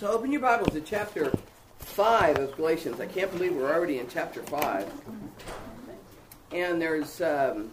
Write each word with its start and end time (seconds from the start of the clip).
So 0.00 0.10
open 0.10 0.32
your 0.32 0.40
Bibles 0.40 0.72
to 0.72 0.80
chapter 0.80 1.30
5 1.80 2.38
of 2.38 2.56
Galatians. 2.56 3.00
I 3.00 3.06
can't 3.06 3.30
believe 3.30 3.54
we're 3.54 3.70
already 3.70 3.98
in 3.98 4.08
chapter 4.08 4.42
5. 4.44 4.90
And 6.52 6.80
there's 6.80 7.20
um, 7.20 7.70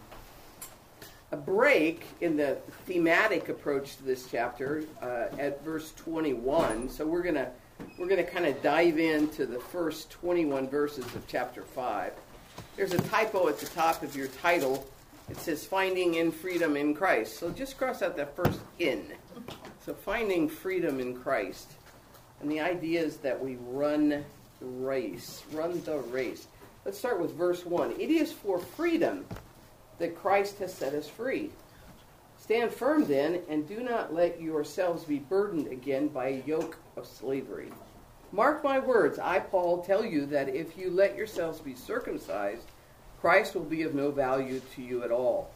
a 1.32 1.38
break 1.38 2.04
in 2.20 2.36
the 2.36 2.58
thematic 2.84 3.48
approach 3.48 3.96
to 3.96 4.02
this 4.02 4.28
chapter 4.30 4.84
uh, 5.00 5.28
at 5.38 5.64
verse 5.64 5.94
21. 5.96 6.90
So 6.90 7.06
we're 7.06 7.22
going 7.22 7.36
to 7.36 7.48
we're 7.98 8.08
going 8.08 8.22
to 8.22 8.30
kind 8.30 8.44
of 8.44 8.60
dive 8.60 8.98
into 8.98 9.46
the 9.46 9.58
first 9.58 10.10
21 10.10 10.68
verses 10.68 11.06
of 11.14 11.26
chapter 11.28 11.62
5. 11.62 12.12
There's 12.76 12.92
a 12.92 13.00
typo 13.04 13.48
at 13.48 13.58
the 13.58 13.68
top 13.68 14.02
of 14.02 14.14
your 14.14 14.28
title. 14.28 14.86
It 15.30 15.38
says 15.38 15.64
finding 15.64 16.16
in 16.16 16.30
freedom 16.32 16.76
in 16.76 16.92
Christ. 16.92 17.38
So 17.38 17.50
just 17.50 17.78
cross 17.78 18.02
out 18.02 18.18
that 18.18 18.36
first 18.36 18.60
in. 18.78 19.14
So 19.86 19.94
finding 19.94 20.50
freedom 20.50 21.00
in 21.00 21.18
Christ. 21.18 21.72
And 22.40 22.50
the 22.50 22.60
idea 22.60 23.02
is 23.02 23.16
that 23.18 23.42
we 23.42 23.56
run 23.68 24.24
the 24.60 24.66
race. 24.66 25.42
Run 25.52 25.82
the 25.84 25.98
race. 25.98 26.46
Let's 26.84 26.98
start 26.98 27.20
with 27.20 27.34
verse 27.34 27.66
1. 27.66 27.92
It 27.92 28.10
is 28.10 28.32
for 28.32 28.58
freedom 28.58 29.24
that 29.98 30.16
Christ 30.16 30.58
has 30.58 30.72
set 30.72 30.94
us 30.94 31.08
free. 31.08 31.50
Stand 32.38 32.72
firm 32.72 33.04
then, 33.04 33.42
and 33.48 33.68
do 33.68 33.80
not 33.80 34.14
let 34.14 34.40
yourselves 34.40 35.04
be 35.04 35.18
burdened 35.18 35.66
again 35.66 36.08
by 36.08 36.28
a 36.28 36.42
yoke 36.46 36.78
of 36.96 37.06
slavery. 37.06 37.70
Mark 38.32 38.62
my 38.62 38.78
words, 38.78 39.18
I, 39.18 39.40
Paul, 39.40 39.82
tell 39.82 40.04
you 40.04 40.26
that 40.26 40.48
if 40.48 40.78
you 40.78 40.90
let 40.90 41.16
yourselves 41.16 41.60
be 41.60 41.74
circumcised, 41.74 42.66
Christ 43.20 43.54
will 43.54 43.64
be 43.64 43.82
of 43.82 43.94
no 43.94 44.10
value 44.10 44.60
to 44.76 44.82
you 44.82 45.02
at 45.02 45.10
all. 45.10 45.50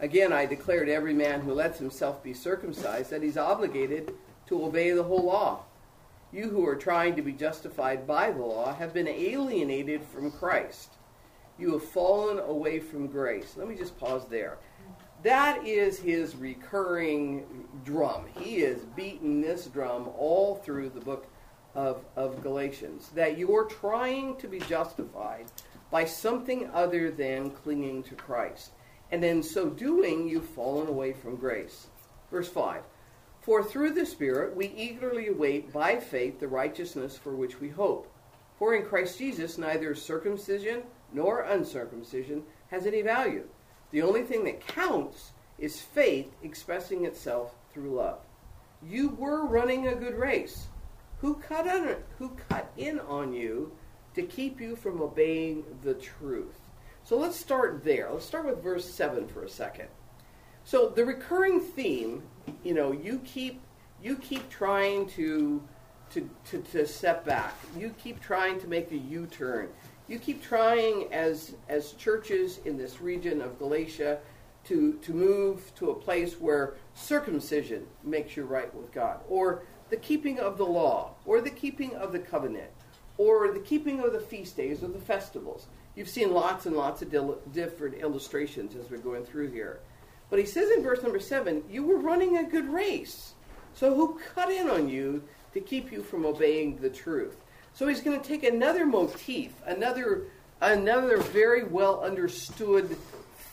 Again, 0.00 0.32
I 0.32 0.46
declare 0.46 0.84
to 0.84 0.92
every 0.92 1.14
man 1.14 1.42
who 1.42 1.52
lets 1.52 1.78
himself 1.78 2.22
be 2.24 2.32
circumcised 2.34 3.10
that 3.10 3.22
he's 3.22 3.36
obligated 3.36 4.14
to 4.46 4.64
obey 4.64 4.90
the 4.92 5.02
whole 5.02 5.24
law. 5.24 5.64
You 6.32 6.48
who 6.48 6.66
are 6.66 6.76
trying 6.76 7.14
to 7.16 7.22
be 7.22 7.32
justified 7.32 8.06
by 8.06 8.30
the 8.30 8.40
law 8.40 8.74
have 8.74 8.94
been 8.94 9.06
alienated 9.08 10.02
from 10.02 10.30
Christ. 10.30 10.94
You 11.58 11.72
have 11.72 11.84
fallen 11.84 12.38
away 12.38 12.80
from 12.80 13.06
grace. 13.06 13.54
Let 13.56 13.68
me 13.68 13.74
just 13.74 13.98
pause 13.98 14.26
there. 14.30 14.56
That 15.22 15.66
is 15.66 15.98
his 15.98 16.34
recurring 16.34 17.44
drum. 17.84 18.24
He 18.38 18.56
is 18.56 18.82
beating 18.96 19.42
this 19.42 19.66
drum 19.66 20.08
all 20.16 20.56
through 20.56 20.88
the 20.88 21.00
book 21.00 21.26
of, 21.74 22.02
of 22.16 22.42
Galatians. 22.42 23.10
That 23.14 23.36
you're 23.36 23.66
trying 23.66 24.36
to 24.38 24.48
be 24.48 24.58
justified 24.60 25.46
by 25.90 26.06
something 26.06 26.70
other 26.72 27.10
than 27.10 27.50
clinging 27.50 28.04
to 28.04 28.14
Christ. 28.14 28.70
And 29.10 29.22
in 29.22 29.42
so 29.42 29.68
doing, 29.68 30.26
you've 30.26 30.48
fallen 30.48 30.88
away 30.88 31.12
from 31.12 31.36
grace. 31.36 31.88
Verse 32.30 32.48
5 32.48 32.82
For 33.42 33.64
through 33.64 33.94
the 33.94 34.06
Spirit 34.06 34.56
we 34.56 34.68
eagerly 34.68 35.26
await 35.26 35.72
by 35.72 35.98
faith 35.98 36.38
the 36.38 36.46
righteousness 36.46 37.16
for 37.16 37.34
which 37.34 37.60
we 37.60 37.68
hope. 37.68 38.08
For 38.56 38.74
in 38.74 38.86
Christ 38.86 39.18
Jesus 39.18 39.58
neither 39.58 39.96
circumcision 39.96 40.84
nor 41.12 41.40
uncircumcision 41.40 42.44
has 42.70 42.86
any 42.86 43.02
value. 43.02 43.48
The 43.90 44.02
only 44.02 44.22
thing 44.22 44.44
that 44.44 44.64
counts 44.66 45.32
is 45.58 45.80
faith 45.80 46.32
expressing 46.44 47.04
itself 47.04 47.56
through 47.72 47.96
love. 47.96 48.20
You 48.80 49.10
were 49.10 49.44
running 49.44 49.88
a 49.88 49.94
good 49.96 50.14
race. 50.14 50.68
Who 51.20 51.34
cut 51.34 51.66
on 51.66 51.96
who 52.18 52.36
cut 52.48 52.70
in 52.76 53.00
on 53.00 53.32
you 53.32 53.72
to 54.14 54.22
keep 54.22 54.60
you 54.60 54.76
from 54.76 55.02
obeying 55.02 55.64
the 55.82 55.94
truth. 55.94 56.60
So 57.02 57.16
let's 57.18 57.36
start 57.36 57.82
there. 57.82 58.08
Let's 58.12 58.24
start 58.24 58.46
with 58.46 58.62
verse 58.62 58.88
7 58.88 59.26
for 59.26 59.42
a 59.42 59.48
second. 59.48 59.88
So 60.64 60.88
the 60.88 61.04
recurring 61.04 61.60
theme, 61.60 62.22
you 62.62 62.74
know, 62.74 62.92
you 62.92 63.20
keep 63.24 63.60
you 64.02 64.16
keep 64.16 64.48
trying 64.50 65.06
to 65.10 65.62
to, 66.10 66.28
to, 66.50 66.58
to 66.72 66.86
step 66.86 67.24
back. 67.24 67.54
You 67.76 67.94
keep 68.02 68.20
trying 68.20 68.60
to 68.60 68.66
make 68.66 68.90
a 68.92 68.98
U-turn. 68.98 69.68
You 70.08 70.18
keep 70.18 70.42
trying 70.42 71.12
as 71.12 71.54
as 71.68 71.92
churches 71.92 72.60
in 72.64 72.76
this 72.76 73.00
region 73.00 73.40
of 73.40 73.58
Galatia 73.58 74.18
to 74.64 74.94
to 74.94 75.12
move 75.12 75.72
to 75.76 75.90
a 75.90 75.94
place 75.94 76.34
where 76.34 76.74
circumcision 76.94 77.86
makes 78.04 78.36
you 78.36 78.44
right 78.44 78.72
with 78.74 78.92
God, 78.92 79.20
or 79.28 79.62
the 79.90 79.96
keeping 79.96 80.38
of 80.38 80.58
the 80.58 80.66
law, 80.66 81.14
or 81.24 81.40
the 81.40 81.50
keeping 81.50 81.94
of 81.94 82.12
the 82.12 82.18
covenant, 82.18 82.70
or 83.16 83.52
the 83.52 83.60
keeping 83.60 84.00
of 84.00 84.12
the 84.12 84.20
feast 84.20 84.56
days 84.56 84.82
or 84.82 84.88
the 84.88 84.98
festivals. 84.98 85.66
You've 85.94 86.08
seen 86.08 86.32
lots 86.32 86.66
and 86.66 86.76
lots 86.76 87.02
of 87.02 87.10
dil- 87.10 87.38
different 87.52 87.96
illustrations 87.96 88.74
as 88.76 88.90
we're 88.90 88.98
going 88.98 89.24
through 89.24 89.50
here. 89.50 89.80
But 90.32 90.38
he 90.38 90.46
says 90.46 90.70
in 90.70 90.82
verse 90.82 91.02
number 91.02 91.20
seven, 91.20 91.62
you 91.68 91.82
were 91.82 91.98
running 91.98 92.38
a 92.38 92.42
good 92.42 92.66
race. 92.66 93.34
So 93.74 93.94
who 93.94 94.18
cut 94.34 94.50
in 94.50 94.70
on 94.70 94.88
you 94.88 95.22
to 95.52 95.60
keep 95.60 95.92
you 95.92 96.02
from 96.02 96.24
obeying 96.24 96.78
the 96.78 96.88
truth? 96.88 97.36
So 97.74 97.86
he's 97.86 98.00
going 98.00 98.18
to 98.18 98.26
take 98.26 98.42
another 98.42 98.86
motif, 98.86 99.52
another 99.66 100.22
another 100.62 101.18
very 101.18 101.64
well 101.64 102.00
understood 102.00 102.96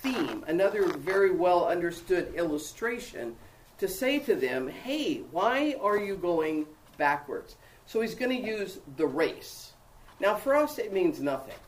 theme, 0.01 0.45
another 0.47 0.87
very 0.87 1.31
well 1.31 1.67
understood 1.67 2.33
illustration 2.33 3.35
to 3.79 3.89
say 3.89 4.19
to 4.19 4.33
them, 4.33 4.69
"Hey, 4.69 5.23
why 5.31 5.75
are 5.81 5.97
you 5.97 6.15
going 6.15 6.65
backwards?" 6.97 7.57
So 7.87 7.99
he's 7.99 8.15
going 8.15 8.31
to 8.41 8.49
use 8.49 8.79
the 8.95 9.05
race. 9.05 9.73
Now, 10.21 10.35
for 10.35 10.55
us, 10.55 10.79
it 10.79 10.93
means 10.93 11.19
nothing. 11.19 11.59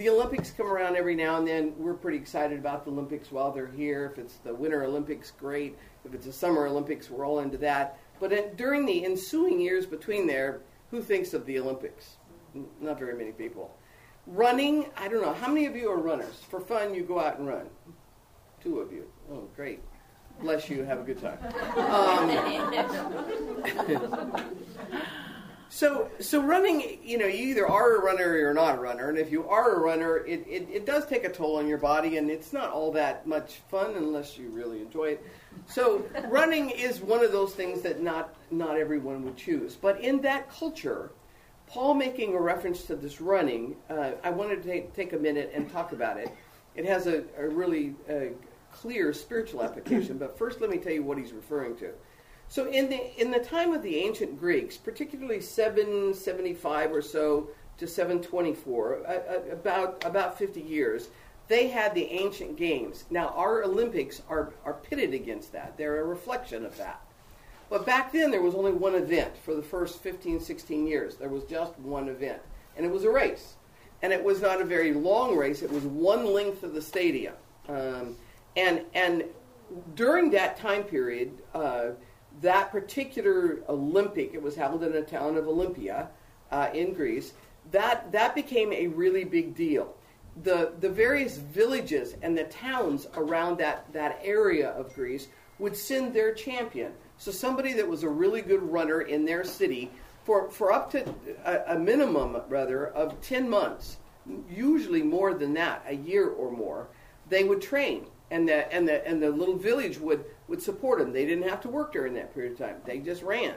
The 0.00 0.08
Olympics 0.08 0.50
come 0.50 0.72
around 0.72 0.96
every 0.96 1.14
now 1.14 1.36
and 1.36 1.46
then. 1.46 1.74
We're 1.76 1.92
pretty 1.92 2.16
excited 2.16 2.58
about 2.58 2.86
the 2.86 2.90
Olympics 2.90 3.30
while 3.30 3.52
they're 3.52 3.66
here. 3.66 4.10
If 4.10 4.18
it's 4.18 4.36
the 4.36 4.54
Winter 4.54 4.82
Olympics, 4.82 5.30
great. 5.30 5.76
If 6.06 6.14
it's 6.14 6.24
the 6.24 6.32
Summer 6.32 6.66
Olympics, 6.66 7.10
we're 7.10 7.26
all 7.26 7.40
into 7.40 7.58
that. 7.58 7.98
But 8.18 8.32
in, 8.32 8.56
during 8.56 8.86
the 8.86 9.04
ensuing 9.04 9.60
years 9.60 9.84
between 9.84 10.26
there, 10.26 10.62
who 10.90 11.02
thinks 11.02 11.34
of 11.34 11.44
the 11.44 11.58
Olympics? 11.58 12.16
Not 12.80 12.98
very 12.98 13.14
many 13.14 13.32
people. 13.32 13.76
Running, 14.26 14.86
I 14.96 15.06
don't 15.06 15.20
know. 15.20 15.34
How 15.34 15.48
many 15.48 15.66
of 15.66 15.76
you 15.76 15.90
are 15.90 15.98
runners? 15.98 16.46
For 16.48 16.60
fun, 16.60 16.94
you 16.94 17.02
go 17.02 17.20
out 17.20 17.38
and 17.38 17.46
run. 17.46 17.66
Two 18.62 18.80
of 18.80 18.90
you. 18.90 19.04
Oh, 19.30 19.48
great. 19.54 19.80
Bless 20.40 20.70
you. 20.70 20.82
Have 20.82 21.00
a 21.00 21.02
good 21.02 21.20
time. 21.20 21.36
Um, 21.76 22.30
So, 25.80 26.10
so 26.18 26.42
running, 26.42 26.98
you 27.02 27.16
know, 27.16 27.24
you 27.24 27.46
either 27.46 27.66
are 27.66 27.96
a 27.96 28.02
runner 28.02 28.32
or 28.32 28.36
you're 28.36 28.52
not 28.52 28.76
a 28.76 28.78
runner, 28.78 29.08
and 29.08 29.16
if 29.16 29.32
you 29.32 29.48
are 29.48 29.76
a 29.76 29.78
runner, 29.78 30.18
it, 30.18 30.46
it, 30.46 30.68
it, 30.70 30.84
does 30.84 31.06
take 31.06 31.24
a 31.24 31.32
toll 31.32 31.56
on 31.56 31.66
your 31.66 31.78
body, 31.78 32.18
and 32.18 32.30
it's 32.30 32.52
not 32.52 32.70
all 32.70 32.92
that 32.92 33.26
much 33.26 33.62
fun 33.70 33.94
unless 33.96 34.36
you 34.36 34.50
really 34.50 34.82
enjoy 34.82 35.12
it. 35.12 35.26
So, 35.66 36.04
running 36.28 36.68
is 36.68 37.00
one 37.00 37.24
of 37.24 37.32
those 37.32 37.54
things 37.54 37.80
that 37.80 38.02
not 38.02 38.34
not 38.50 38.76
everyone 38.76 39.24
would 39.24 39.38
choose. 39.38 39.74
But 39.74 40.02
in 40.02 40.20
that 40.20 40.50
culture, 40.50 41.12
Paul 41.66 41.94
making 41.94 42.34
a 42.34 42.40
reference 42.42 42.84
to 42.84 42.94
this 42.94 43.22
running, 43.22 43.74
uh, 43.88 44.10
I 44.22 44.28
wanted 44.28 44.62
to 44.62 44.68
take, 44.68 44.92
take, 44.92 45.14
a 45.14 45.18
minute 45.18 45.50
and 45.54 45.72
talk 45.72 45.92
about 45.92 46.18
it. 46.18 46.28
It 46.74 46.84
has 46.84 47.06
a, 47.06 47.24
a 47.38 47.48
really 47.48 47.94
uh, 48.06 48.34
clear 48.70 49.14
spiritual 49.14 49.62
application, 49.62 50.18
but 50.18 50.36
first, 50.36 50.60
let 50.60 50.68
me 50.68 50.76
tell 50.76 50.92
you 50.92 51.02
what 51.02 51.16
he's 51.16 51.32
referring 51.32 51.74
to. 51.76 51.92
So 52.50 52.66
in 52.66 52.90
the 52.90 53.16
in 53.18 53.30
the 53.30 53.38
time 53.38 53.72
of 53.72 53.82
the 53.84 53.96
ancient 53.98 54.38
Greeks, 54.38 54.76
particularly 54.76 55.40
775 55.40 56.92
or 56.92 57.00
so 57.00 57.48
to 57.78 57.86
724, 57.86 59.06
uh, 59.06 59.12
uh, 59.12 59.52
about 59.52 60.04
about 60.04 60.36
50 60.36 60.60
years, 60.60 61.10
they 61.46 61.68
had 61.68 61.94
the 61.94 62.06
ancient 62.06 62.56
games. 62.56 63.04
Now 63.08 63.28
our 63.36 63.62
Olympics 63.62 64.20
are 64.28 64.52
are 64.64 64.74
pitted 64.74 65.14
against 65.14 65.52
that. 65.52 65.78
They're 65.78 66.00
a 66.00 66.04
reflection 66.04 66.66
of 66.66 66.76
that. 66.76 67.00
But 67.70 67.86
back 67.86 68.10
then 68.12 68.32
there 68.32 68.42
was 68.42 68.56
only 68.56 68.72
one 68.72 68.96
event 68.96 69.36
for 69.36 69.54
the 69.54 69.62
first 69.62 70.00
15 70.00 70.40
16 70.40 70.88
years. 70.88 71.14
There 71.14 71.28
was 71.28 71.44
just 71.44 71.78
one 71.78 72.08
event, 72.08 72.42
and 72.76 72.84
it 72.84 72.90
was 72.90 73.04
a 73.04 73.10
race. 73.10 73.54
And 74.02 74.12
it 74.12 74.24
was 74.24 74.42
not 74.42 74.60
a 74.60 74.64
very 74.64 74.92
long 74.92 75.36
race. 75.36 75.62
It 75.62 75.70
was 75.70 75.84
one 75.84 76.24
length 76.26 76.64
of 76.64 76.74
the 76.74 76.82
stadium. 76.82 77.34
Um, 77.68 78.16
and 78.56 78.80
and 78.92 79.22
during 79.94 80.30
that 80.30 80.56
time 80.56 80.82
period, 80.82 81.30
uh, 81.54 81.90
that 82.40 82.70
particular 82.70 83.58
Olympic, 83.68 84.34
it 84.34 84.42
was 84.42 84.56
held 84.56 84.82
in 84.82 84.92
the 84.92 85.02
town 85.02 85.36
of 85.36 85.46
Olympia 85.46 86.08
uh, 86.50 86.68
in 86.72 86.94
Greece, 86.94 87.32
that, 87.70 88.10
that 88.12 88.34
became 88.34 88.72
a 88.72 88.88
really 88.88 89.24
big 89.24 89.54
deal. 89.54 89.94
The, 90.42 90.72
the 90.80 90.88
various 90.88 91.36
villages 91.36 92.16
and 92.22 92.36
the 92.36 92.44
towns 92.44 93.06
around 93.14 93.58
that, 93.58 93.92
that 93.92 94.20
area 94.22 94.70
of 94.70 94.94
Greece 94.94 95.28
would 95.58 95.76
send 95.76 96.14
their 96.14 96.32
champion. 96.32 96.92
So 97.18 97.30
somebody 97.30 97.74
that 97.74 97.86
was 97.86 98.02
a 98.02 98.08
really 98.08 98.40
good 98.40 98.62
runner 98.62 99.02
in 99.02 99.24
their 99.24 99.44
city 99.44 99.90
for, 100.24 100.50
for 100.50 100.72
up 100.72 100.90
to 100.92 101.14
a, 101.44 101.74
a 101.74 101.78
minimum, 101.78 102.40
rather, 102.48 102.88
of 102.88 103.20
10 103.20 103.48
months, 103.48 103.98
usually 104.50 105.02
more 105.02 105.34
than 105.34 105.52
that, 105.54 105.84
a 105.86 105.94
year 105.94 106.28
or 106.28 106.50
more, 106.50 106.88
they 107.28 107.44
would 107.44 107.60
train. 107.60 108.06
And 108.30 108.48
the, 108.48 108.72
and 108.72 108.88
the, 108.88 109.06
and 109.06 109.22
the 109.22 109.30
little 109.30 109.56
village 109.56 109.98
would 109.98 110.24
would 110.50 110.60
support 110.60 110.98
them. 110.98 111.12
They 111.12 111.24
didn't 111.24 111.48
have 111.48 111.62
to 111.62 111.68
work 111.68 111.92
during 111.92 112.12
that 112.14 112.34
period 112.34 112.52
of 112.52 112.58
time. 112.58 112.76
They 112.84 112.98
just 112.98 113.22
ran. 113.22 113.54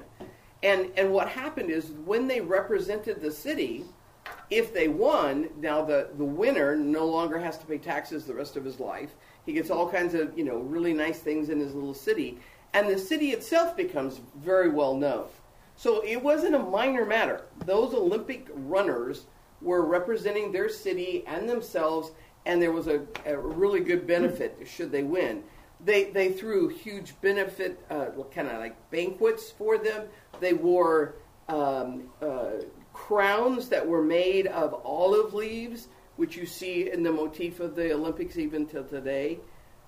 And 0.61 0.91
and 0.95 1.11
what 1.11 1.27
happened 1.27 1.69
is 1.69 1.91
when 2.05 2.27
they 2.27 2.39
represented 2.39 3.19
the 3.19 3.31
city, 3.31 3.83
if 4.49 4.73
they 4.73 4.87
won, 4.87 5.49
now 5.57 5.83
the, 5.83 6.09
the 6.17 6.23
winner 6.23 6.75
no 6.75 7.05
longer 7.05 7.37
has 7.39 7.57
to 7.57 7.65
pay 7.65 7.79
taxes 7.79 8.25
the 8.25 8.33
rest 8.33 8.55
of 8.55 8.63
his 8.63 8.79
life. 8.79 9.15
He 9.45 9.51
gets 9.51 9.69
all 9.69 9.89
kinds 9.89 10.13
of, 10.13 10.37
you 10.37 10.45
know, 10.45 10.57
really 10.57 10.93
nice 10.93 11.19
things 11.19 11.49
in 11.49 11.59
his 11.59 11.73
little 11.73 11.93
city. 11.93 12.37
And 12.73 12.87
the 12.87 12.97
city 12.97 13.31
itself 13.31 13.75
becomes 13.75 14.21
very 14.37 14.69
well 14.69 14.95
known. 14.95 15.25
So 15.75 16.01
it 16.05 16.21
wasn't 16.21 16.55
a 16.55 16.59
minor 16.59 17.05
matter. 17.05 17.45
Those 17.65 17.93
Olympic 17.93 18.47
runners 18.53 19.25
were 19.61 19.85
representing 19.85 20.51
their 20.51 20.69
city 20.69 21.23
and 21.27 21.49
themselves, 21.49 22.11
and 22.45 22.61
there 22.61 22.71
was 22.71 22.87
a, 22.87 23.01
a 23.25 23.37
really 23.37 23.79
good 23.79 24.05
benefit 24.05 24.59
should 24.65 24.91
they 24.91 25.03
win. 25.03 25.43
They, 25.85 26.05
they 26.05 26.31
threw 26.31 26.69
huge 26.69 27.19
benefit, 27.21 27.83
uh, 27.89 28.07
kind 28.33 28.47
of 28.47 28.59
like 28.59 28.75
banquets 28.89 29.51
for 29.51 29.77
them. 29.77 30.07
They 30.39 30.53
wore 30.53 31.15
um, 31.49 32.09
uh, 32.21 32.51
crowns 32.93 33.69
that 33.69 33.85
were 33.85 34.03
made 34.03 34.47
of 34.47 34.73
olive 34.85 35.33
leaves, 35.33 35.87
which 36.15 36.37
you 36.37 36.45
see 36.45 36.91
in 36.91 37.03
the 37.03 37.11
motif 37.11 37.59
of 37.59 37.75
the 37.75 37.93
Olympics 37.93 38.37
even 38.37 38.65
till 38.65 38.83
today. 38.83 39.39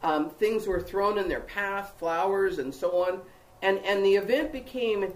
Um, 0.04 0.30
things 0.30 0.68
were 0.68 0.82
thrown 0.82 1.18
in 1.18 1.30
their 1.30 1.42
path, 1.42 1.94
flowers 1.98 2.60
and 2.60 2.74
so 2.74 3.04
on, 3.06 3.22
and 3.62 3.80
and 3.86 4.06
the 4.06 4.16
event 4.16 4.52
became 4.52 5.14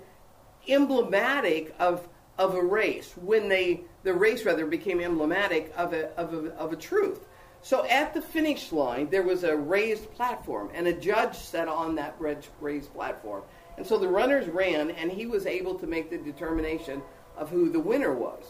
emblematic 0.68 1.76
of 1.80 2.08
of 2.38 2.56
a 2.56 2.64
race 2.64 3.14
when 3.18 3.50
they 3.50 3.82
the 4.04 4.14
race 4.14 4.46
rather 4.46 4.66
became 4.66 5.00
emblematic 5.00 5.74
of 5.76 5.94
a 5.94 6.10
of 6.18 6.34
a, 6.34 6.56
of 6.56 6.74
a 6.74 6.76
truth. 6.76 7.26
So 7.62 7.86
at 7.86 8.14
the 8.14 8.22
finish 8.22 8.72
line 8.72 9.10
there 9.10 9.24
was 9.24 9.44
a 9.44 9.56
raised 9.56 10.12
platform 10.14 10.70
and 10.74 10.88
a 10.88 10.94
judge 10.94 11.38
sat 11.38 11.68
on 11.68 11.96
that 11.96 12.16
raised 12.20 12.94
platform. 12.94 13.44
And 13.78 13.86
so 13.86 13.98
the 13.98 14.08
runners 14.08 14.48
ran 14.48 14.92
and 14.92 15.12
he 15.12 15.26
was 15.26 15.46
able 15.46 15.76
to 15.76 15.88
make 15.88 16.10
the 16.10 16.18
determination 16.18 17.02
of 17.38 17.50
who 17.50 17.70
the 17.70 17.80
winner 17.80 18.14
was. 18.14 18.44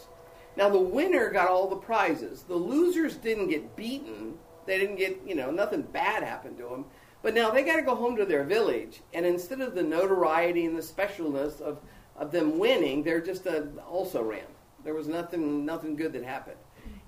Now 0.56 0.68
the 0.68 0.78
winner 0.78 1.30
got 1.30 1.48
all 1.48 1.68
the 1.68 1.76
prizes. 1.76 2.42
The 2.42 2.54
losers 2.54 3.16
didn't 3.16 3.48
get 3.48 3.76
beaten. 3.76 4.34
They 4.66 4.78
didn't 4.78 4.96
get, 4.96 5.20
you 5.26 5.34
know, 5.34 5.50
nothing 5.50 5.82
bad 5.82 6.22
happened 6.22 6.58
to 6.58 6.64
them. 6.64 6.84
But 7.22 7.34
now 7.34 7.50
they 7.50 7.62
got 7.62 7.76
to 7.76 7.82
go 7.82 7.94
home 7.94 8.16
to 8.16 8.24
their 8.24 8.44
village, 8.44 9.02
and 9.12 9.26
instead 9.26 9.60
of 9.60 9.74
the 9.74 9.82
notoriety 9.82 10.64
and 10.64 10.76
the 10.76 10.82
specialness 10.82 11.60
of, 11.60 11.80
of 12.16 12.32
them 12.32 12.58
winning, 12.58 13.02
they're 13.02 13.20
just 13.20 13.46
a, 13.46 13.68
also 13.86 14.22
ran. 14.22 14.46
There 14.84 14.94
was 14.94 15.06
nothing 15.06 15.66
nothing 15.66 15.96
good 15.96 16.14
that 16.14 16.24
happened, 16.24 16.56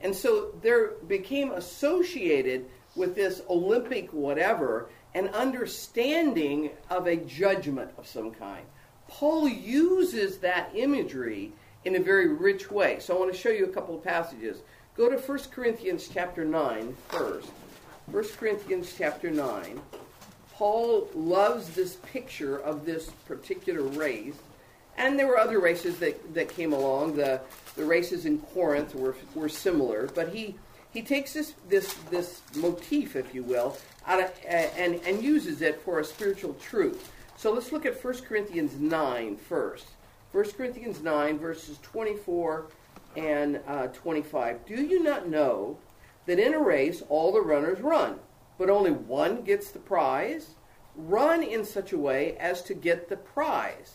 and 0.02 0.14
so 0.14 0.52
there 0.62 0.93
became 1.06 1.52
associated 1.52 2.66
with 2.94 3.14
this 3.14 3.40
Olympic 3.49 4.12
whatever 4.12 4.88
an 5.14 5.28
understanding 5.28 6.70
of 6.90 7.06
a 7.06 7.16
judgment 7.16 7.90
of 7.99 8.06
some 8.06 8.31
kind. 8.32 8.64
Paul 9.08 9.49
uses 9.49 10.38
that 10.38 10.70
imagery 10.75 11.52
in 11.84 11.96
a 11.96 12.00
very 12.00 12.28
rich 12.28 12.70
way. 12.70 12.99
So 13.00 13.14
I 13.14 13.19
want 13.19 13.32
to 13.32 13.38
show 13.38 13.50
you 13.50 13.66
a 13.66 13.72
couple 13.72 13.94
of 13.94 14.04
passages. 14.04 14.58
Go 14.96 15.10
to 15.10 15.16
1 15.16 15.38
Corinthians 15.50 16.08
chapter 16.12 16.44
9 16.44 16.96
first. 17.08 17.48
1 18.06 18.25
Corinthians 18.38 18.94
chapter 18.96 19.31
9. 19.31 19.81
Paul 20.55 21.08
loves 21.14 21.70
this 21.70 21.96
picture 21.96 22.58
of 22.58 22.84
this 22.84 23.10
particular 23.26 23.82
race. 23.82 24.37
And 25.02 25.19
there 25.19 25.26
were 25.26 25.38
other 25.38 25.58
races 25.58 25.99
that, 25.99 26.32
that 26.32 26.49
came 26.49 26.72
along. 26.72 27.16
The, 27.16 27.40
the 27.75 27.84
races 27.84 28.25
in 28.25 28.38
Corinth 28.38 28.94
were, 28.94 29.16
were 29.34 29.49
similar. 29.49 30.08
But 30.14 30.28
he, 30.28 30.54
he 30.93 31.02
takes 31.02 31.32
this, 31.32 31.54
this, 31.69 31.94
this 32.08 32.40
motif, 32.54 33.16
if 33.16 33.34
you 33.34 33.43
will, 33.43 33.76
out 34.06 34.22
of, 34.22 34.32
and, 34.46 35.00
and 35.04 35.20
uses 35.20 35.60
it 35.60 35.82
for 35.82 35.99
a 35.99 36.04
spiritual 36.04 36.54
truth. 36.54 37.10
So 37.37 37.52
let's 37.52 37.72
look 37.72 37.84
at 37.84 38.02
1 38.02 38.14
Corinthians 38.19 38.78
9 38.78 39.37
first. 39.38 39.87
1 40.31 40.52
Corinthians 40.52 41.02
9, 41.02 41.37
verses 41.37 41.78
24 41.82 42.69
and 43.16 43.58
uh, 43.66 43.88
25. 43.88 44.64
Do 44.66 44.81
you 44.84 45.02
not 45.02 45.28
know 45.28 45.78
that 46.26 46.38
in 46.38 46.55
a 46.55 46.60
race 46.60 47.02
all 47.08 47.32
the 47.32 47.40
runners 47.40 47.81
run, 47.81 48.20
but 48.56 48.70
only 48.70 48.93
one 48.93 49.43
gets 49.43 49.72
the 49.72 49.81
prize? 49.81 50.55
Run 50.94 51.43
in 51.43 51.64
such 51.64 51.93
a 51.93 51.98
way 51.98 52.37
as 52.37 52.62
to 52.62 52.75
get 52.75 53.08
the 53.08 53.16
prize. 53.16 53.94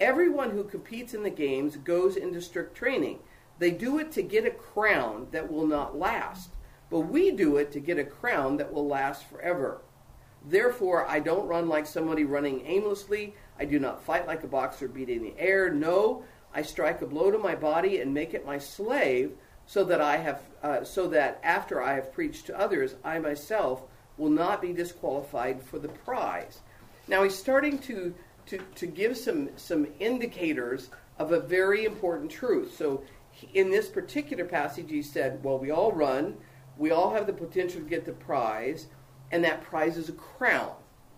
Everyone 0.00 0.50
who 0.50 0.64
competes 0.64 1.14
in 1.14 1.22
the 1.22 1.30
games 1.30 1.76
goes 1.76 2.16
into 2.16 2.40
strict 2.40 2.76
training. 2.76 3.20
They 3.58 3.70
do 3.70 3.98
it 3.98 4.12
to 4.12 4.22
get 4.22 4.44
a 4.44 4.50
crown 4.50 5.28
that 5.30 5.50
will 5.50 5.66
not 5.66 5.98
last, 5.98 6.50
but 6.90 7.00
we 7.00 7.30
do 7.30 7.56
it 7.56 7.72
to 7.72 7.80
get 7.80 7.98
a 7.98 8.04
crown 8.04 8.58
that 8.58 8.72
will 8.72 8.86
last 8.86 9.24
forever. 9.24 9.80
Therefore, 10.44 11.06
I 11.06 11.20
don't 11.20 11.48
run 11.48 11.68
like 11.68 11.86
somebody 11.86 12.24
running 12.24 12.66
aimlessly. 12.66 13.34
I 13.58 13.64
do 13.64 13.78
not 13.78 14.04
fight 14.04 14.26
like 14.26 14.44
a 14.44 14.48
boxer 14.48 14.86
beating 14.86 15.22
the 15.22 15.34
air. 15.38 15.70
No, 15.70 16.24
I 16.54 16.62
strike 16.62 17.00
a 17.00 17.06
blow 17.06 17.30
to 17.30 17.38
my 17.38 17.54
body 17.54 18.00
and 18.00 18.12
make 18.12 18.34
it 18.34 18.46
my 18.46 18.58
slave, 18.58 19.32
so 19.66 19.82
that 19.84 20.00
I 20.00 20.18
have, 20.18 20.42
uh, 20.62 20.84
so 20.84 21.08
that 21.08 21.40
after 21.42 21.82
I 21.82 21.94
have 21.94 22.12
preached 22.12 22.46
to 22.46 22.58
others, 22.58 22.94
I 23.02 23.18
myself 23.18 23.82
will 24.16 24.30
not 24.30 24.62
be 24.62 24.72
disqualified 24.72 25.62
for 25.62 25.78
the 25.78 25.88
prize. 25.88 26.60
Now 27.08 27.24
he's 27.24 27.36
starting 27.36 27.78
to 27.80 28.14
to, 28.46 28.58
to 28.76 28.86
give 28.86 29.16
some 29.16 29.50
some 29.56 29.86
indicators 29.98 30.90
of 31.18 31.32
a 31.32 31.40
very 31.40 31.84
important 31.84 32.30
truth. 32.30 32.76
So 32.76 33.02
in 33.54 33.70
this 33.70 33.88
particular 33.88 34.44
passage, 34.44 34.90
he 34.90 35.02
said, 35.02 35.42
"Well, 35.44 35.58
we 35.58 35.70
all 35.70 35.92
run, 35.92 36.36
we 36.76 36.90
all 36.90 37.12
have 37.12 37.26
the 37.26 37.32
potential 37.32 37.80
to 37.80 37.88
get 37.88 38.04
the 38.04 38.12
prize, 38.12 38.86
and 39.30 39.44
that 39.44 39.62
prize 39.62 39.96
is 39.96 40.08
a 40.08 40.12
crown." 40.12 40.74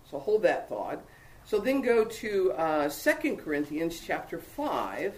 So 0.09 0.19
hold 0.19 0.43
that 0.43 0.67
thought. 0.69 1.03
So 1.45 1.59
then 1.59 1.81
go 1.81 2.05
to 2.05 2.51
uh, 2.51 2.89
2 2.89 3.37
Corinthians 3.37 3.99
chapter 4.05 4.37
5. 4.37 5.15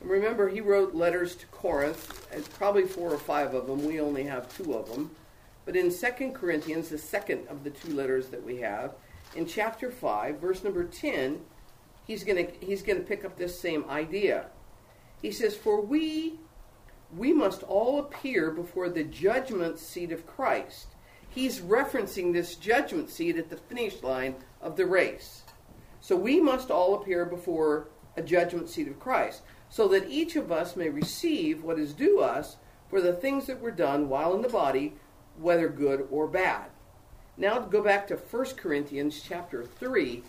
And 0.00 0.10
remember, 0.10 0.48
he 0.48 0.60
wrote 0.60 0.94
letters 0.94 1.34
to 1.36 1.46
Corinth, 1.46 2.28
probably 2.58 2.84
four 2.84 3.10
or 3.10 3.18
five 3.18 3.54
of 3.54 3.66
them. 3.66 3.86
We 3.86 3.98
only 3.98 4.24
have 4.24 4.54
two 4.54 4.74
of 4.74 4.90
them. 4.90 5.10
But 5.64 5.74
in 5.74 5.90
2 5.90 6.32
Corinthians, 6.32 6.90
the 6.90 6.98
second 6.98 7.48
of 7.48 7.64
the 7.64 7.70
two 7.70 7.94
letters 7.94 8.28
that 8.28 8.44
we 8.44 8.58
have, 8.58 8.92
in 9.36 9.46
chapter 9.46 9.90
5, 9.90 10.38
verse 10.38 10.64
number 10.64 10.84
10, 10.84 11.40
he's 12.06 12.24
going 12.24 12.46
to 12.46 12.52
he's 12.64 12.82
going 12.82 12.98
to 12.98 13.04
pick 13.04 13.24
up 13.24 13.36
this 13.36 13.58
same 13.58 13.84
idea. 13.88 14.46
He 15.20 15.30
says, 15.30 15.56
"For 15.56 15.80
we 15.80 16.40
we 17.16 17.32
must 17.32 17.62
all 17.62 17.98
appear 17.98 18.50
before 18.50 18.88
the 18.88 19.04
judgment 19.04 19.78
seat 19.78 20.12
of 20.12 20.26
Christ." 20.26 20.88
He's 21.28 21.60
referencing 21.60 22.32
this 22.32 22.54
judgment 22.54 23.10
seat 23.10 23.36
at 23.36 23.50
the 23.50 23.58
finish 23.58 24.02
line 24.02 24.36
of 24.62 24.76
the 24.76 24.86
race. 24.86 25.42
So 26.00 26.16
we 26.16 26.40
must 26.40 26.70
all 26.70 26.94
appear 26.94 27.26
before 27.26 27.88
a 28.16 28.22
judgment 28.22 28.70
seat 28.70 28.88
of 28.88 28.98
Christ, 28.98 29.42
so 29.68 29.86
that 29.88 30.08
each 30.08 30.36
of 30.36 30.50
us 30.50 30.76
may 30.76 30.88
receive 30.88 31.62
what 31.62 31.78
is 31.78 31.92
due 31.92 32.20
us 32.20 32.56
for 32.88 33.02
the 33.02 33.12
things 33.12 33.46
that 33.46 33.60
were 33.60 33.70
done 33.70 34.08
while 34.08 34.34
in 34.34 34.40
the 34.40 34.48
body, 34.48 34.94
whether 35.38 35.68
good 35.68 36.08
or 36.10 36.26
bad. 36.26 36.70
Now 37.38 37.58
go 37.58 37.82
back 37.82 38.06
to 38.08 38.16
1 38.16 38.44
Corinthians 38.56 39.22
chapter 39.22 39.64
3 39.64 40.22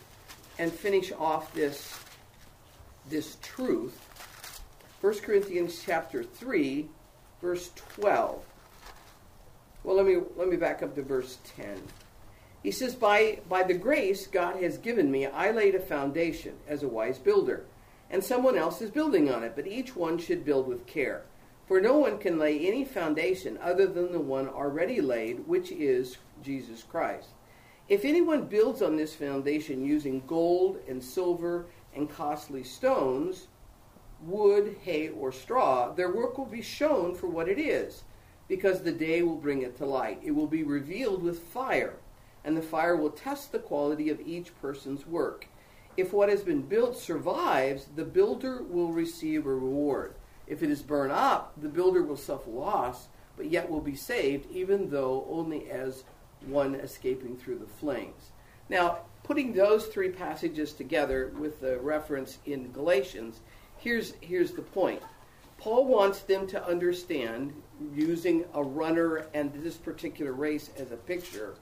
and 0.60 0.72
finish 0.72 1.12
off 1.14 1.54
this, 1.54 1.98
this 3.10 3.38
truth. 3.42 3.98
1 5.00 5.20
Corinthians 5.20 5.82
chapter 5.86 6.24
3, 6.24 6.90
verse 7.42 7.72
12. 7.76 8.44
Well, 9.84 9.96
let 9.96 10.06
me, 10.06 10.18
let 10.36 10.50
me 10.50 10.58
back 10.58 10.84
up 10.84 10.96
to 10.96 11.02
verse 11.02 11.38
10. 11.56 11.82
He 12.62 12.72
says, 12.72 12.94
by, 12.96 13.40
by 13.48 13.64
the 13.64 13.74
grace 13.74 14.28
God 14.28 14.62
has 14.62 14.78
given 14.78 15.10
me, 15.10 15.28
I 15.28 15.52
laid 15.52 15.76
a 15.76 15.80
foundation 15.80 16.56
as 16.68 16.84
a 16.84 16.90
wise 16.90 17.20
builder, 17.20 17.64
and 18.10 18.22
someone 18.22 18.58
else 18.58 18.82
is 18.82 18.92
building 18.92 19.32
on 19.32 19.44
it, 19.46 19.54
but 19.56 19.68
each 19.68 19.96
one 19.96 20.18
should 20.18 20.44
build 20.44 20.68
with 20.68 20.86
care. 20.88 21.24
For 21.68 21.82
no 21.82 21.98
one 21.98 22.18
can 22.18 22.40
lay 22.40 22.60
any 22.66 22.86
foundation 22.86 23.60
other 23.62 23.88
than 23.88 24.12
the 24.12 24.20
one 24.20 24.48
already 24.48 25.02
laid, 25.02 25.48
which 25.48 25.72
is 25.72 26.18
Jesus 26.42 26.84
Christ. 26.84 27.30
If 27.90 28.06
anyone 28.06 28.48
builds 28.48 28.82
on 28.82 28.96
this 28.96 29.14
foundation 29.14 29.86
using 29.86 30.24
gold 30.26 30.80
and 30.88 31.04
silver 31.04 31.68
and 31.94 32.10
costly 32.10 32.64
stones, 32.64 33.48
wood, 34.22 34.78
hay, 34.84 35.10
or 35.10 35.32
straw, 35.32 35.94
their 35.94 36.12
work 36.12 36.38
will 36.38 36.46
be 36.46 36.62
shown 36.62 37.16
for 37.16 37.28
what 37.28 37.50
it 37.50 37.60
is, 37.60 38.04
because 38.48 38.82
the 38.82 38.92
day 38.92 39.22
will 39.22 39.36
bring 39.36 39.62
it 39.62 39.78
to 39.78 39.86
light. 39.86 40.22
It 40.24 40.32
will 40.32 40.48
be 40.48 40.64
revealed 40.64 41.22
with 41.22 41.40
fire 41.40 41.98
and 42.48 42.56
the 42.56 42.62
fire 42.62 42.96
will 42.96 43.10
test 43.10 43.52
the 43.52 43.60
quality 43.60 44.10
of 44.10 44.22
each 44.22 44.56
person's 44.62 45.06
work. 45.06 45.48
If 45.98 46.14
what 46.14 46.30
has 46.30 46.44
been 46.44 46.62
built 46.62 46.98
survives, 46.98 47.90
the 47.94 48.06
builder 48.06 48.64
will 48.64 48.94
receive 48.94 49.46
a 49.46 49.54
reward. 49.54 50.16
If 50.48 50.64
it 50.64 50.70
is 50.70 50.82
burned 50.82 51.12
up, 51.12 51.54
the 51.58 51.70
builder 51.70 52.04
will 52.04 52.18
suffer 52.18 52.50
loss, 52.50 53.08
but 53.36 53.52
yet 53.52 53.70
will 53.70 53.82
be 53.82 53.96
saved, 53.96 54.50
even 54.52 54.90
though 54.90 55.28
only 55.30 55.70
as 55.70 56.04
one 56.46 56.76
escaping 56.76 57.38
through 57.38 57.60
the 57.60 57.66
flames. 57.66 58.32
Now, 58.70 59.00
putting 59.24 59.54
those 59.54 59.88
three 59.88 60.10
passages 60.10 60.74
together 60.74 61.34
with 61.38 61.60
the 61.60 61.78
reference 61.80 62.38
in 62.46 62.72
Galatians, 62.72 63.42
here's, 63.78 64.14
here's 64.22 64.52
the 64.52 64.62
point. 64.62 65.02
Paul 65.58 65.86
wants 65.86 66.20
them 66.20 66.48
to 66.48 66.66
understand, 66.66 67.54
using 67.94 68.46
a 68.54 68.64
runner 68.64 69.28
and 69.34 69.52
this 69.54 69.76
particular 69.76 70.32
race 70.32 70.70
as 70.78 70.92
a 70.92 70.98
picture, 70.98 71.56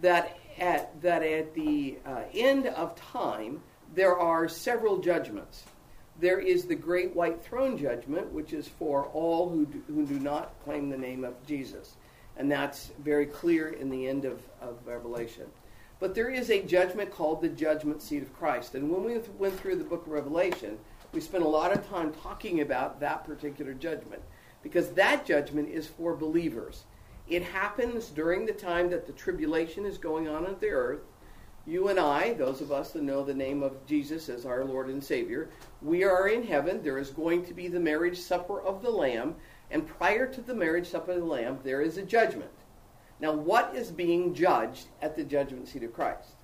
that 0.00 0.38
at, 0.58 1.00
that 1.02 1.22
at 1.22 1.54
the 1.54 1.98
uh, 2.06 2.22
end 2.34 2.66
of 2.66 2.96
time, 2.96 3.60
there 3.94 4.18
are 4.18 4.48
several 4.48 4.98
judgments. 4.98 5.64
There 6.20 6.40
is 6.40 6.64
the 6.64 6.74
great 6.74 7.14
white 7.14 7.42
throne 7.42 7.76
judgment, 7.76 8.32
which 8.32 8.52
is 8.52 8.68
for 8.68 9.06
all 9.06 9.50
who 9.50 9.66
do, 9.66 9.82
who 9.88 10.06
do 10.06 10.18
not 10.18 10.54
claim 10.64 10.88
the 10.88 10.96
name 10.96 11.24
of 11.24 11.34
Jesus. 11.46 11.96
And 12.36 12.50
that's 12.50 12.90
very 13.02 13.26
clear 13.26 13.70
in 13.70 13.90
the 13.90 14.08
end 14.08 14.24
of, 14.24 14.40
of 14.60 14.76
Revelation. 14.86 15.46
But 15.98 16.14
there 16.14 16.30
is 16.30 16.50
a 16.50 16.62
judgment 16.62 17.10
called 17.10 17.40
the 17.40 17.48
judgment 17.48 18.02
seat 18.02 18.22
of 18.22 18.36
Christ. 18.36 18.74
And 18.74 18.90
when 18.90 19.04
we 19.04 19.18
went 19.38 19.58
through 19.58 19.76
the 19.76 19.84
book 19.84 20.06
of 20.06 20.12
Revelation, 20.12 20.78
we 21.12 21.20
spent 21.20 21.44
a 21.44 21.48
lot 21.48 21.72
of 21.72 21.88
time 21.88 22.12
talking 22.12 22.60
about 22.60 23.00
that 23.00 23.24
particular 23.24 23.72
judgment 23.72 24.22
because 24.62 24.90
that 24.90 25.24
judgment 25.24 25.68
is 25.68 25.86
for 25.86 26.14
believers. 26.14 26.84
It 27.28 27.42
happens 27.42 28.08
during 28.08 28.46
the 28.46 28.52
time 28.52 28.90
that 28.90 29.06
the 29.06 29.12
tribulation 29.12 29.86
is 29.86 29.96
going 29.98 30.28
on 30.28 30.46
on 30.46 30.56
the 30.60 30.68
earth. 30.68 31.00
You 31.66 31.88
and 31.88 31.98
I, 31.98 32.34
those 32.34 32.60
of 32.60 32.70
us 32.70 32.92
that 32.92 33.02
know 33.02 33.24
the 33.24 33.34
name 33.34 33.62
of 33.64 33.84
Jesus 33.86 34.28
as 34.28 34.46
our 34.46 34.64
Lord 34.64 34.88
and 34.88 35.02
Savior, 35.02 35.50
we 35.82 36.04
are 36.04 36.28
in 36.28 36.44
heaven. 36.44 36.80
There 36.82 36.98
is 36.98 37.10
going 37.10 37.44
to 37.46 37.54
be 37.54 37.66
the 37.66 37.80
marriage 37.80 38.18
supper 38.18 38.60
of 38.60 38.82
the 38.82 38.90
Lamb. 38.90 39.34
And 39.72 39.86
prior 39.86 40.32
to 40.32 40.40
the 40.40 40.54
marriage 40.54 40.88
supper 40.88 41.12
of 41.12 41.18
the 41.18 41.24
Lamb, 41.24 41.58
there 41.64 41.80
is 41.80 41.98
a 41.98 42.02
judgment. 42.02 42.50
Now, 43.18 43.32
what 43.32 43.74
is 43.74 43.90
being 43.90 44.32
judged 44.32 44.86
at 45.02 45.16
the 45.16 45.24
judgment 45.24 45.66
seat 45.66 45.82
of 45.82 45.92
Christ? 45.92 46.34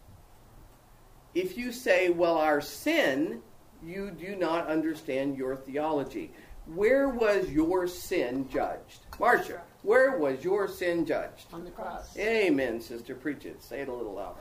If 1.35 1.57
you 1.57 1.71
say, 1.71 2.11
well, 2.11 2.37
our 2.37 2.61
sin, 2.61 3.43
you 3.83 4.11
do 4.11 4.35
not 4.35 4.67
understand 4.67 5.37
your 5.37 5.55
theology. 5.55 6.33
Where 6.67 7.09
was 7.09 7.49
your 7.49 7.87
sin 7.87 8.49
judged? 8.49 9.07
Marcia, 9.21 9.63
where 9.83 10.19
was 10.19 10.43
your 10.43 10.67
sin 10.67 11.07
judged? 11.07 11.47
On 11.53 11.65
the 11.65 11.71
cross. 11.71 12.17
Amen, 12.17 12.81
sister. 12.81 13.15
Preach 13.15 13.47
it. 13.47 13.63
Say 13.63 13.81
it 13.81 13.89
a 13.89 13.93
little 13.93 14.15
louder. 14.15 14.41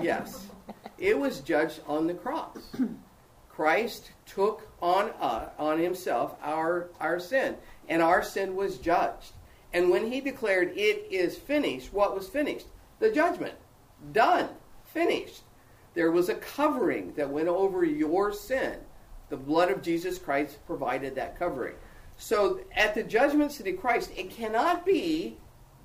Yes. 0.00 0.46
It 0.98 1.18
was 1.18 1.40
judged 1.40 1.80
on 1.86 2.06
the 2.06 2.14
cross. 2.14 2.58
Christ 3.48 4.12
took 4.24 4.68
on 4.80 5.10
uh, 5.20 5.50
on 5.58 5.78
himself 5.78 6.36
our 6.42 6.88
our 7.00 7.20
sin, 7.20 7.56
and 7.88 8.00
our 8.00 8.22
sin 8.22 8.56
was 8.56 8.78
judged. 8.78 9.32
And 9.72 9.90
when 9.90 10.10
he 10.10 10.20
declared 10.20 10.72
it 10.76 11.06
is 11.10 11.36
finished, 11.36 11.92
what 11.92 12.14
was 12.14 12.28
finished? 12.28 12.66
The 12.98 13.10
judgment. 13.10 13.54
Done. 14.12 14.48
Finished. 14.84 15.42
There 15.94 16.10
was 16.10 16.28
a 16.28 16.34
covering 16.34 17.14
that 17.14 17.30
went 17.30 17.48
over 17.48 17.84
your 17.84 18.32
sin. 18.32 18.78
The 19.28 19.36
blood 19.36 19.70
of 19.70 19.82
Jesus 19.82 20.18
Christ 20.18 20.58
provided 20.66 21.14
that 21.14 21.38
covering. 21.38 21.74
So 22.16 22.60
at 22.76 22.94
the 22.94 23.02
judgment 23.02 23.52
seat 23.52 23.74
of 23.74 23.80
Christ, 23.80 24.10
it 24.16 24.30
cannot 24.30 24.84
be 24.84 25.38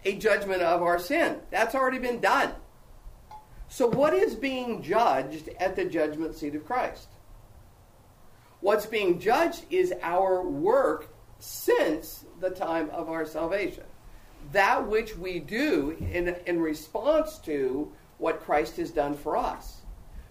a 0.04 0.14
judgment 0.14 0.62
of 0.62 0.82
our 0.82 1.00
sin. 1.00 1.40
That's 1.50 1.76
already 1.76 2.00
been 2.00 2.20
done. 2.20 2.54
So 3.70 3.88
what 3.88 4.14
is 4.14 4.36
being 4.36 4.82
judged 4.82 5.50
at 5.60 5.76
the 5.76 5.86
judgment 5.86 6.36
seat 6.36 6.56
of 6.56 6.66
Christ? 6.66 7.08
What's 8.62 8.86
being 8.86 9.20
judged 9.20 9.66
is 9.70 9.94
our 10.02 10.42
work 10.42 11.14
since 11.40 12.26
the 12.40 12.50
time 12.50 12.90
of 12.92 13.10
our 13.10 13.26
salvation. 13.26 13.84
That 14.52 14.88
which 14.88 15.18
we 15.18 15.40
do 15.40 15.98
in, 16.12 16.36
in 16.46 16.60
response 16.60 17.38
to 17.40 17.92
what 18.18 18.44
Christ 18.44 18.78
has 18.78 18.92
done 18.92 19.14
for 19.14 19.38
us. 19.38 19.82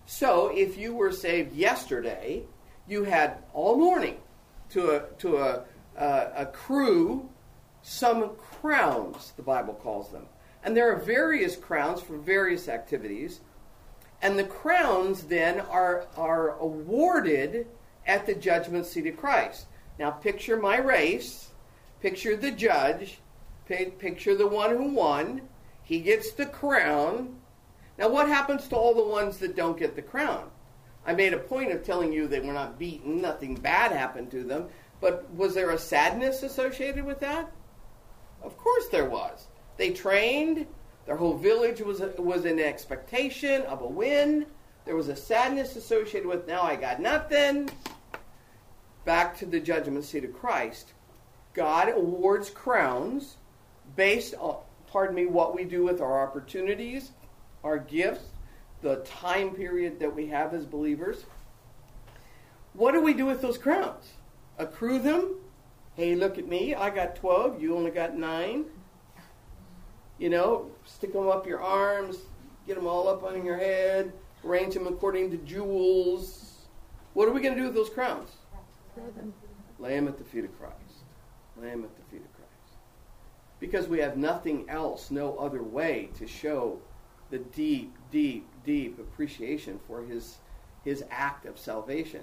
So 0.06 0.48
if 0.48 0.76
you 0.76 0.94
were 0.94 1.12
saved 1.12 1.54
yesterday, 1.54 2.44
you 2.88 3.04
had 3.04 3.38
all 3.52 3.76
morning 3.76 4.16
to, 4.70 4.90
a, 4.90 5.00
to 5.18 5.38
a, 5.38 5.64
a, 5.96 6.32
accrue 6.36 7.28
some 7.82 8.30
crowns, 8.60 9.32
the 9.36 9.42
Bible 9.42 9.74
calls 9.74 10.10
them. 10.10 10.26
And 10.66 10.76
there 10.76 10.92
are 10.92 10.96
various 10.96 11.54
crowns 11.54 12.02
for 12.02 12.18
various 12.18 12.68
activities. 12.68 13.38
And 14.20 14.36
the 14.36 14.44
crowns 14.44 15.22
then 15.22 15.60
are, 15.60 16.08
are 16.16 16.58
awarded 16.58 17.68
at 18.04 18.26
the 18.26 18.34
judgment 18.34 18.84
seat 18.84 19.06
of 19.06 19.16
Christ. 19.16 19.66
Now 19.96 20.10
picture 20.10 20.56
my 20.56 20.78
race, 20.78 21.50
picture 22.00 22.36
the 22.36 22.50
judge, 22.50 23.20
picture 23.66 24.34
the 24.34 24.48
one 24.48 24.76
who 24.76 24.88
won. 24.88 25.42
He 25.84 26.00
gets 26.00 26.32
the 26.32 26.46
crown. 26.46 27.36
Now, 27.96 28.08
what 28.08 28.28
happens 28.28 28.66
to 28.68 28.76
all 28.76 28.92
the 28.92 29.02
ones 29.04 29.38
that 29.38 29.54
don't 29.54 29.78
get 29.78 29.94
the 29.94 30.02
crown? 30.02 30.50
I 31.06 31.14
made 31.14 31.32
a 31.32 31.38
point 31.38 31.70
of 31.70 31.84
telling 31.84 32.12
you 32.12 32.26
they 32.26 32.40
were 32.40 32.52
not 32.52 32.78
beaten, 32.78 33.22
nothing 33.22 33.54
bad 33.54 33.92
happened 33.92 34.32
to 34.32 34.42
them, 34.42 34.66
but 35.00 35.30
was 35.32 35.54
there 35.54 35.70
a 35.70 35.78
sadness 35.78 36.42
associated 36.42 37.04
with 37.04 37.20
that? 37.20 37.52
Of 38.42 38.58
course 38.58 38.88
there 38.88 39.08
was. 39.08 39.46
They 39.76 39.90
trained, 39.90 40.66
their 41.06 41.16
whole 41.16 41.36
village 41.36 41.80
was, 41.80 42.00
was 42.18 42.44
in 42.44 42.58
expectation 42.58 43.62
of 43.62 43.82
a 43.82 43.86
win. 43.86 44.46
There 44.84 44.96
was 44.96 45.08
a 45.08 45.16
sadness 45.16 45.76
associated 45.76 46.26
with, 46.26 46.46
now 46.46 46.62
I 46.62 46.76
got 46.76 47.00
nothing 47.00 47.70
back 49.04 49.36
to 49.38 49.46
the 49.46 49.60
judgment 49.60 50.04
seat 50.04 50.24
of 50.24 50.34
Christ, 50.34 50.92
God 51.54 51.88
awards 51.88 52.50
crowns 52.50 53.36
based 53.94 54.34
on, 54.38 54.58
pardon 54.88 55.14
me, 55.14 55.26
what 55.26 55.54
we 55.54 55.64
do 55.64 55.84
with 55.84 56.00
our 56.00 56.26
opportunities, 56.26 57.12
our 57.64 57.78
gifts, 57.78 58.24
the 58.82 58.96
time 58.96 59.50
period 59.54 59.98
that 60.00 60.14
we 60.14 60.26
have 60.26 60.54
as 60.54 60.66
believers. 60.66 61.24
What 62.74 62.92
do 62.92 63.00
we 63.00 63.14
do 63.14 63.24
with 63.24 63.40
those 63.40 63.56
crowns? 63.56 64.12
Accrue 64.58 64.98
them? 64.98 65.36
Hey, 65.94 66.14
look 66.14 66.36
at 66.36 66.46
me. 66.46 66.74
I 66.74 66.90
got 66.90 67.16
12. 67.16 67.62
You 67.62 67.74
only 67.74 67.90
got 67.90 68.16
9. 68.16 68.66
You 70.18 70.30
know, 70.30 70.70
stick 70.84 71.12
them 71.12 71.28
up 71.28 71.46
your 71.46 71.60
arms, 71.60 72.18
get 72.66 72.76
them 72.76 72.86
all 72.86 73.08
up 73.08 73.22
on 73.22 73.44
your 73.44 73.58
head, 73.58 74.12
arrange 74.44 74.74
them 74.74 74.86
according 74.86 75.30
to 75.30 75.36
jewels. 75.38 76.54
What 77.14 77.28
are 77.28 77.32
we 77.32 77.40
going 77.40 77.54
to 77.54 77.60
do 77.60 77.66
with 77.66 77.74
those 77.74 77.90
crowns? 77.90 78.30
Lay 79.78 79.94
them 79.94 80.08
at 80.08 80.16
the 80.18 80.24
feet 80.24 80.44
of 80.44 80.58
Christ. 80.58 80.74
Lay 81.60 81.70
them 81.70 81.84
at 81.84 81.94
the 81.96 82.02
feet 82.10 82.24
of 82.24 82.32
Christ. 82.34 82.78
Because 83.60 83.88
we 83.88 83.98
have 83.98 84.16
nothing 84.16 84.64
else, 84.68 85.10
no 85.10 85.36
other 85.36 85.62
way 85.62 86.10
to 86.18 86.26
show 86.26 86.78
the 87.30 87.38
deep, 87.38 87.94
deep, 88.10 88.48
deep 88.64 88.98
appreciation 88.98 89.80
for 89.86 90.02
his, 90.02 90.38
his 90.84 91.04
act 91.10 91.44
of 91.44 91.58
salvation. 91.58 92.22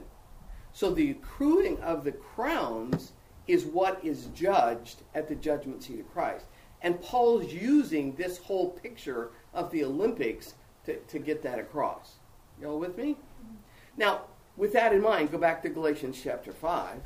So 0.71 0.91
the 0.91 1.11
accruing 1.11 1.79
of 1.81 2.03
the 2.03 2.11
crowns 2.11 3.11
is 3.47 3.65
what 3.65 4.03
is 4.03 4.27
judged 4.33 5.01
at 5.13 5.27
the 5.27 5.35
judgment 5.35 5.83
seat 5.83 5.99
of 5.99 6.11
Christ. 6.11 6.45
And 6.83 7.01
Paul's 7.01 7.51
using 7.51 8.13
this 8.15 8.37
whole 8.37 8.69
picture 8.69 9.31
of 9.53 9.71
the 9.71 9.85
Olympics 9.85 10.53
to, 10.85 10.97
to 10.97 11.17
get 11.17 11.41
that 11.43 11.57
across. 11.57 12.15
Y'all 12.61 12.77
with 12.77 12.97
me? 12.97 13.15
Now, 13.97 14.21
with 14.57 14.73
that 14.73 14.93
in 14.93 15.01
mind, 15.01 15.31
go 15.31 15.37
back 15.37 15.63
to 15.63 15.69
Galatians 15.69 16.19
chapter 16.21 16.51
5 16.51 16.99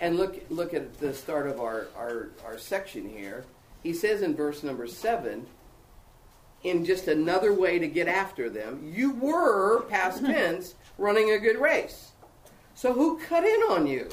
and 0.00 0.16
look, 0.16 0.38
look 0.50 0.74
at 0.74 0.98
the 0.98 1.12
start 1.12 1.48
of 1.48 1.58
our, 1.60 1.88
our, 1.96 2.28
our 2.44 2.58
section 2.58 3.08
here. 3.08 3.44
He 3.82 3.92
says 3.92 4.22
in 4.22 4.36
verse 4.36 4.62
number 4.62 4.86
7, 4.86 5.46
in 6.64 6.84
just 6.84 7.08
another 7.08 7.54
way 7.54 7.78
to 7.78 7.86
get 7.86 8.08
after 8.08 8.50
them, 8.50 8.92
you 8.94 9.12
were, 9.12 9.82
past 9.82 10.24
tense, 10.24 10.74
running 10.98 11.30
a 11.30 11.38
good 11.38 11.58
race. 11.58 12.12
So 12.74 12.92
who 12.92 13.18
cut 13.18 13.44
in 13.44 13.60
on 13.70 13.86
you 13.86 14.08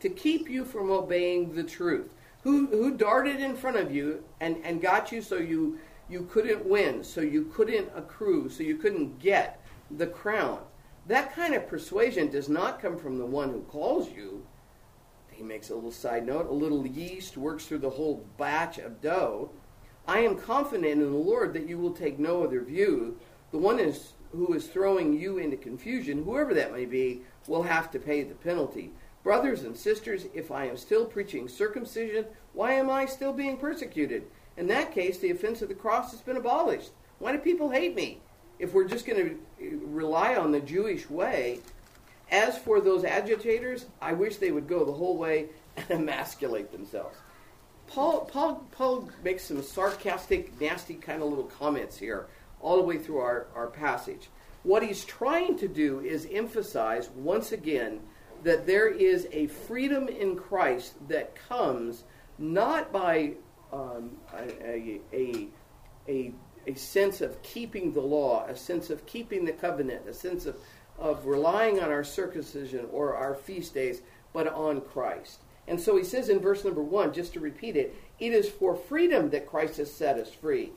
to 0.00 0.08
keep 0.08 0.48
you 0.48 0.64
from 0.64 0.90
obeying 0.90 1.54
the 1.54 1.62
truth? 1.62 2.12
Who, 2.42 2.66
who 2.66 2.96
darted 2.96 3.40
in 3.40 3.56
front 3.56 3.76
of 3.76 3.94
you 3.94 4.24
and, 4.40 4.56
and 4.64 4.80
got 4.80 5.10
you 5.10 5.22
so 5.22 5.36
you, 5.36 5.78
you 6.08 6.28
couldn't 6.30 6.64
win, 6.64 7.02
so 7.02 7.20
you 7.20 7.50
couldn't 7.54 7.90
accrue, 7.94 8.48
so 8.48 8.62
you 8.62 8.76
couldn't 8.76 9.18
get 9.18 9.60
the 9.90 10.06
crown? 10.06 10.60
That 11.06 11.34
kind 11.34 11.54
of 11.54 11.66
persuasion 11.66 12.28
does 12.30 12.48
not 12.48 12.80
come 12.80 12.96
from 12.96 13.18
the 13.18 13.26
one 13.26 13.50
who 13.50 13.62
calls 13.62 14.10
you. 14.10 14.46
He 15.30 15.42
makes 15.42 15.70
a 15.70 15.74
little 15.74 15.92
side 15.92 16.26
note 16.26 16.48
a 16.48 16.52
little 16.52 16.86
yeast 16.86 17.36
works 17.36 17.66
through 17.66 17.78
the 17.78 17.90
whole 17.90 18.26
batch 18.36 18.78
of 18.78 19.00
dough. 19.00 19.50
I 20.06 20.20
am 20.20 20.36
confident 20.36 20.86
in 20.86 21.00
the 21.00 21.16
Lord 21.16 21.52
that 21.54 21.68
you 21.68 21.78
will 21.78 21.92
take 21.92 22.18
no 22.18 22.42
other 22.42 22.60
view. 22.60 23.18
The 23.52 23.58
one 23.58 23.78
is, 23.78 24.12
who 24.32 24.52
is 24.54 24.66
throwing 24.66 25.18
you 25.18 25.38
into 25.38 25.56
confusion, 25.56 26.24
whoever 26.24 26.54
that 26.54 26.72
may 26.72 26.86
be, 26.86 27.22
will 27.46 27.62
have 27.62 27.90
to 27.92 27.98
pay 27.98 28.22
the 28.22 28.34
penalty. 28.34 28.92
Brothers 29.28 29.64
and 29.64 29.76
sisters, 29.76 30.24
if 30.32 30.50
I 30.50 30.64
am 30.64 30.78
still 30.78 31.04
preaching 31.04 31.48
circumcision, 31.48 32.24
why 32.54 32.72
am 32.72 32.88
I 32.88 33.04
still 33.04 33.34
being 33.34 33.58
persecuted? 33.58 34.22
In 34.56 34.68
that 34.68 34.94
case, 34.94 35.18
the 35.18 35.30
offense 35.30 35.60
of 35.60 35.68
the 35.68 35.74
cross 35.74 36.12
has 36.12 36.22
been 36.22 36.38
abolished. 36.38 36.92
Why 37.18 37.32
do 37.32 37.38
people 37.38 37.68
hate 37.68 37.94
me? 37.94 38.22
if 38.58 38.72
we're 38.72 38.88
just 38.88 39.04
going 39.04 39.18
to 39.18 39.34
uh, 39.66 39.76
rely 39.84 40.34
on 40.34 40.50
the 40.50 40.60
Jewish 40.60 41.10
way, 41.10 41.60
as 42.30 42.56
for 42.56 42.80
those 42.80 43.04
agitators, 43.04 43.84
I 44.00 44.14
wish 44.14 44.36
they 44.36 44.50
would 44.50 44.66
go 44.66 44.86
the 44.86 44.94
whole 44.94 45.18
way 45.18 45.50
and 45.76 45.90
emasculate 45.90 46.72
themselves. 46.72 47.18
Paul, 47.86 48.24
Paul, 48.24 48.66
Paul 48.70 49.10
makes 49.22 49.44
some 49.44 49.62
sarcastic, 49.62 50.58
nasty 50.58 50.94
kind 50.94 51.20
of 51.20 51.28
little 51.28 51.44
comments 51.44 51.98
here 51.98 52.28
all 52.62 52.78
the 52.78 52.82
way 52.82 52.96
through 52.96 53.18
our, 53.18 53.48
our 53.54 53.66
passage. 53.66 54.30
What 54.62 54.82
he's 54.82 55.04
trying 55.04 55.58
to 55.58 55.68
do 55.68 56.00
is 56.00 56.26
emphasize 56.32 57.10
once 57.10 57.52
again 57.52 58.00
that 58.42 58.66
there 58.66 58.88
is 58.88 59.26
a 59.32 59.46
freedom 59.46 60.08
in 60.08 60.36
Christ 60.36 60.94
that 61.08 61.34
comes 61.48 62.04
not 62.38 62.92
by 62.92 63.32
um, 63.72 64.12
a, 64.34 65.00
a, 65.12 65.48
a 66.08 66.32
a 66.68 66.74
sense 66.74 67.22
of 67.22 67.42
keeping 67.42 67.92
the 67.92 68.00
law, 68.00 68.44
a 68.46 68.54
sense 68.54 68.90
of 68.90 69.06
keeping 69.06 69.44
the 69.44 69.52
covenant, 69.52 70.06
a 70.06 70.12
sense 70.12 70.44
of, 70.44 70.56
of 70.98 71.24
relying 71.24 71.80
on 71.80 71.90
our 71.90 72.04
circumcision 72.04 72.86
or 72.92 73.16
our 73.16 73.34
feast 73.34 73.72
days, 73.72 74.02
but 74.34 74.46
on 74.48 74.82
Christ. 74.82 75.40
And 75.66 75.80
so 75.80 75.96
he 75.96 76.04
says 76.04 76.28
in 76.28 76.40
verse 76.40 76.64
number 76.64 76.82
one, 76.82 77.12
just 77.12 77.32
to 77.34 77.40
repeat 77.40 77.76
it, 77.76 77.94
it 78.18 78.32
is 78.32 78.48
for 78.48 78.76
freedom 78.76 79.30
that 79.30 79.46
Christ 79.46 79.78
has 79.78 79.92
set 79.92 80.18
us 80.18 80.32
free. 80.32 80.72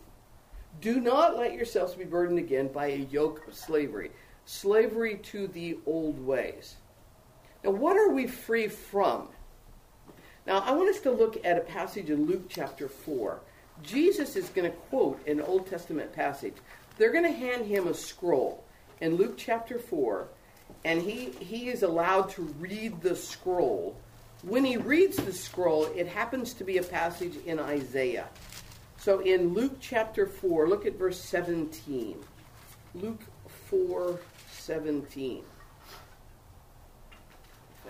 Do 0.80 1.02
not 1.02 1.38
let 1.38 1.54
yourselves 1.54 1.96
be 1.96 2.06
burdened 2.06 2.40
again 2.40 2.70
by 2.70 2.88
a 2.88 3.08
yoke 3.12 3.46
of 3.48 3.54
slavery, 3.54 4.12
slavery 4.46 5.18
to 5.24 5.48
the 5.48 5.78
old 5.86 6.26
ways. 6.26 6.78
Now, 7.64 7.72
what 7.72 7.98
are 7.98 8.10
we 8.10 8.28
free 8.28 8.68
from? 8.68 9.28
Now, 10.48 10.60
I 10.60 10.72
want 10.72 10.90
us 10.90 11.02
to 11.02 11.12
look 11.12 11.44
at 11.46 11.58
a 11.58 11.62
passage 11.62 12.10
in 12.10 12.26
Luke 12.26 12.46
chapter 12.50 12.88
4. 12.88 13.40
Jesus 13.84 14.36
is 14.36 14.50
going 14.50 14.70
to 14.70 14.78
quote 14.78 15.26
an 15.28 15.42
Old 15.42 15.68
Testament 15.68 16.14
passage. 16.14 16.56
They're 16.98 17.12
going 17.12 17.26
to 17.26 17.32
hand 17.32 17.66
him 17.66 17.88
a 17.88 17.94
scroll 17.94 18.64
in 19.00 19.16
Luke 19.16 19.36
chapter 19.38 19.80
4, 19.80 20.28
and 20.86 21.02
he, 21.02 21.32
he 21.40 21.70
is 21.70 21.84
allowed 21.84 22.30
to 22.32 22.44
read 22.60 23.02
the 23.02 23.16
scroll. 23.16 23.96
When 24.44 24.66
he 24.66 24.78
reads 24.78 25.18
the 25.18 25.34
scroll, 25.34 25.86
it 25.96 26.08
happens 26.08 26.54
to 26.56 26.64
be 26.64 26.78
a 26.78 26.84
passage 26.84 27.38
in 27.46 27.60
Isaiah. 27.60 28.28
So 28.98 29.20
in 29.20 29.54
Luke 29.54 29.78
chapter 29.80 30.26
4, 30.26 30.68
look 30.68 30.86
at 30.86 30.98
verse 30.98 31.20
17. 31.20 32.18
Luke 32.96 33.22
4 33.70 34.20
17. 34.52 35.44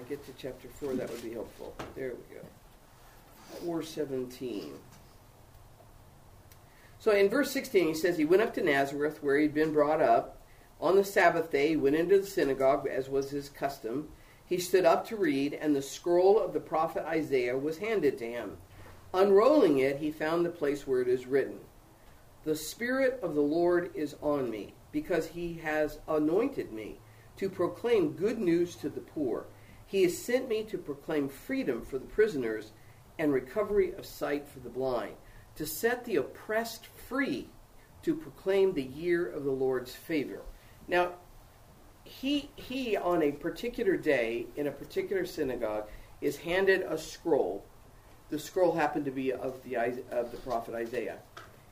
I 0.02 0.10
get 0.10 0.26
to 0.26 0.32
chapter 0.38 0.68
4, 0.68 0.96
that 0.96 1.12
would 1.12 1.22
be 1.22 1.34
helpful. 1.34 1.76
There 1.96 2.10
we 2.10 2.36
go. 2.36 2.42
417. 3.60 4.74
So 6.98 7.12
in 7.12 7.30
verse 7.30 7.52
16, 7.52 7.88
he 7.90 7.94
says, 7.94 8.18
He 8.18 8.26
went 8.26 8.42
up 8.42 8.54
to 8.56 8.64
Nazareth, 8.64 9.22
where 9.22 9.38
he'd 9.38 9.54
been 9.54 9.74
brought 9.74 10.02
up. 10.02 10.42
On 10.80 10.96
the 10.96 11.04
Sabbath 11.04 11.52
day, 11.52 11.70
he 11.70 11.76
went 11.76 11.96
into 11.96 12.18
the 12.18 12.26
synagogue, 12.26 12.88
as 12.88 13.10
was 13.10 13.30
his 13.30 13.50
custom. 13.50 14.10
He 14.46 14.58
stood 14.58 14.86
up 14.86 15.08
to 15.08 15.16
read, 15.16 15.54
and 15.54 15.76
the 15.76 15.82
scroll 15.82 16.40
of 16.40 16.54
the 16.54 16.60
prophet 16.60 17.06
Isaiah 17.06 17.58
was 17.58 17.78
handed 17.78 18.18
to 18.20 18.26
him. 18.26 18.58
Unrolling 19.14 19.80
it, 19.80 19.98
he 19.98 20.12
found 20.12 20.46
the 20.46 20.50
place 20.50 20.88
where 20.88 21.02
it 21.02 21.08
is 21.08 21.28
written 21.28 21.60
The 22.44 22.56
Spirit 22.56 23.20
of 23.22 23.36
the 23.36 23.42
Lord 23.42 23.92
is 23.94 24.16
on 24.22 24.50
me, 24.50 24.74
because 24.92 25.28
he 25.28 25.56
has 25.64 26.00
anointed 26.08 26.72
me 26.72 26.98
to 27.38 27.50
proclaim 27.50 28.14
good 28.14 28.40
news 28.40 28.76
to 28.78 28.90
the 28.90 29.02
poor. 29.02 29.46
He 29.92 30.04
has 30.04 30.18
sent 30.18 30.48
me 30.48 30.64
to 30.64 30.78
proclaim 30.78 31.28
freedom 31.28 31.82
for 31.82 32.00
the 32.00 32.06
prisoners 32.06 32.72
and 33.20 33.34
recovery 33.34 33.94
of 33.94 34.06
sight 34.06 34.48
for 34.48 34.62
the 34.62 34.70
blind, 34.70 35.16
to 35.58 35.66
set 35.66 36.06
the 36.06 36.16
oppressed 36.16 36.88
free, 36.88 37.50
to 38.04 38.16
proclaim 38.16 38.74
the 38.74 38.84
year 38.84 39.28
of 39.30 39.44
the 39.44 39.52
Lord's 39.52 39.94
favor. 39.94 40.44
Now, 40.88 41.16
he, 42.06 42.50
he 42.56 42.96
on 42.96 43.22
a 43.22 43.34
particular 43.34 43.98
day 43.98 44.46
in 44.56 44.68
a 44.68 44.72
particular 44.72 45.26
synagogue 45.26 45.90
is 46.22 46.38
handed 46.38 46.84
a 46.84 46.98
scroll. 46.98 47.66
The 48.30 48.40
scroll 48.40 48.72
happened 48.72 49.04
to 49.04 49.12
be 49.12 49.34
of 49.34 49.62
the, 49.64 49.76
of 50.10 50.32
the 50.32 50.38
prophet 50.38 50.74
Isaiah. 50.74 51.18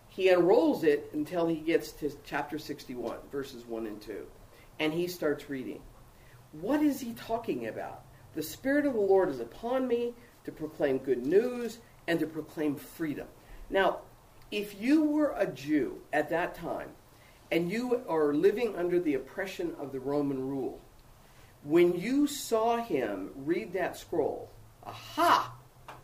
He 0.10 0.28
unrolls 0.28 0.84
it 0.84 1.10
until 1.14 1.48
he 1.48 1.56
gets 1.56 1.94
to 1.94 2.12
chapter 2.26 2.60
61, 2.60 3.16
verses 3.32 3.66
1 3.66 3.88
and 3.88 4.02
2. 4.02 4.28
And 4.78 4.92
he 4.92 5.08
starts 5.08 5.50
reading. 5.50 5.80
What 6.52 6.82
is 6.82 7.00
he 7.00 7.14
talking 7.14 7.68
about? 7.68 8.04
The 8.36 8.44
Spirit 8.44 8.86
of 8.86 8.94
the 8.94 9.00
Lord 9.00 9.30
is 9.30 9.40
upon 9.40 9.88
me 9.88 10.14
to 10.46 10.52
proclaim 10.52 11.00
good 11.00 11.26
news 11.26 11.80
and 12.08 12.20
to 12.20 12.28
proclaim 12.28 12.76
freedom. 12.76 13.28
Now, 13.70 14.00
if 14.52 14.80
you 14.82 15.04
were 15.04 15.34
a 15.38 15.46
Jew 15.46 16.02
at 16.12 16.30
that 16.30 16.56
time 16.56 16.90
and 17.52 17.72
you 17.72 18.02
are 18.08 18.34
living 18.34 18.76
under 18.76 19.00
the 19.00 19.16
oppression 19.16 19.76
of 19.80 19.92
the 19.92 20.00
Roman 20.00 20.48
rule, 20.48 20.80
when 21.64 22.00
you 22.00 22.28
saw 22.28 22.78
him 22.78 23.32
read 23.36 23.74
that 23.74 23.98
scroll, 23.98 24.50
aha, 24.84 25.54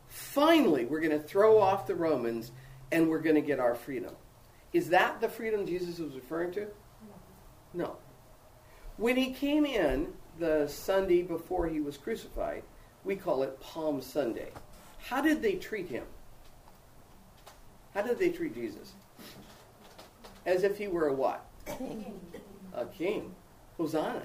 finally 0.07 0.85
we're 0.85 0.99
going 0.99 1.19
to 1.19 1.27
throw 1.27 1.59
off 1.59 1.87
the 1.87 1.95
Romans 1.95 2.51
and 2.91 3.09
we're 3.09 3.19
going 3.19 3.35
to 3.35 3.41
get 3.41 3.59
our 3.59 3.75
freedom. 3.75 4.13
Is 4.73 4.89
that 4.89 5.21
the 5.21 5.29
freedom 5.29 5.65
Jesus 5.65 5.99
was 5.99 6.13
referring 6.13 6.51
to? 6.53 6.67
No. 7.73 7.97
When 8.97 9.15
he 9.15 9.33
came 9.33 9.65
in 9.65 10.13
the 10.39 10.67
Sunday 10.67 11.21
before 11.21 11.67
he 11.67 11.79
was 11.79 11.97
crucified, 11.97 12.63
we 13.03 13.15
call 13.15 13.43
it 13.43 13.59
Palm 13.59 14.01
Sunday. 14.01 14.49
How 14.99 15.21
did 15.21 15.41
they 15.41 15.55
treat 15.55 15.87
him? 15.87 16.03
How 17.93 18.01
did 18.01 18.19
they 18.19 18.29
treat 18.29 18.55
Jesus? 18.55 18.93
As 20.45 20.63
if 20.63 20.77
he 20.77 20.87
were 20.87 21.07
a 21.07 21.13
what? 21.13 21.45
A 22.73 22.85
king. 22.85 23.33
Hosanna. 23.77 24.23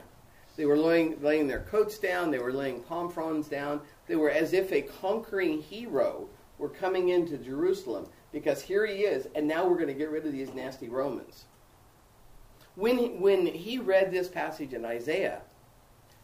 They 0.57 0.65
were 0.67 0.77
laying, 0.77 1.23
laying 1.23 1.47
their 1.47 1.61
coats 1.61 1.99
down, 1.99 2.31
they 2.31 2.39
were 2.39 2.53
laying 2.53 2.83
palm 2.83 3.11
fronds 3.11 3.49
down. 3.49 3.81
They 4.07 4.17
were 4.17 4.31
as 4.31 4.53
if 4.53 4.73
a 4.73 4.83
conquering 4.83 5.63
hero 5.63 6.29
were 6.59 6.69
coming 6.69 7.11
into 7.11 7.39
Jerusalem 7.39 8.07
because 8.33 8.61
here 8.61 8.87
he 8.87 9.03
is, 9.05 9.27
and 9.35 9.47
now 9.47 9.67
we're 9.67 9.77
going 9.77 9.89
to 9.89 9.95
get 9.95 10.11
rid 10.11 10.27
of 10.27 10.33
these 10.33 10.53
nasty 10.53 10.89
Romans. 10.89 11.45
When 12.75 12.99
he, 12.99 13.09
when 13.09 13.47
he 13.47 13.79
read 13.79 14.11
this 14.11 14.29
passage 14.29 14.75
in 14.75 14.85
Isaiah, 14.85 15.43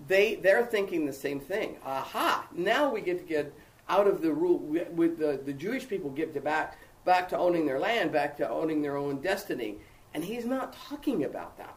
they 0.09 0.37
they're 0.37 0.67
thinking 0.67 1.07
the 1.07 1.13
same 1.13 1.41
thing. 1.41 1.77
Aha! 1.85 2.47
Now 2.55 2.91
we 2.91 3.01
get 3.01 3.19
to 3.19 3.25
get 3.25 3.53
out 3.89 4.07
of 4.07 4.21
the 4.21 4.33
rule. 4.33 4.59
With 4.59 5.19
the 5.19 5.41
the 5.45 5.53
Jewish 5.53 5.89
people 5.89 6.11
get 6.11 6.35
to 6.35 6.41
back 6.41 6.79
back 7.05 7.29
to 7.31 7.39
owning 7.39 7.67
their 7.67 7.79
land, 7.79 8.13
back 8.13 8.37
to 8.39 8.49
owning 8.49 8.83
their 8.83 8.97
own 8.97 9.21
destiny. 9.21 9.77
And 10.13 10.25
he's 10.25 10.45
not 10.45 10.73
talking 10.73 11.25
about 11.25 11.57
that. 11.59 11.77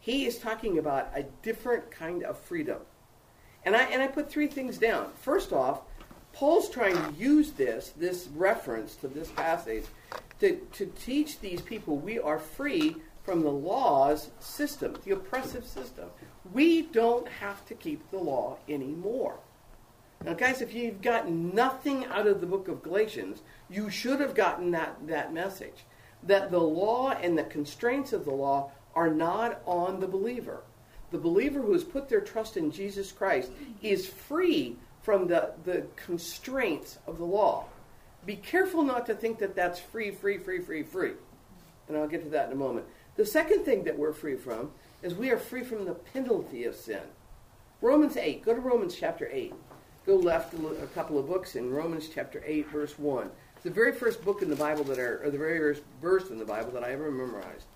He 0.00 0.26
is 0.26 0.38
talking 0.38 0.78
about 0.78 1.10
a 1.14 1.24
different 1.42 1.90
kind 1.90 2.22
of 2.24 2.38
freedom. 2.38 2.78
And 3.64 3.74
I 3.74 3.84
and 3.84 4.02
I 4.02 4.06
put 4.06 4.30
three 4.30 4.48
things 4.48 4.78
down. 4.78 5.10
First 5.16 5.52
off, 5.52 5.80
Paul's 6.32 6.68
trying 6.68 6.96
to 6.96 7.12
use 7.18 7.52
this 7.52 7.92
this 7.96 8.28
reference 8.34 8.96
to 8.96 9.08
this 9.08 9.30
passage 9.30 9.84
to, 10.40 10.56
to 10.72 10.86
teach 10.86 11.40
these 11.40 11.60
people 11.60 11.96
we 11.96 12.18
are 12.18 12.38
free 12.38 12.96
from 13.24 13.42
the 13.42 13.50
law's 13.50 14.30
system, 14.38 14.96
the 15.04 15.12
oppressive 15.12 15.64
system. 15.64 16.10
We 16.52 16.82
don't 16.82 17.26
have 17.26 17.64
to 17.66 17.74
keep 17.74 18.10
the 18.10 18.18
law 18.18 18.58
anymore. 18.68 19.38
Now, 20.24 20.34
guys, 20.34 20.60
if 20.60 20.74
you've 20.74 21.02
gotten 21.02 21.54
nothing 21.54 22.06
out 22.06 22.26
of 22.26 22.40
the 22.40 22.46
book 22.46 22.68
of 22.68 22.82
Galatians, 22.82 23.42
you 23.68 23.90
should 23.90 24.20
have 24.20 24.34
gotten 24.34 24.70
that, 24.70 25.06
that 25.06 25.32
message 25.32 25.84
that 26.22 26.50
the 26.50 26.60
law 26.60 27.10
and 27.10 27.36
the 27.36 27.44
constraints 27.44 28.12
of 28.12 28.24
the 28.24 28.32
law 28.32 28.70
are 28.94 29.10
not 29.10 29.60
on 29.66 30.00
the 30.00 30.06
believer. 30.06 30.62
The 31.10 31.18
believer 31.18 31.60
who 31.60 31.72
has 31.72 31.84
put 31.84 32.08
their 32.08 32.20
trust 32.20 32.56
in 32.56 32.70
Jesus 32.70 33.12
Christ 33.12 33.50
is 33.82 34.06
free 34.06 34.76
from 35.02 35.28
the, 35.28 35.52
the 35.64 35.86
constraints 35.96 36.98
of 37.06 37.18
the 37.18 37.24
law. 37.24 37.66
Be 38.24 38.36
careful 38.36 38.82
not 38.82 39.04
to 39.06 39.14
think 39.14 39.38
that 39.38 39.54
that's 39.54 39.78
free, 39.78 40.10
free, 40.10 40.38
free, 40.38 40.60
free, 40.60 40.82
free. 40.82 41.12
And 41.88 41.96
I'll 41.96 42.08
get 42.08 42.24
to 42.24 42.30
that 42.30 42.46
in 42.46 42.52
a 42.52 42.56
moment. 42.56 42.86
The 43.16 43.24
second 43.24 43.64
thing 43.64 43.84
that 43.84 43.98
we're 43.98 44.12
free 44.12 44.36
from 44.36 44.72
is 45.02 45.14
we 45.14 45.30
are 45.30 45.38
free 45.38 45.62
from 45.62 45.84
the 45.84 45.94
penalty 45.94 46.64
of 46.64 46.74
sin. 46.74 47.02
Romans 47.80 48.16
8. 48.16 48.44
Go 48.44 48.54
to 48.54 48.60
Romans 48.60 48.96
chapter 48.96 49.28
8. 49.30 49.54
Go 50.04 50.16
left 50.16 50.54
a 50.54 50.86
couple 50.88 51.18
of 51.18 51.26
books 51.26 51.54
in 51.54 51.70
Romans 51.70 52.08
chapter 52.12 52.42
8, 52.44 52.68
verse 52.70 52.98
1. 52.98 53.30
It's 53.54 53.64
the 53.64 53.70
very 53.70 53.92
first 53.92 54.24
book 54.24 54.42
in 54.42 54.50
the 54.50 54.56
Bible 54.56 54.84
that 54.84 54.98
I, 54.98 55.02
or 55.02 55.30
the 55.30 55.38
very 55.38 55.58
first 55.58 55.82
verse 56.02 56.30
in 56.30 56.38
the 56.38 56.44
Bible 56.44 56.72
that 56.72 56.82
I 56.82 56.90
ever 56.90 57.10
memorized. 57.10 57.66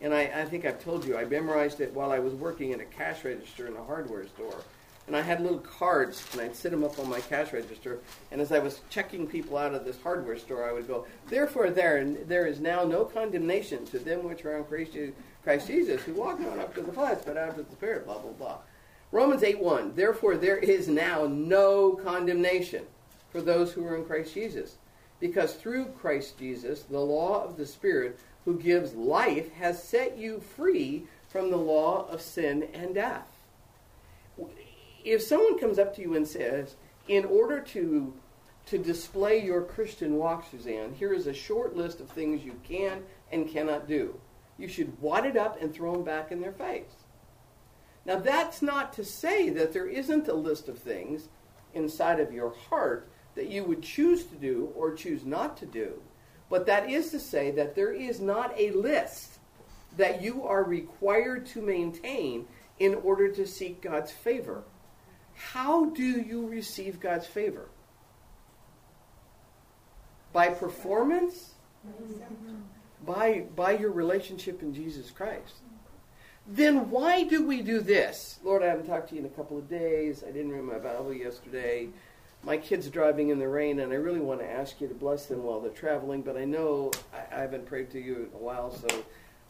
And 0.00 0.12
I, 0.12 0.22
I 0.22 0.44
think 0.44 0.66
I've 0.66 0.82
told 0.82 1.06
you, 1.06 1.16
I 1.16 1.24
memorized 1.24 1.80
it 1.80 1.92
while 1.94 2.12
I 2.12 2.18
was 2.18 2.34
working 2.34 2.72
in 2.72 2.80
a 2.80 2.84
cash 2.84 3.24
register 3.24 3.66
in 3.66 3.76
a 3.76 3.82
hardware 3.82 4.26
store. 4.26 4.62
And 5.06 5.14
I 5.14 5.20
had 5.20 5.42
little 5.42 5.58
cards, 5.58 6.24
and 6.32 6.40
I'd 6.40 6.56
sit 6.56 6.70
them 6.70 6.82
up 6.82 6.98
on 6.98 7.10
my 7.10 7.20
cash 7.20 7.52
register. 7.52 7.98
And 8.30 8.40
as 8.40 8.52
I 8.52 8.58
was 8.58 8.80
checking 8.88 9.26
people 9.26 9.58
out 9.58 9.74
of 9.74 9.84
this 9.84 10.00
hardware 10.00 10.38
store, 10.38 10.66
I 10.66 10.72
would 10.72 10.88
go, 10.88 11.06
Therefore, 11.28 11.70
there, 11.70 12.02
there 12.26 12.46
is 12.46 12.58
now 12.58 12.84
no 12.84 13.04
condemnation 13.04 13.84
to 13.86 13.98
them 13.98 14.24
which 14.24 14.44
are 14.46 14.56
on 14.56 14.64
Christ, 14.64 15.66
Jesus, 15.66 16.02
who 16.02 16.14
walk 16.14 16.40
not 16.40 16.58
after 16.58 16.80
the 16.80 16.92
flesh, 16.92 17.18
but 17.26 17.36
after 17.36 17.62
the 17.62 17.72
Spirit, 17.72 18.06
blah, 18.06 18.18
blah, 18.18 18.32
blah. 18.32 18.58
Romans 19.12 19.42
8 19.42 19.60
1. 19.60 19.94
Therefore, 19.94 20.36
there 20.38 20.56
is 20.56 20.88
now 20.88 21.26
no 21.26 21.92
condemnation 21.92 22.84
for 23.30 23.42
those 23.42 23.72
who 23.72 23.86
are 23.86 23.96
in 23.96 24.06
Christ 24.06 24.32
Jesus. 24.32 24.76
Because 25.20 25.54
through 25.54 25.86
Christ 25.86 26.38
Jesus, 26.38 26.82
the 26.82 26.98
law 26.98 27.44
of 27.44 27.56
the 27.58 27.66
Spirit 27.66 28.18
who 28.46 28.58
gives 28.58 28.94
life 28.94 29.52
has 29.54 29.82
set 29.82 30.16
you 30.16 30.40
free 30.40 31.04
from 31.28 31.50
the 31.50 31.56
law 31.56 32.08
of 32.08 32.22
sin 32.22 32.68
and 32.72 32.94
death 32.94 33.33
if 35.04 35.22
someone 35.22 35.58
comes 35.58 35.78
up 35.78 35.94
to 35.96 36.02
you 36.02 36.14
and 36.14 36.26
says, 36.26 36.76
in 37.08 37.24
order 37.24 37.60
to 37.60 38.14
to 38.66 38.78
display 38.78 39.44
your 39.44 39.60
Christian 39.60 40.16
walk, 40.16 40.46
Suzanne, 40.50 40.94
here 40.94 41.12
is 41.12 41.26
a 41.26 41.34
short 41.34 41.76
list 41.76 42.00
of 42.00 42.08
things 42.08 42.42
you 42.42 42.58
can 42.66 43.02
and 43.30 43.46
cannot 43.46 43.86
do. 43.86 44.18
You 44.56 44.68
should 44.68 45.00
wad 45.02 45.26
it 45.26 45.36
up 45.36 45.60
and 45.60 45.72
throw 45.72 45.92
them 45.92 46.04
back 46.04 46.32
in 46.32 46.40
their 46.40 46.52
face. 46.52 47.04
Now, 48.06 48.16
that's 48.16 48.62
not 48.62 48.92
to 48.94 49.04
say 49.04 49.50
that 49.50 49.72
there 49.74 49.86
isn't 49.86 50.28
a 50.28 50.34
list 50.34 50.68
of 50.68 50.78
things 50.78 51.28
inside 51.74 52.20
of 52.20 52.32
your 52.32 52.54
heart 52.54 53.08
that 53.34 53.48
you 53.48 53.64
would 53.64 53.82
choose 53.82 54.24
to 54.24 54.36
do 54.36 54.72
or 54.74 54.94
choose 54.94 55.24
not 55.24 55.56
to 55.58 55.66
do. 55.66 56.00
But 56.48 56.66
that 56.66 56.88
is 56.88 57.10
to 57.10 57.20
say 57.20 57.50
that 57.52 57.74
there 57.74 57.92
is 57.92 58.20
not 58.20 58.54
a 58.58 58.70
list 58.70 59.38
that 59.96 60.22
you 60.22 60.44
are 60.44 60.62
required 60.62 61.46
to 61.46 61.62
maintain 61.62 62.46
in 62.78 62.94
order 62.94 63.28
to 63.32 63.46
seek 63.46 63.80
God's 63.80 64.12
favor. 64.12 64.64
How 65.34 65.86
do 65.86 66.02
you 66.02 66.46
receive 66.46 67.00
God's 67.00 67.26
favor? 67.26 67.68
By 70.32 70.48
performance? 70.48 71.54
by, 73.06 73.44
by 73.54 73.72
your 73.72 73.90
relationship 73.90 74.62
in 74.62 74.74
Jesus 74.74 75.10
Christ. 75.10 75.54
Then 76.46 76.90
why 76.90 77.24
do 77.24 77.46
we 77.46 77.62
do 77.62 77.80
this? 77.80 78.38
Lord, 78.44 78.62
I 78.62 78.66
haven't 78.66 78.86
talked 78.86 79.08
to 79.10 79.14
you 79.14 79.20
in 79.20 79.26
a 79.26 79.30
couple 79.30 79.56
of 79.56 79.68
days. 79.68 80.22
I 80.26 80.30
didn't 80.30 80.52
read 80.52 80.64
my 80.64 80.78
Bible 80.78 81.12
yesterday. 81.12 81.88
My 82.42 82.58
kid's 82.58 82.90
driving 82.90 83.30
in 83.30 83.38
the 83.38 83.48
rain, 83.48 83.80
and 83.80 83.92
I 83.92 83.96
really 83.96 84.20
want 84.20 84.40
to 84.40 84.50
ask 84.50 84.80
you 84.80 84.88
to 84.88 84.94
bless 84.94 85.26
them 85.26 85.42
while 85.42 85.60
they're 85.60 85.70
traveling, 85.70 86.20
but 86.20 86.36
I 86.36 86.44
know 86.44 86.90
I, 87.14 87.36
I 87.36 87.40
haven't 87.40 87.64
prayed 87.64 87.90
to 87.92 88.00
you 88.00 88.28
in 88.30 88.38
a 88.38 88.42
while, 88.42 88.70
so 88.70 88.86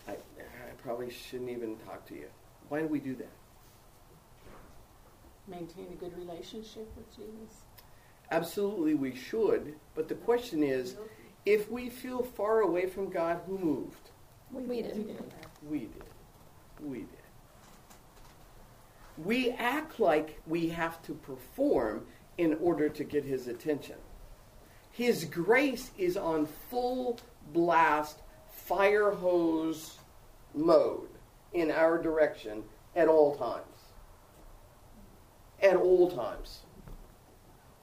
I, 0.06 0.12
I 0.12 0.70
probably 0.82 1.10
shouldn't 1.10 1.50
even 1.50 1.76
talk 1.78 2.06
to 2.06 2.14
you. 2.14 2.26
Why 2.68 2.80
do 2.80 2.86
we 2.86 3.00
do 3.00 3.16
that? 3.16 3.30
Maintain 5.46 5.88
a 5.92 5.96
good 5.96 6.16
relationship 6.16 6.90
with 6.96 7.10
Jesus. 7.14 7.62
Absolutely, 8.30 8.94
we 8.94 9.14
should. 9.14 9.74
But 9.94 10.08
the 10.08 10.14
question 10.14 10.62
is 10.62 10.96
if 11.44 11.70
we 11.70 11.90
feel 11.90 12.22
far 12.22 12.60
away 12.60 12.86
from 12.86 13.10
God, 13.10 13.40
who 13.46 13.58
moved? 13.58 14.10
We 14.50 14.82
did. 14.82 14.96
We 15.68 15.80
did. 15.80 16.04
We 16.80 16.98
did. 17.00 17.08
We 19.18 19.50
act 19.50 20.00
like 20.00 20.40
we 20.46 20.68
have 20.68 21.02
to 21.02 21.12
perform 21.14 22.06
in 22.38 22.56
order 22.60 22.88
to 22.88 23.04
get 23.04 23.24
his 23.24 23.46
attention. 23.46 23.96
His 24.90 25.24
grace 25.24 25.90
is 25.98 26.16
on 26.16 26.46
full 26.70 27.18
blast, 27.52 28.22
fire 28.52 29.10
hose 29.10 29.98
mode 30.54 31.08
in 31.52 31.70
our 31.70 32.00
direction 32.00 32.64
at 32.96 33.08
all 33.08 33.36
times. 33.36 33.73
At 35.62 35.76
all 35.76 36.10
times. 36.10 36.60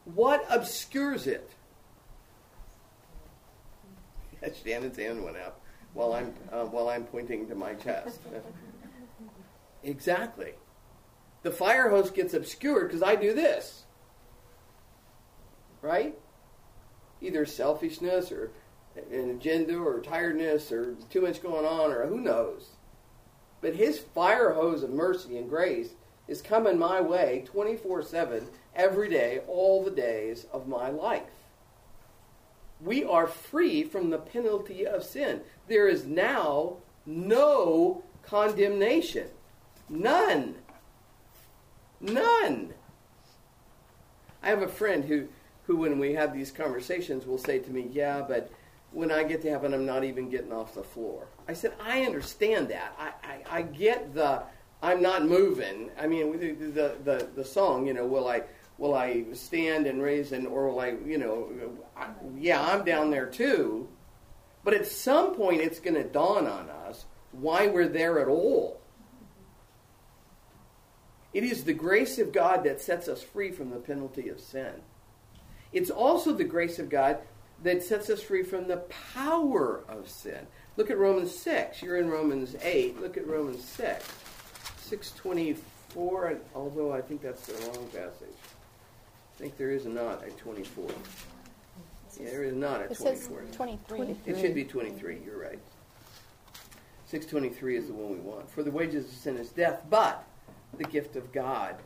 What 0.06 0.46
obscures 0.50 1.28
it? 1.28 1.52
Shannon's 4.64 4.98
hand 4.98 5.24
went 5.24 5.38
up 5.38 5.62
while 5.94 6.14
I'm 6.14 6.34
uh, 6.52 6.66
while 6.66 6.90
I'm 6.90 7.04
pointing 7.04 7.48
to 7.48 7.56
my 7.56 7.74
chest. 7.74 8.20
exactly. 9.84 10.54
The 11.44 11.52
fire 11.52 11.90
hose 11.90 12.12
gets 12.12 12.34
obscured 12.34 12.88
because 12.88 13.04
I 13.04 13.16
do 13.16 13.34
this. 13.34 13.84
Right? 15.82 16.18
Either 17.20 17.46
selfishness 17.46 18.32
or 18.32 18.52
an 18.96 19.30
agenda 19.30 19.78
or 19.78 20.00
tiredness 20.00 20.72
or 20.72 20.96
too 21.10 21.22
much 21.22 21.42
going 21.42 21.66
on 21.66 21.92
or 21.92 22.06
who 22.06 22.20
knows. 22.20 22.70
But 23.62 23.76
his 23.76 24.00
fire 24.00 24.54
hose 24.54 24.84
of 24.84 24.92
mercy 24.92 25.38
and 25.38 25.50
grace 25.50 25.92
is 26.32 26.42
coming 26.42 26.80
my 26.80 27.02
way 27.02 27.44
24 27.46 28.04
7 28.04 28.48
every 28.74 29.10
day, 29.10 29.42
all 29.48 29.84
the 29.84 29.92
days 29.92 30.46
of 30.54 30.68
my 30.68 30.90
life. 30.90 31.24
We 32.80 33.04
are 33.04 33.28
free 33.28 33.84
from 33.84 34.10
the 34.10 34.18
penalty 34.18 34.88
of 34.88 35.04
sin. 35.04 35.42
There 35.68 35.88
is 35.88 36.06
now 36.06 36.78
no 37.06 38.04
condemnation. 38.24 39.28
None. 39.90 40.56
None. 42.00 42.74
I 44.42 44.50
have 44.50 44.62
a 44.62 44.68
friend 44.68 45.04
who, 45.04 45.28
who, 45.66 45.76
when 45.76 46.00
we 46.00 46.14
have 46.14 46.34
these 46.34 46.50
conversations, 46.50 47.26
will 47.28 47.38
say 47.38 47.60
to 47.60 47.70
me, 47.70 47.90
Yeah, 47.92 48.24
but 48.26 48.50
when 48.94 49.12
I 49.12 49.24
get 49.24 49.42
to 49.42 49.50
heaven, 49.50 49.74
I'm 49.74 49.86
not 49.86 50.06
even 50.06 50.30
getting 50.30 50.54
off 50.54 50.74
the 50.74 50.84
floor. 50.84 51.28
I 51.48 51.54
said, 51.54 51.74
I 51.84 52.04
understand 52.04 52.70
that. 52.70 52.96
I, 52.98 53.12
I, 53.28 53.58
I 53.58 53.62
get 53.64 54.16
the 54.16 54.44
I'm 54.82 55.02
not 55.02 55.26
moving. 55.26 55.92
I 56.00 56.08
mean, 56.08 56.40
the, 56.40 56.52
the, 56.52 56.96
the, 57.04 57.30
the 57.36 57.46
song, 57.46 57.86
you 57.86 57.94
know, 57.94 58.06
will 58.06 58.28
I 58.28 58.44
will 58.78 58.96
I 58.96 59.26
stand 59.34 59.86
and 59.86 60.02
raise 60.02 60.32
and 60.32 60.48
or 60.48 60.70
will 60.70 60.80
I, 60.80 60.96
you 61.06 61.18
know, 61.18 61.50
I, 61.96 62.08
yeah, 62.38 62.62
I'm 62.62 62.84
down 62.84 63.12
there 63.12 63.28
too. 63.28 63.88
But 64.64 64.74
at 64.74 64.88
some 64.88 65.36
point, 65.36 65.62
it's 65.62 65.80
going 65.80 65.96
to 65.96 66.04
dawn 66.04 66.48
on 66.48 66.70
us 66.70 67.06
why 67.32 67.68
we're 67.68 67.88
there 67.88 68.20
at 68.20 68.28
all. 68.28 68.82
It 71.34 71.44
is 71.44 71.64
the 71.64 71.74
grace 71.74 72.20
of 72.20 72.34
God 72.34 72.64
that 72.66 72.82
sets 72.82 73.08
us 73.08 73.24
free 73.24 73.52
from 73.52 73.70
the 73.70 73.78
penalty 73.78 74.30
of 74.30 74.40
sin. 74.40 74.82
It's 75.72 75.90
also 75.90 76.34
the 76.34 76.44
grace 76.44 76.78
of 76.78 76.90
God 76.90 77.20
that 77.64 77.84
sets 77.84 78.10
us 78.10 78.22
free 78.22 78.44
from 78.44 78.68
the 78.68 78.78
power 79.14 79.84
of 79.88 80.10
sin. 80.10 80.48
Look 80.76 80.90
at 80.90 80.98
Romans 80.98 81.34
6. 81.34 81.82
You're 81.82 81.98
in 81.98 82.10
Romans 82.10 82.56
8. 82.62 83.00
Look 83.00 83.16
at 83.16 83.28
Romans 83.28 83.64
6. 83.64 84.06
624, 84.92 86.38
although 86.54 86.92
I 86.92 87.00
think 87.00 87.22
that's 87.22 87.46
the 87.46 87.54
wrong 87.66 87.88
passage. 87.94 88.36
I 89.36 89.38
think 89.38 89.58
there 89.58 89.72
is 89.72 89.86
not 89.86 90.22
a 90.28 90.32
24. 90.32 90.90
Yeah, 92.20 92.30
there 92.30 92.44
is 92.44 92.56
not 92.56 92.82
a 92.82 92.84
It 92.84 92.98
24. 92.98 93.16
says 93.16 93.56
23. 93.56 94.16
It 94.26 94.38
should 94.38 94.54
be 94.54 94.66
23, 94.66 95.20
you're 95.26 95.42
right. 95.42 95.60
623 97.06 97.78
is 97.78 97.88
the 97.88 97.94
one 97.94 98.12
we 98.12 98.18
want. 98.18 98.52
For 98.52 98.64
the 98.64 98.72
wages 98.72 99.06
of 99.06 99.12
sin 99.12 99.38
is 99.38 99.48
death, 99.50 99.82
but 99.90 100.28
the 100.78 100.84
gift 100.84 101.16
of 101.16 101.32
God 101.32 101.78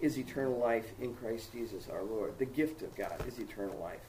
is 0.00 0.18
eternal 0.18 0.58
life 0.58 0.90
in 1.00 1.14
Christ 1.14 1.52
Jesus 1.52 1.88
our 1.88 2.02
Lord. 2.02 2.36
The 2.38 2.44
gift 2.44 2.82
of 2.82 2.92
God 2.96 3.24
is 3.28 3.38
eternal 3.38 3.78
life. 3.78 4.02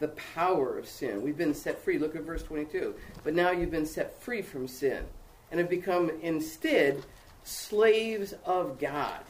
The 0.00 0.08
power 0.34 0.76
of 0.76 0.88
sin. 0.88 1.22
We've 1.22 1.38
been 1.38 1.54
set 1.54 1.80
free. 1.80 1.98
Look 1.98 2.16
at 2.16 2.22
verse 2.22 2.42
22. 2.42 2.96
But 3.22 3.34
now 3.34 3.52
you've 3.52 3.70
been 3.70 3.86
set 3.86 4.20
free 4.20 4.42
from 4.42 4.66
sin 4.66 5.04
and 5.52 5.60
have 5.60 5.70
become 5.70 6.10
instead 6.22 7.00
slaves 7.44 8.34
of 8.44 8.78
God. 8.78 9.20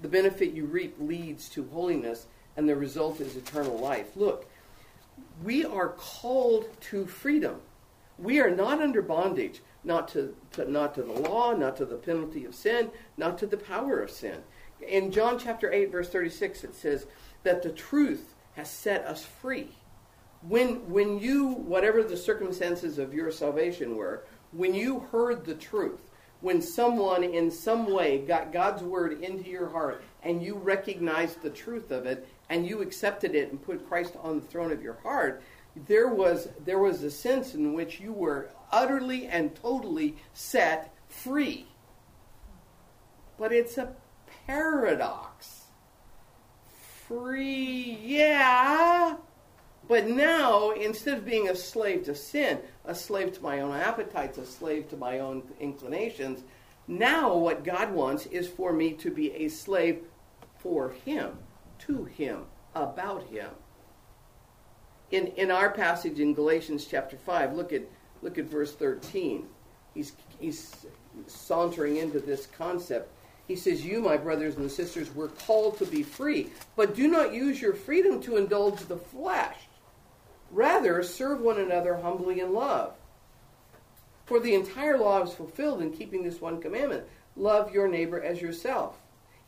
The 0.00 0.08
benefit 0.08 0.52
you 0.52 0.64
reap 0.64 0.96
leads 0.98 1.48
to 1.50 1.68
holiness, 1.68 2.26
and 2.56 2.68
the 2.68 2.74
result 2.74 3.20
is 3.20 3.36
eternal 3.36 3.78
life. 3.78 4.16
Look, 4.16 4.50
we 5.44 5.64
are 5.64 5.90
called 5.90 6.66
to 6.90 7.06
freedom. 7.06 7.60
We 8.18 8.40
are 8.40 8.50
not 8.50 8.80
under 8.80 9.02
bondage, 9.02 9.60
not 9.84 10.08
to, 10.08 10.34
to, 10.52 10.70
not 10.70 10.94
to 10.94 11.02
the 11.02 11.12
law, 11.12 11.52
not 11.54 11.76
to 11.76 11.84
the 11.84 11.96
penalty 11.96 12.44
of 12.44 12.54
sin, 12.54 12.90
not 13.16 13.38
to 13.38 13.46
the 13.46 13.56
power 13.56 14.00
of 14.00 14.10
sin. 14.10 14.42
In 14.86 15.12
John 15.12 15.38
chapter 15.38 15.72
8, 15.72 15.92
verse 15.92 16.08
36, 16.08 16.64
it 16.64 16.74
says 16.74 17.06
that 17.44 17.62
the 17.62 17.70
truth 17.70 18.34
has 18.54 18.70
set 18.70 19.04
us 19.04 19.24
free. 19.24 19.70
When, 20.42 20.90
when 20.90 21.18
you, 21.20 21.46
whatever 21.46 22.02
the 22.02 22.16
circumstances 22.16 22.98
of 22.98 23.14
your 23.14 23.30
salvation 23.30 23.96
were, 23.96 24.24
when 24.50 24.74
you 24.74 25.00
heard 25.12 25.44
the 25.44 25.54
truth, 25.54 26.10
when 26.42 26.60
someone 26.60 27.22
in 27.22 27.50
some 27.50 27.90
way 27.90 28.18
got 28.18 28.52
God's 28.52 28.82
word 28.82 29.22
into 29.22 29.48
your 29.48 29.68
heart 29.68 30.02
and 30.22 30.42
you 30.42 30.56
recognized 30.56 31.40
the 31.40 31.50
truth 31.50 31.90
of 31.90 32.04
it 32.04 32.28
and 32.50 32.66
you 32.66 32.82
accepted 32.82 33.34
it 33.34 33.50
and 33.50 33.62
put 33.62 33.88
Christ 33.88 34.16
on 34.22 34.40
the 34.40 34.46
throne 34.46 34.72
of 34.72 34.82
your 34.82 34.98
heart, 35.02 35.42
there 35.86 36.08
was 36.08 36.48
there 36.64 36.80
was 36.80 37.02
a 37.02 37.10
sense 37.10 37.54
in 37.54 37.72
which 37.72 38.00
you 38.00 38.12
were 38.12 38.50
utterly 38.70 39.26
and 39.26 39.54
totally 39.54 40.16
set 40.34 40.94
free. 41.08 41.66
But 43.38 43.52
it's 43.52 43.78
a 43.78 43.94
paradox. 44.46 45.62
Free, 47.06 47.98
yeah, 48.02 49.16
but 49.88 50.06
now, 50.06 50.70
instead 50.70 51.18
of 51.18 51.24
being 51.24 51.48
a 51.48 51.56
slave 51.56 52.04
to 52.04 52.14
sin, 52.14 52.60
a 52.84 52.94
slave 52.94 53.32
to 53.34 53.42
my 53.42 53.60
own 53.60 53.74
appetites, 53.74 54.38
a 54.38 54.46
slave 54.46 54.88
to 54.90 54.96
my 54.96 55.18
own 55.18 55.42
inclinations, 55.60 56.44
now 56.86 57.36
what 57.36 57.64
God 57.64 57.92
wants 57.92 58.26
is 58.26 58.48
for 58.48 58.72
me 58.72 58.92
to 58.94 59.10
be 59.10 59.32
a 59.32 59.48
slave 59.48 60.02
for 60.58 60.90
Him, 61.04 61.38
to 61.80 62.04
Him, 62.04 62.44
about 62.74 63.24
Him. 63.24 63.50
In, 65.10 65.26
in 65.28 65.50
our 65.50 65.70
passage 65.70 66.20
in 66.20 66.32
Galatians 66.32 66.86
chapter 66.86 67.16
5, 67.16 67.54
look 67.54 67.72
at, 67.72 67.82
look 68.22 68.38
at 68.38 68.46
verse 68.46 68.74
13. 68.74 69.46
He's, 69.94 70.12
he's 70.38 70.86
sauntering 71.26 71.96
into 71.98 72.20
this 72.20 72.46
concept. 72.46 73.10
He 73.46 73.56
says, 73.56 73.84
You, 73.84 74.00
my 74.00 74.16
brothers 74.16 74.56
and 74.56 74.70
sisters, 74.70 75.14
were 75.14 75.28
called 75.28 75.76
to 75.78 75.86
be 75.86 76.02
free, 76.02 76.50
but 76.76 76.94
do 76.94 77.08
not 77.08 77.34
use 77.34 77.60
your 77.60 77.74
freedom 77.74 78.22
to 78.22 78.36
indulge 78.36 78.80
the 78.86 78.96
flesh. 78.96 79.56
Rather, 80.52 81.02
serve 81.02 81.40
one 81.40 81.58
another 81.58 81.96
humbly 81.96 82.40
in 82.40 82.52
love. 82.52 82.94
For 84.26 84.38
the 84.38 84.54
entire 84.54 84.98
law 84.98 85.22
is 85.22 85.32
fulfilled 85.32 85.80
in 85.80 85.92
keeping 85.92 86.22
this 86.22 86.40
one 86.40 86.60
commandment 86.60 87.04
love 87.34 87.72
your 87.72 87.88
neighbor 87.88 88.22
as 88.22 88.42
yourself. 88.42 88.98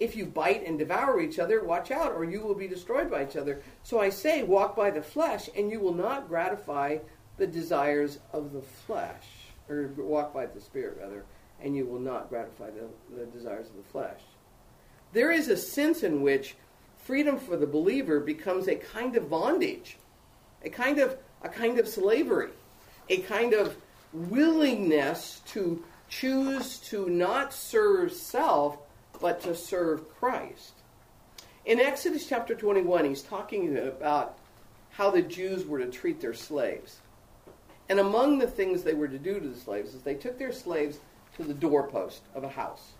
If 0.00 0.16
you 0.16 0.24
bite 0.24 0.66
and 0.66 0.78
devour 0.78 1.20
each 1.20 1.38
other, 1.38 1.62
watch 1.62 1.90
out, 1.90 2.12
or 2.12 2.24
you 2.24 2.40
will 2.40 2.54
be 2.54 2.66
destroyed 2.66 3.10
by 3.10 3.24
each 3.24 3.36
other. 3.36 3.62
So 3.82 4.00
I 4.00 4.08
say, 4.08 4.42
walk 4.42 4.74
by 4.74 4.90
the 4.90 5.02
flesh, 5.02 5.50
and 5.54 5.70
you 5.70 5.78
will 5.78 5.94
not 5.94 6.28
gratify 6.28 6.98
the 7.36 7.46
desires 7.46 8.18
of 8.32 8.52
the 8.52 8.62
flesh. 8.62 9.24
Or 9.68 9.90
walk 9.96 10.32
by 10.32 10.46
the 10.46 10.60
Spirit, 10.60 10.98
rather, 11.00 11.24
and 11.62 11.76
you 11.76 11.84
will 11.84 12.00
not 12.00 12.30
gratify 12.30 12.70
the, 12.70 12.88
the 13.16 13.26
desires 13.26 13.68
of 13.68 13.76
the 13.76 13.90
flesh. 13.90 14.20
There 15.12 15.30
is 15.30 15.48
a 15.48 15.56
sense 15.56 16.02
in 16.02 16.22
which 16.22 16.56
freedom 16.96 17.38
for 17.38 17.56
the 17.56 17.66
believer 17.66 18.18
becomes 18.18 18.66
a 18.66 18.76
kind 18.76 19.14
of 19.16 19.30
bondage 19.30 19.98
a 20.64 20.70
kind 20.70 20.98
of 20.98 21.16
a 21.42 21.48
kind 21.48 21.78
of 21.78 21.86
slavery, 21.86 22.50
a 23.08 23.18
kind 23.18 23.52
of 23.52 23.76
willingness 24.12 25.42
to 25.46 25.84
choose 26.08 26.78
to 26.78 27.08
not 27.08 27.52
serve 27.52 28.12
self, 28.12 28.78
but 29.20 29.40
to 29.42 29.54
serve 29.54 30.08
Christ. 30.16 30.72
In 31.64 31.80
Exodus 31.80 32.26
chapter 32.26 32.54
21, 32.54 33.04
he's 33.04 33.22
talking 33.22 33.76
about 33.76 34.38
how 34.90 35.10
the 35.10 35.22
Jews 35.22 35.66
were 35.66 35.78
to 35.78 35.90
treat 35.90 36.20
their 36.20 36.34
slaves. 36.34 37.00
And 37.88 37.98
among 37.98 38.38
the 38.38 38.46
things 38.46 38.82
they 38.82 38.94
were 38.94 39.08
to 39.08 39.18
do 39.18 39.40
to 39.40 39.48
the 39.48 39.58
slaves 39.58 39.94
is 39.94 40.02
they 40.02 40.14
took 40.14 40.38
their 40.38 40.52
slaves 40.52 41.00
to 41.36 41.42
the 41.42 41.54
doorpost 41.54 42.22
of 42.34 42.44
a 42.44 42.48
house. 42.48 42.92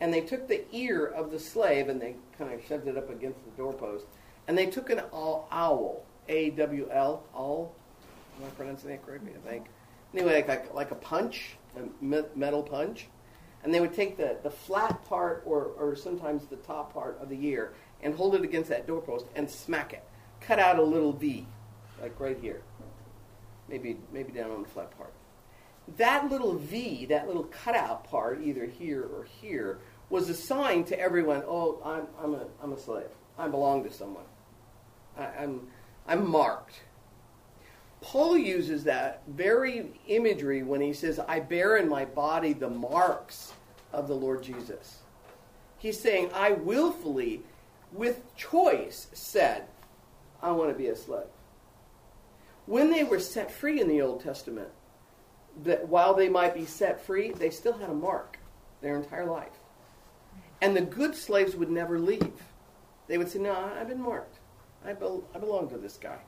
And 0.00 0.12
they 0.12 0.20
took 0.20 0.48
the 0.48 0.64
ear 0.74 1.06
of 1.06 1.30
the 1.30 1.38
slave 1.38 1.88
and 1.88 2.00
they 2.00 2.16
kind 2.36 2.52
of 2.52 2.64
shoved 2.66 2.86
it 2.88 2.98
up 2.98 3.10
against 3.10 3.44
the 3.44 3.50
doorpost. 3.56 4.04
And 4.46 4.58
they 4.58 4.66
took 4.66 4.90
an 4.90 5.00
owl, 5.12 6.04
A 6.28 6.50
W 6.50 6.88
L, 6.92 7.22
owl. 7.34 7.74
Am 8.38 8.46
I 8.46 8.50
pronouncing 8.50 8.90
that 8.90 9.04
correctly? 9.04 9.32
I 9.34 9.48
think. 9.48 9.66
Anyway, 10.12 10.34
like, 10.34 10.48
like, 10.48 10.74
like 10.74 10.90
a 10.90 10.96
punch, 10.96 11.56
a 11.76 12.24
metal 12.36 12.62
punch. 12.62 13.06
And 13.62 13.72
they 13.72 13.80
would 13.80 13.94
take 13.94 14.18
the, 14.18 14.36
the 14.42 14.50
flat 14.50 15.04
part 15.06 15.42
or, 15.46 15.72
or 15.78 15.96
sometimes 15.96 16.44
the 16.46 16.56
top 16.56 16.92
part 16.92 17.18
of 17.20 17.30
the 17.30 17.46
ear 17.46 17.72
and 18.02 18.14
hold 18.14 18.34
it 18.34 18.42
against 18.42 18.68
that 18.68 18.86
doorpost 18.86 19.24
and 19.34 19.48
smack 19.50 19.94
it. 19.94 20.04
Cut 20.40 20.58
out 20.58 20.78
a 20.78 20.82
little 20.82 21.12
V, 21.12 21.46
like 22.02 22.20
right 22.20 22.38
here. 22.38 22.60
Maybe, 23.68 23.96
maybe 24.12 24.32
down 24.32 24.50
on 24.50 24.62
the 24.62 24.68
flat 24.68 24.94
part. 24.98 25.14
That 25.96 26.30
little 26.30 26.56
V, 26.56 27.06
that 27.06 27.26
little 27.26 27.44
cutout 27.44 28.04
part, 28.04 28.42
either 28.42 28.66
here 28.66 29.02
or 29.02 29.24
here, 29.40 29.78
was 30.10 30.28
a 30.28 30.34
sign 30.34 30.84
to 30.84 31.00
everyone, 31.00 31.42
oh, 31.46 31.80
I'm, 31.82 32.06
I'm, 32.22 32.34
a, 32.34 32.46
I'm 32.62 32.72
a 32.74 32.78
slave. 32.78 33.08
I 33.38 33.48
belong 33.48 33.82
to 33.84 33.92
someone. 33.92 34.24
I, 35.16 35.24
I'm, 35.24 35.68
I'm 36.06 36.28
marked. 36.28 36.80
Paul 38.00 38.36
uses 38.36 38.84
that 38.84 39.22
very 39.26 39.98
imagery 40.08 40.62
when 40.62 40.80
he 40.80 40.92
says, 40.92 41.18
I 41.18 41.40
bear 41.40 41.78
in 41.78 41.88
my 41.88 42.04
body 42.04 42.52
the 42.52 42.68
marks 42.68 43.54
of 43.92 44.08
the 44.08 44.14
Lord 44.14 44.42
Jesus. 44.42 44.98
He's 45.78 45.98
saying, 45.98 46.30
I 46.34 46.52
willfully, 46.52 47.42
with 47.92 48.34
choice, 48.36 49.08
said, 49.12 49.64
I 50.42 50.50
want 50.52 50.70
to 50.70 50.76
be 50.76 50.88
a 50.88 50.96
slave. 50.96 51.24
When 52.66 52.90
they 52.90 53.04
were 53.04 53.20
set 53.20 53.50
free 53.50 53.80
in 53.80 53.88
the 53.88 54.02
Old 54.02 54.22
Testament, 54.22 54.68
that 55.62 55.88
while 55.88 56.14
they 56.14 56.28
might 56.28 56.54
be 56.54 56.66
set 56.66 57.00
free, 57.00 57.30
they 57.30 57.50
still 57.50 57.78
had 57.78 57.90
a 57.90 57.94
mark 57.94 58.38
their 58.82 58.96
entire 58.96 59.26
life. 59.26 59.52
And 60.60 60.76
the 60.76 60.82
good 60.82 61.14
slaves 61.14 61.56
would 61.56 61.70
never 61.70 61.98
leave. 61.98 62.42
They 63.06 63.18
would 63.18 63.30
say, 63.30 63.38
No, 63.38 63.54
I've 63.54 63.88
been 63.88 64.02
marked. 64.02 64.33
I, 64.84 64.90
I 64.90 65.38
belong 65.38 65.68
to 65.70 65.78
this 65.78 65.96
guy. 65.96 66.18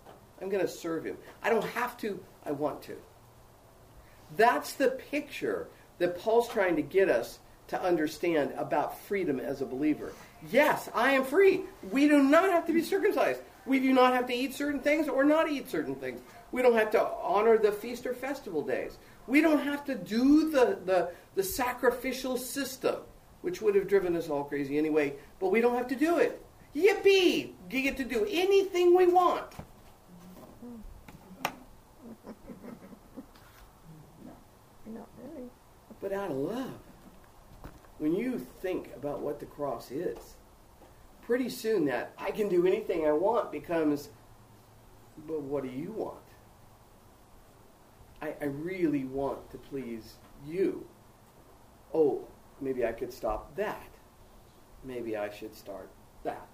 I'm 0.41 0.49
going 0.49 0.65
to 0.65 0.71
serve 0.71 1.05
him. 1.05 1.17
I 1.43 1.51
don't 1.51 1.65
have 1.65 1.97
to, 1.99 2.23
I 2.45 2.53
want 2.53 2.83
to. 2.83 2.97
That's 4.37 4.73
the 4.75 4.91
picture 4.91 5.69
that 5.99 6.19
Paul's 6.19 6.49
trying 6.49 6.77
to 6.77 6.83
get 6.83 7.09
us 7.09 7.39
to 7.69 7.83
understand 7.83 8.53
about 8.57 8.99
freedom 9.01 9.41
as 9.41 9.61
a 9.61 9.67
believer. 9.67 10.13
Yes, 10.51 10.89
I 10.95 11.13
am 11.13 11.25
free. 11.25 11.63
We 11.91 12.09
do 12.09 12.23
not 12.23 12.51
have 12.51 12.67
to 12.67 12.73
be 12.73 12.83
circumcised. 12.83 13.41
We 13.65 13.81
do 13.81 13.93
not 13.93 14.13
have 14.15 14.27
to 14.29 14.35
eat 14.35 14.55
certain 14.55 14.81
things 14.81 15.09
or 15.09 15.25
not 15.25 15.51
eat 15.51 15.69
certain 15.69 15.97
things. 15.97 16.21
We 16.53 16.63
don't 16.63 16.77
have 16.77 16.93
to 16.93 17.05
honor 17.05 17.59
the 17.59 17.73
feast 17.73 18.07
or 18.07 18.15
festival 18.15 18.63
days. 18.63 18.99
We 19.27 19.41
don't 19.41 19.65
have 19.65 19.85
to 19.87 19.97
do 19.97 20.51
the, 20.51 20.79
the, 20.85 21.11
the 21.35 21.43
sacrificial 21.43 22.37
system, 22.37 22.97
which 23.41 23.61
would 23.61 23.75
have 23.75 23.89
driven 23.89 24.15
us 24.15 24.29
all 24.29 24.45
crazy 24.45 24.79
anyway, 24.79 25.15
but 25.41 25.51
we 25.51 25.61
don't 25.61 25.77
have 25.77 25.89
to 25.89 25.97
do 25.97 26.19
it. 26.19 26.41
Yippee! 26.77 27.53
You 27.71 27.83
get 27.83 27.97
to 27.97 28.05
do 28.05 28.27
anything 28.31 28.95
we 28.95 29.07
want. 29.07 29.51
Not 34.87 35.09
really. 35.19 35.49
But 36.01 36.13
out 36.13 36.31
of 36.31 36.37
love, 36.37 36.79
when 37.99 38.15
you 38.15 38.39
think 38.61 38.91
about 38.95 39.21
what 39.21 39.41
the 39.41 39.47
cross 39.47 39.91
is, 39.91 40.37
pretty 41.23 41.49
soon 41.49 41.87
that 41.87 42.13
I 42.19 42.31
can 42.31 42.49
do 42.49 42.67
anything 42.67 43.07
I 43.07 43.13
want 43.13 43.51
becomes, 43.51 44.11
but 45.27 45.41
what 45.41 45.65
do 45.65 45.71
you 45.71 45.93
want? 45.93 46.19
I, 48.21 48.35
I 48.41 48.45
really 48.45 49.05
want 49.05 49.51
to 49.51 49.57
please 49.57 50.17
you. 50.47 50.87
Oh, 51.95 52.25
maybe 52.61 52.85
I 52.85 52.93
could 52.93 53.13
stop 53.13 53.57
that. 53.57 53.89
Maybe 54.85 55.17
I 55.17 55.31
should 55.31 55.57
start 55.57 55.89
that. 56.23 56.47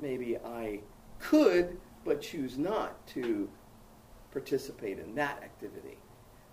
Maybe 0.00 0.36
I 0.38 0.80
could, 1.18 1.78
but 2.04 2.22
choose 2.22 2.58
not 2.58 3.06
to 3.08 3.48
participate 4.32 4.98
in 4.98 5.14
that 5.16 5.42
activity. 5.42 5.98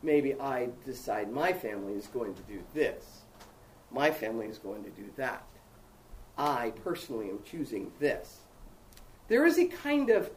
Maybe 0.04 0.36
I 0.36 0.70
decide 0.86 1.32
my 1.32 1.54
family 1.54 1.94
is 1.94 2.08
going 2.08 2.36
to 2.36 2.42
do 2.44 2.62
this. 2.74 3.22
My 3.92 4.12
family 4.12 4.48
is 4.48 4.58
going 4.58 4.84
to 4.84 4.90
do 4.90 5.06
that. 5.16 5.46
I 6.38 6.72
personally 6.84 7.30
am 7.30 7.40
choosing 7.44 7.92
this. 8.00 8.38
There 9.28 9.46
is 9.46 9.58
a 9.58 9.66
kind 9.66 10.10
of 10.10 10.30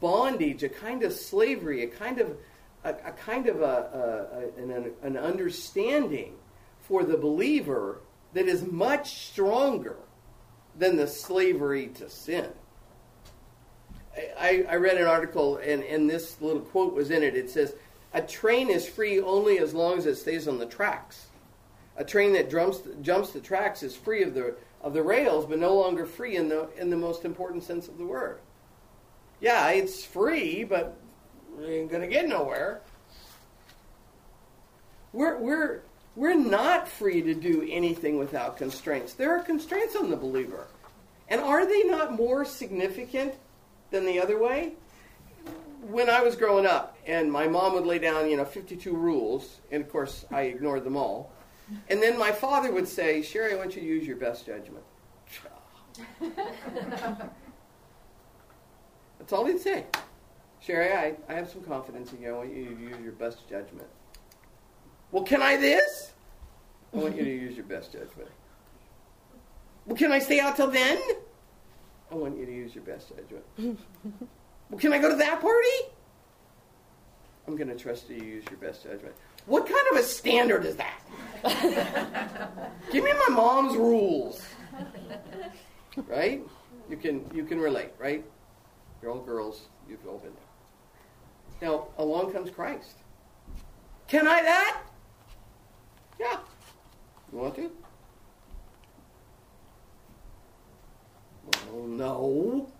bondage, 0.00 0.62
a 0.62 0.68
kind 0.68 1.02
of 1.02 1.12
slavery, 1.12 1.84
a 1.84 1.86
kind 1.86 2.20
of 2.20 2.36
a, 2.82 2.90
a 2.90 3.12
kind 3.12 3.46
of 3.48 3.60
a, 3.60 4.52
a, 4.58 4.62
an, 4.62 4.92
an 5.02 5.16
understanding 5.16 6.34
for 6.80 7.04
the 7.04 7.16
believer 7.16 8.00
that 8.34 8.46
is 8.46 8.64
much 8.64 9.28
stronger 9.28 9.96
than 10.78 10.96
the 10.96 11.06
slavery 11.06 11.88
to 11.94 12.08
sin. 12.08 12.48
I, 14.38 14.64
I 14.68 14.76
read 14.76 14.96
an 14.96 15.06
article, 15.06 15.56
and, 15.58 15.82
and 15.82 16.08
this 16.08 16.40
little 16.40 16.62
quote 16.62 16.94
was 16.94 17.10
in 17.10 17.22
it. 17.22 17.34
It 17.34 17.50
says, 17.50 17.74
A 18.12 18.22
train 18.22 18.70
is 18.70 18.88
free 18.88 19.20
only 19.20 19.58
as 19.58 19.74
long 19.74 19.98
as 19.98 20.06
it 20.06 20.16
stays 20.16 20.46
on 20.46 20.58
the 20.58 20.66
tracks. 20.66 21.26
A 21.96 22.04
train 22.04 22.32
that 22.32 22.50
jumps, 22.50 22.80
jumps 23.02 23.30
the 23.30 23.40
tracks 23.40 23.82
is 23.82 23.96
free 23.96 24.22
of 24.22 24.34
the, 24.34 24.56
of 24.82 24.94
the 24.94 25.02
rails, 25.02 25.46
but 25.46 25.58
no 25.58 25.74
longer 25.74 26.06
free 26.06 26.36
in 26.36 26.48
the, 26.48 26.68
in 26.76 26.90
the 26.90 26.96
most 26.96 27.24
important 27.24 27.62
sense 27.62 27.88
of 27.88 27.98
the 27.98 28.04
word. 28.04 28.40
Yeah, 29.40 29.68
it's 29.70 30.04
free, 30.04 30.64
but 30.64 30.96
we 31.58 31.66
ain't 31.66 31.90
going 31.90 32.02
to 32.02 32.08
get 32.08 32.28
nowhere. 32.28 32.80
We're, 35.12 35.38
we're, 35.38 35.82
we're 36.16 36.34
not 36.34 36.88
free 36.88 37.22
to 37.22 37.34
do 37.34 37.66
anything 37.70 38.18
without 38.18 38.56
constraints. 38.56 39.14
There 39.14 39.36
are 39.36 39.42
constraints 39.42 39.96
on 39.96 40.10
the 40.10 40.16
believer. 40.16 40.66
And 41.28 41.40
are 41.40 41.66
they 41.66 41.82
not 41.84 42.12
more 42.12 42.44
significant 42.44 43.34
than 43.90 44.06
the 44.06 44.20
other 44.20 44.38
way? 44.38 44.74
When 45.82 46.08
I 46.08 46.22
was 46.22 46.36
growing 46.36 46.66
up, 46.66 46.96
and 47.06 47.30
my 47.30 47.48
mom 47.48 47.74
would 47.74 47.84
lay 47.86 47.98
down, 47.98 48.30
you 48.30 48.36
know, 48.36 48.44
52 48.44 48.94
rules, 48.94 49.60
and 49.70 49.82
of 49.82 49.90
course 49.90 50.24
I 50.30 50.42
ignored 50.42 50.84
them 50.84 50.96
all. 50.96 51.32
And 51.88 52.02
then 52.02 52.18
my 52.18 52.30
father 52.30 52.70
would 52.72 52.88
say, 52.88 53.22
Sherry, 53.22 53.54
I 53.54 53.56
want 53.56 53.74
you 53.74 53.82
to 53.82 53.86
use 53.86 54.06
your 54.06 54.16
best 54.16 54.46
judgment. 54.46 54.84
That's 59.18 59.32
all 59.32 59.46
he'd 59.46 59.60
say. 59.60 59.86
Sherry, 60.60 60.92
I, 60.92 61.14
I 61.28 61.34
have 61.34 61.48
some 61.48 61.62
confidence 61.62 62.12
in 62.12 62.22
you. 62.22 62.30
I 62.30 62.32
want 62.38 62.54
you 62.54 62.64
to 62.66 62.80
use 62.80 62.96
your 63.02 63.12
best 63.12 63.48
judgment. 63.48 63.88
Well, 65.10 65.24
can 65.24 65.42
I 65.42 65.56
this? 65.56 66.12
I 66.92 66.98
want 66.98 67.16
you 67.16 67.24
to 67.24 67.30
use 67.30 67.56
your 67.56 67.66
best 67.66 67.92
judgment. 67.92 68.28
Well, 69.86 69.96
can 69.96 70.12
I 70.12 70.18
stay 70.18 70.40
out 70.40 70.56
till 70.56 70.70
then? 70.70 70.98
I 72.10 72.14
want 72.14 72.38
you 72.38 72.46
to 72.46 72.52
use 72.52 72.74
your 72.74 72.84
best 72.84 73.08
judgment. 73.08 73.44
well, 74.70 74.78
can 74.78 74.92
I 74.92 74.98
go 74.98 75.10
to 75.10 75.16
that 75.16 75.40
party? 75.40 75.92
I'm 77.46 77.56
going 77.56 77.68
to 77.68 77.76
trust 77.76 78.08
you 78.08 78.18
to 78.18 78.24
use 78.24 78.44
your 78.50 78.58
best 78.58 78.84
judgment. 78.84 79.14
What 79.46 79.66
kind 79.66 79.86
of 79.92 79.98
a 79.98 80.02
standard 80.02 80.64
is 80.64 80.76
that? 80.76 81.00
Give 82.92 83.04
me 83.04 83.12
my 83.28 83.34
mom's 83.34 83.76
rules. 83.76 84.40
Right? 86.08 86.42
You 86.88 86.96
can 86.96 87.24
you 87.34 87.44
can 87.44 87.60
relate, 87.60 87.90
right? 87.98 88.24
You're 89.02 89.10
all 89.12 89.20
girls, 89.20 89.66
you've 89.88 90.06
all 90.06 90.18
been 90.18 90.32
there. 91.60 91.70
Now, 91.70 91.88
along 91.98 92.32
comes 92.32 92.50
Christ. 92.50 92.96
Can 94.08 94.26
I 94.26 94.42
that? 94.42 94.82
You 97.34 97.40
want 97.40 97.56
to? 97.56 97.70
Oh, 101.46 101.72
well, 101.72 101.86
no. 101.88 102.72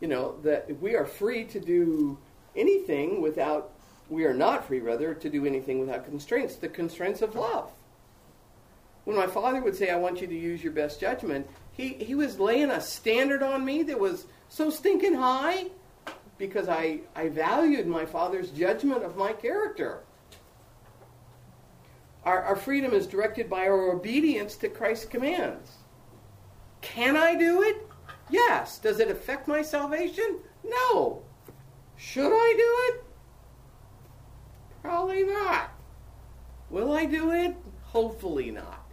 You 0.00 0.06
know, 0.06 0.36
that 0.44 0.80
we 0.80 0.94
are 0.94 1.04
free 1.04 1.44
to 1.46 1.58
do 1.58 2.18
anything 2.54 3.20
without, 3.20 3.72
we 4.10 4.24
are 4.26 4.34
not 4.34 4.64
free, 4.68 4.78
rather, 4.78 5.12
to 5.12 5.28
do 5.28 5.44
anything 5.44 5.80
without 5.80 6.04
constraints, 6.04 6.54
the 6.54 6.68
constraints 6.68 7.20
of 7.20 7.34
love. 7.34 7.68
When 9.04 9.16
my 9.16 9.26
father 9.26 9.60
would 9.60 9.74
say, 9.74 9.90
I 9.90 9.96
want 9.96 10.20
you 10.20 10.28
to 10.28 10.38
use 10.38 10.62
your 10.62 10.72
best 10.72 11.00
judgment, 11.00 11.48
he, 11.72 11.94
he 11.94 12.14
was 12.14 12.38
laying 12.38 12.70
a 12.70 12.80
standard 12.80 13.42
on 13.42 13.64
me 13.64 13.82
that 13.84 13.98
was 13.98 14.26
so 14.48 14.70
stinking 14.70 15.14
high 15.14 15.66
because 16.38 16.68
I, 16.68 17.00
I 17.16 17.28
valued 17.28 17.88
my 17.88 18.04
father's 18.06 18.50
judgment 18.50 19.02
of 19.02 19.16
my 19.16 19.32
character. 19.32 20.04
Our, 22.24 22.42
our 22.42 22.56
freedom 22.56 22.92
is 22.92 23.06
directed 23.06 23.50
by 23.50 23.66
our 23.66 23.90
obedience 23.92 24.56
to 24.56 24.68
Christ's 24.68 25.06
commands. 25.06 25.72
Can 26.80 27.16
I 27.16 27.34
do 27.34 27.62
it? 27.62 27.86
Yes. 28.30 28.78
Does 28.78 29.00
it 29.00 29.10
affect 29.10 29.48
my 29.48 29.62
salvation? 29.62 30.38
No. 30.64 31.22
Should 31.96 32.32
I 32.32 32.54
do 32.56 32.94
it? 32.94 33.04
Probably 34.82 35.24
not. 35.24 35.70
Will 36.70 36.92
I 36.92 37.04
do 37.04 37.30
it? 37.30 37.54
Hopefully 37.82 38.50
not. 38.50 38.86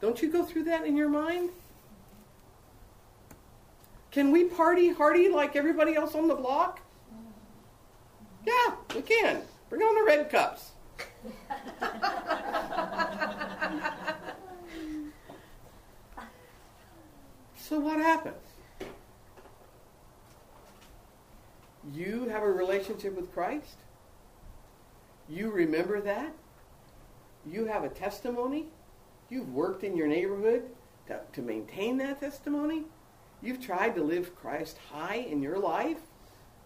Don't 0.00 0.20
you 0.22 0.30
go 0.30 0.44
through 0.44 0.64
that 0.64 0.86
in 0.86 0.96
your 0.96 1.08
mind? 1.08 1.50
Can 4.10 4.30
we 4.30 4.44
party 4.44 4.92
hardy 4.92 5.28
like 5.28 5.56
everybody 5.56 5.96
else 5.96 6.14
on 6.14 6.28
the 6.28 6.34
block? 6.34 6.80
Yeah, 8.46 8.74
we 8.94 9.02
can. 9.02 9.42
Bring 9.70 9.82
on 9.82 9.94
the 9.94 10.04
red 10.04 10.30
cups. 10.30 10.73
so 17.56 17.78
what 17.78 17.98
happens? 17.98 18.36
You 21.92 22.28
have 22.28 22.42
a 22.42 22.50
relationship 22.50 23.14
with 23.16 23.32
Christ? 23.32 23.76
You 25.28 25.50
remember 25.50 26.00
that? 26.00 26.32
You 27.46 27.66
have 27.66 27.84
a 27.84 27.88
testimony? 27.88 28.66
You've 29.30 29.52
worked 29.52 29.84
in 29.84 29.96
your 29.96 30.06
neighborhood 30.06 30.64
to, 31.08 31.20
to 31.32 31.42
maintain 31.42 31.98
that 31.98 32.20
testimony? 32.20 32.84
You've 33.42 33.60
tried 33.60 33.94
to 33.96 34.02
live 34.02 34.34
Christ 34.36 34.78
high 34.90 35.16
in 35.16 35.42
your 35.42 35.58
life? 35.58 35.98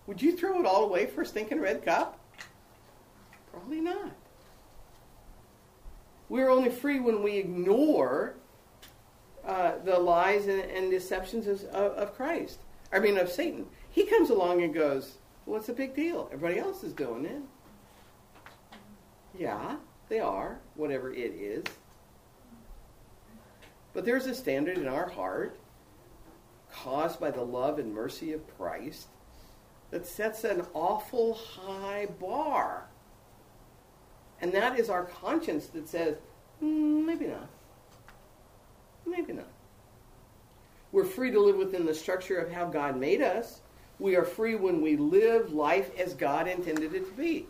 Would 0.07 0.23
you 0.23 0.37
throw 0.37 0.61
it 0.61 0.66
all 0.66 0.85
away 0.85 1.07
for 1.07 1.23
a 1.23 1.27
stinking 1.27 1.61
red 1.61 1.85
cup? 1.85 2.18
Probably 3.53 3.81
not. 3.81 4.12
We're 6.29 6.51
only 6.51 6.71
free 6.71 7.01
when 7.01 7.23
we 7.23 7.37
ignore 7.37 8.35
uh, 9.47 9.73
the 9.85 9.99
lies 9.99 10.47
and, 10.47 10.61
and 10.61 10.91
deceptions 10.91 11.47
of, 11.47 11.64
of 11.73 12.14
Christ. 12.14 12.59
I 12.93 12.99
mean, 12.99 13.17
of 13.19 13.31
Satan. 13.31 13.67
He 13.91 14.05
comes 14.05 14.31
along 14.31 14.62
and 14.62 14.75
goes, 14.75 15.17
What's 15.45 15.67
the 15.67 15.73
big 15.73 15.97
deal? 15.97 16.29
Everybody 16.31 16.61
else 16.61 16.85
is 16.85 16.93
doing 16.93 17.25
it. 17.25 17.41
Yeah, 19.38 19.77
they 20.11 20.21
are, 20.21 20.59
whatever 20.75 21.11
it 21.11 21.33
is. 21.33 21.64
But 23.95 24.05
there's 24.05 24.27
a 24.27 24.35
standard 24.35 24.77
in 24.77 24.87
our 24.87 25.09
heart 25.09 25.59
caused 26.71 27.19
by 27.19 27.31
the 27.31 27.43
love 27.43 27.79
and 27.79 27.95
mercy 27.95 28.33
of 28.33 28.43
Christ 28.59 29.09
that 29.91 30.07
sets 30.07 30.45
an 30.45 30.67
awful 30.75 31.33
high 31.33 32.09
bar. 32.21 32.88
And 34.40 34.53
that 34.53 34.79
is 34.79 34.88
our 34.88 35.05
conscience 35.05 35.66
that 35.68 35.88
says, 35.88 36.16
mm, 36.62 37.05
maybe 37.05 37.27
not. 37.27 37.48
Maybe 39.07 39.33
not. 39.33 39.48
We're 40.92 41.05
free 41.05 41.31
to 41.31 41.40
live 41.40 41.57
within 41.57 41.85
the 41.85 41.94
structure 41.94 42.38
of 42.38 42.51
how 42.51 42.66
God 42.66 42.96
made 42.96 43.20
us. 43.20 43.61
We 43.98 44.16
are 44.16 44.24
free 44.24 44.55
when 44.55 44.81
we 44.81 44.96
live 44.96 45.53
life 45.53 45.90
as 45.98 46.14
God 46.14 46.46
intended 46.46 46.94
it 46.94 47.05
to 47.07 47.12
be. 47.12 47.46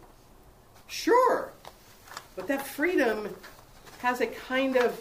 Sure. 0.86 1.52
But 2.34 2.48
that 2.48 2.66
freedom 2.66 3.34
has 3.98 4.20
a 4.20 4.26
kind 4.26 4.76
of, 4.76 4.98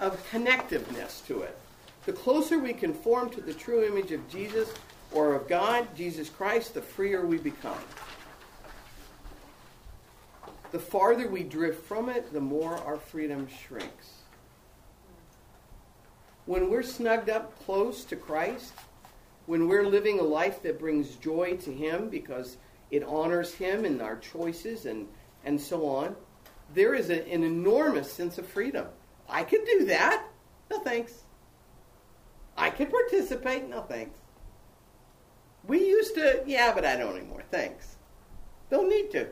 of 0.00 0.22
connectiveness 0.30 1.24
to 1.26 1.42
it. 1.42 1.56
The 2.06 2.12
closer 2.12 2.58
we 2.58 2.72
conform 2.72 3.30
to 3.30 3.40
the 3.40 3.54
true 3.54 3.84
image 3.84 4.10
of 4.12 4.28
Jesus 4.28 4.72
or 5.12 5.34
of 5.34 5.48
God, 5.48 5.86
Jesus 5.94 6.28
Christ, 6.28 6.74
the 6.74 6.82
freer 6.82 7.24
we 7.24 7.38
become. 7.38 7.78
The 10.72 10.78
farther 10.78 11.28
we 11.28 11.42
drift 11.42 11.84
from 11.84 12.08
it, 12.08 12.32
the 12.32 12.40
more 12.40 12.76
our 12.78 12.96
freedom 12.96 13.48
shrinks. 13.48 14.20
When 16.46 16.70
we're 16.70 16.82
snugged 16.82 17.28
up 17.28 17.58
close 17.64 18.04
to 18.04 18.16
Christ, 18.16 18.72
when 19.46 19.66
we're 19.66 19.86
living 19.86 20.20
a 20.20 20.24
life 20.24 20.62
that 20.62 20.78
brings 20.78 21.16
joy 21.16 21.56
to 21.58 21.72
Him 21.72 22.08
because 22.08 22.56
it 22.90 23.02
honors 23.02 23.52
Him 23.52 23.84
in 23.84 24.00
our 24.00 24.16
choices 24.16 24.86
and, 24.86 25.08
and 25.44 25.60
so 25.60 25.86
on, 25.86 26.14
there 26.72 26.94
is 26.94 27.10
a, 27.10 27.28
an 27.28 27.42
enormous 27.42 28.12
sense 28.12 28.38
of 28.38 28.46
freedom. 28.46 28.86
I 29.28 29.42
can 29.42 29.64
do 29.64 29.86
that. 29.86 30.24
No 30.70 30.80
thanks. 30.80 31.24
I 32.56 32.70
can 32.70 32.86
participate. 32.86 33.68
No 33.68 33.82
thanks. 33.82 34.18
We 35.66 35.84
used 35.86 36.14
to, 36.14 36.42
yeah, 36.46 36.72
but 36.72 36.84
I 36.84 36.96
don't 36.96 37.16
anymore. 37.16 37.42
Thanks. 37.50 37.96
Don't 38.70 38.88
need 38.88 39.10
to. 39.12 39.28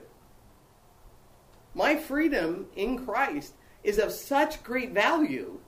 My 1.79 1.95
freedom 1.95 2.67
in 2.75 3.07
Christ 3.07 3.55
is 3.85 4.01
of 4.01 4.11
such 4.11 4.65
great 4.65 4.91
value 4.91 5.61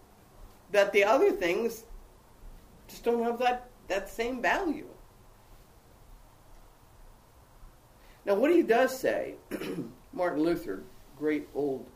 that 0.73 0.93
the 0.93 1.05
other 1.05 1.31
things 1.31 1.85
just 2.89 3.05
don't 3.05 3.23
have 3.23 3.39
that, 3.39 3.71
that 3.87 4.11
same 4.11 4.43
value. 4.43 4.89
Now, 8.27 8.35
what 8.35 8.51
he 8.51 8.63
does 8.63 8.99
say, 8.99 9.37
Martin 10.13 10.43
Luther, 10.43 10.83
great 11.17 11.47
old, 11.55 11.87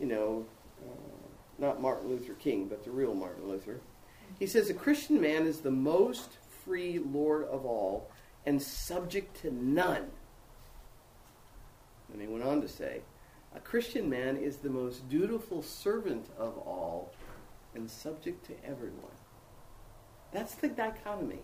you 0.00 0.06
know, 0.06 0.46
uh, 0.82 0.94
not 1.58 1.82
Martin 1.82 2.08
Luther 2.08 2.32
King, 2.32 2.66
but 2.66 2.82
the 2.82 2.90
real 2.90 3.12
Martin 3.12 3.46
Luther, 3.46 3.78
he 4.38 4.46
says 4.46 4.70
a 4.70 4.74
Christian 4.74 5.20
man 5.20 5.46
is 5.46 5.60
the 5.60 5.70
most 5.70 6.38
free 6.64 6.98
Lord 6.98 7.44
of 7.48 7.66
all 7.66 8.10
and 8.46 8.60
subject 8.60 9.36
to 9.42 9.50
none. 9.50 10.06
And 12.10 12.22
he 12.22 12.26
went 12.26 12.42
on 12.42 12.62
to 12.62 12.68
say, 12.68 13.02
a 13.54 13.60
Christian 13.60 14.10
man 14.10 14.36
is 14.36 14.56
the 14.56 14.70
most 14.70 15.08
dutiful 15.08 15.62
servant 15.62 16.26
of 16.38 16.58
all 16.58 17.12
and 17.74 17.88
subject 17.90 18.44
to 18.46 18.52
everyone. 18.64 19.12
That's 20.32 20.54
the 20.56 20.68
dichotomy. 20.68 21.40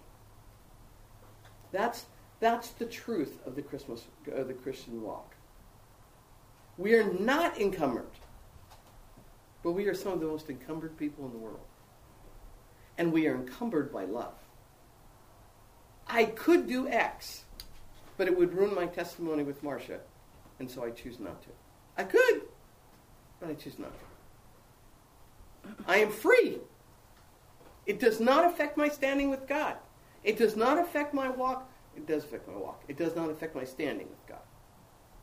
That's, 1.73 2.07
that's 2.40 2.70
the 2.70 2.87
truth 2.87 3.38
of 3.46 3.55
the, 3.55 3.62
Christmas, 3.62 4.05
uh, 4.35 4.42
the 4.42 4.55
Christian 4.55 5.03
walk. 5.03 5.35
We 6.77 6.94
are 6.94 7.12
not 7.12 7.61
encumbered, 7.61 8.11
but 9.62 9.73
we 9.73 9.87
are 9.87 9.94
some 9.94 10.12
of 10.12 10.20
the 10.20 10.27
most 10.27 10.51
encumbered 10.51 10.96
people 10.96 11.27
in 11.27 11.33
the 11.33 11.38
world. 11.38 11.61
And 12.99 13.12
we 13.12 13.29
are 13.29 13.35
encumbered 13.35 13.92
by 13.92 14.05
love. 14.05 14.35
I 16.09 16.25
could 16.25 16.66
do 16.66 16.88
X, 16.88 17.44
but 18.16 18.27
it 18.27 18.37
would 18.37 18.53
ruin 18.53 18.75
my 18.75 18.87
testimony 18.87 19.44
with 19.44 19.62
Marcia, 19.62 20.01
and 20.59 20.68
so 20.68 20.85
I 20.85 20.90
choose 20.90 21.20
not 21.20 21.40
to. 21.42 21.51
I 22.00 22.04
could, 22.04 22.40
but 23.40 23.50
I 23.50 23.52
choose 23.52 23.78
not. 23.78 23.92
I 25.86 25.98
am 25.98 26.10
free. 26.10 26.56
It 27.84 28.00
does 28.00 28.20
not 28.20 28.46
affect 28.46 28.78
my 28.78 28.88
standing 28.88 29.28
with 29.28 29.46
God. 29.46 29.76
It 30.24 30.38
does 30.38 30.56
not 30.56 30.78
affect 30.78 31.12
my 31.12 31.28
walk. 31.28 31.70
It 31.94 32.06
does 32.06 32.24
affect 32.24 32.48
my 32.48 32.56
walk. 32.56 32.82
It 32.88 32.96
does 32.96 33.14
not 33.14 33.28
affect 33.28 33.54
my 33.54 33.64
standing 33.64 34.08
with 34.08 34.26
God. 34.26 34.40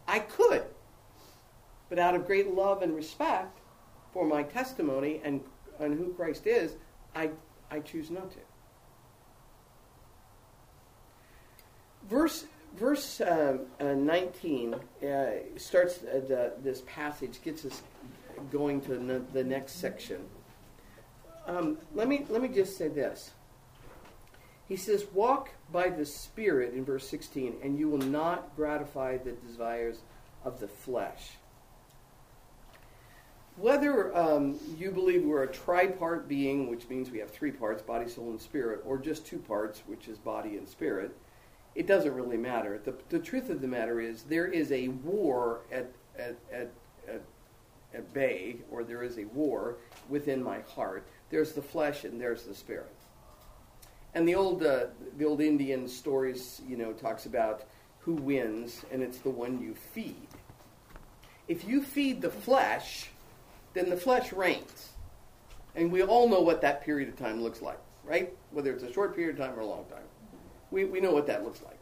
I 0.07 0.19
could, 0.19 0.65
but 1.89 1.97
out 1.97 2.13
of 2.13 2.27
great 2.27 2.53
love 2.53 2.83
and 2.83 2.95
respect 2.95 3.57
for 4.13 4.23
my 4.27 4.43
testimony 4.43 5.19
and, 5.23 5.41
and 5.79 5.97
who 5.97 6.13
Christ 6.13 6.45
is, 6.45 6.75
I, 7.15 7.31
I 7.71 7.79
choose 7.79 8.11
not 8.11 8.29
to. 8.33 8.37
Verse 12.07 12.45
verse 12.77 13.21
uh, 13.21 13.57
uh, 13.79 13.83
19 13.83 14.73
uh, 14.73 15.25
starts 15.57 15.99
uh, 16.03 16.21
the, 16.27 16.53
this 16.63 16.83
passage, 16.87 17.41
gets 17.43 17.65
us 17.65 17.81
going 18.51 18.81
to 18.81 19.23
the, 19.33 19.43
next 19.43 19.73
section. 19.73 20.21
Um, 21.47 21.77
let 21.95 22.07
me 22.07 22.25
let 22.29 22.41
me 22.41 22.49
just 22.49 22.77
say 22.77 22.87
this. 22.87 23.31
He 24.67 24.75
says, 24.75 25.05
"Walk 25.13 25.49
by 25.71 25.89
the 25.89 26.05
Spirit" 26.05 26.73
in 26.73 26.83
verse 26.83 27.07
16, 27.07 27.55
and 27.63 27.79
you 27.79 27.89
will 27.89 27.99
not 27.99 28.55
gratify 28.55 29.17
the 29.17 29.31
desires 29.31 29.99
of 30.43 30.59
the 30.59 30.67
flesh. 30.67 31.31
Whether 33.55 34.15
um, 34.15 34.59
you 34.77 34.91
believe 34.91 35.23
we're 35.23 35.43
a 35.43 35.47
tripart 35.47 36.27
being, 36.27 36.69
which 36.69 36.87
means 36.89 37.09
we 37.09 37.17
have 37.19 37.31
three 37.31 37.51
parts, 37.51 37.81
body, 37.81 38.07
soul, 38.07 38.29
and 38.29 38.39
spirit, 38.39 38.83
or 38.85 38.99
just 38.99 39.25
two 39.25 39.39
parts, 39.39 39.81
which 39.87 40.07
is 40.07 40.19
body 40.19 40.57
and 40.57 40.67
spirit, 40.67 41.17
it 41.77 41.85
doesn't 41.85 42.15
really 42.15 42.37
matter. 42.37 42.81
The, 42.83 42.95
the 43.09 43.19
truth 43.19 43.51
of 43.51 43.61
the 43.61 43.67
matter 43.67 44.01
is 44.01 44.23
there 44.23 44.47
is 44.47 44.71
a 44.71 44.87
war 44.87 45.61
at, 45.71 45.91
at, 46.17 46.35
at, 46.51 46.71
at, 47.07 47.21
at 47.93 48.13
bay, 48.15 48.57
or 48.71 48.83
there 48.83 49.03
is 49.03 49.19
a 49.19 49.25
war 49.25 49.77
within 50.09 50.41
my 50.43 50.61
heart. 50.61 51.05
There's 51.29 51.53
the 51.53 51.61
flesh 51.61 52.03
and 52.03 52.19
there's 52.19 52.43
the 52.43 52.55
spirit. 52.55 52.91
And 54.15 54.27
the 54.27 54.33
old, 54.33 54.63
uh, 54.63 54.87
the 55.19 55.25
old 55.25 55.39
Indian 55.39 55.87
stories, 55.87 56.61
you 56.67 56.77
know, 56.77 56.93
talks 56.93 57.27
about 57.27 57.65
who 57.99 58.13
wins, 58.13 58.83
and 58.91 59.03
it's 59.03 59.19
the 59.19 59.30
one 59.30 59.61
you 59.61 59.75
feed. 59.75 60.28
If 61.47 61.63
you 61.67 61.84
feed 61.84 62.23
the 62.23 62.32
flesh, 62.32 63.09
then 63.75 63.91
the 63.91 63.97
flesh 63.97 64.34
reigns. 64.34 64.93
And 65.75 65.91
we 65.91 66.01
all 66.01 66.28
know 66.28 66.41
what 66.41 66.61
that 66.61 66.84
period 66.84 67.07
of 67.07 67.17
time 67.17 67.39
looks 67.43 67.61
like, 67.61 67.80
right? 68.03 68.36
Whether 68.49 68.73
it's 68.73 68.82
a 68.82 68.91
short 68.91 69.15
period 69.15 69.39
of 69.39 69.45
time 69.45 69.55
or 69.55 69.61
a 69.61 69.67
long 69.67 69.86
time. 69.86 70.01
We, 70.72 70.86
we 70.86 70.99
know 70.99 71.11
what 71.11 71.28
that 71.28 71.43
looks 71.43 71.61
like. 71.63 71.80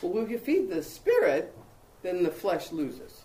But 0.00 0.08
when 0.08 0.28
you 0.28 0.38
feed 0.38 0.68
the 0.68 0.82
spirit, 0.82 1.54
then 2.02 2.22
the 2.22 2.30
flesh 2.30 2.72
loses. 2.72 3.24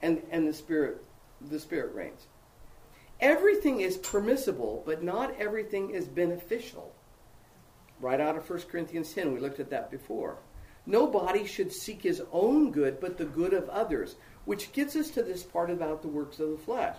And, 0.00 0.22
and 0.30 0.46
the 0.46 0.54
spirit 0.54 1.02
the 1.40 1.60
spirit 1.60 1.94
reigns. 1.94 2.26
Everything 3.20 3.80
is 3.80 3.96
permissible, 3.96 4.82
but 4.86 5.02
not 5.02 5.34
everything 5.38 5.90
is 5.90 6.06
beneficial. 6.06 6.92
Right 8.00 8.20
out 8.20 8.36
of 8.36 8.48
1 8.48 8.60
Corinthians 8.70 9.12
10, 9.12 9.32
we 9.32 9.40
looked 9.40 9.60
at 9.60 9.70
that 9.70 9.90
before. 9.90 10.38
Nobody 10.86 11.44
should 11.44 11.72
seek 11.72 12.02
his 12.02 12.22
own 12.32 12.70
good, 12.70 13.00
but 13.00 13.18
the 13.18 13.24
good 13.24 13.52
of 13.52 13.68
others, 13.68 14.16
which 14.44 14.72
gets 14.72 14.94
us 14.96 15.10
to 15.10 15.22
this 15.22 15.42
part 15.42 15.70
about 15.70 16.00
the 16.00 16.08
works 16.08 16.38
of 16.38 16.50
the 16.50 16.58
flesh. 16.58 16.96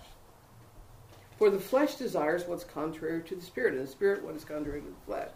For 1.37 1.49
the 1.49 1.59
flesh 1.59 1.95
desires 1.95 2.43
what's 2.45 2.65
contrary 2.65 3.23
to 3.23 3.35
the 3.35 3.41
spirit, 3.41 3.75
and 3.75 3.87
the 3.87 3.91
spirit 3.91 4.23
what 4.23 4.35
is 4.35 4.43
contrary 4.43 4.81
to 4.81 4.87
the 4.87 5.05
flesh. 5.05 5.29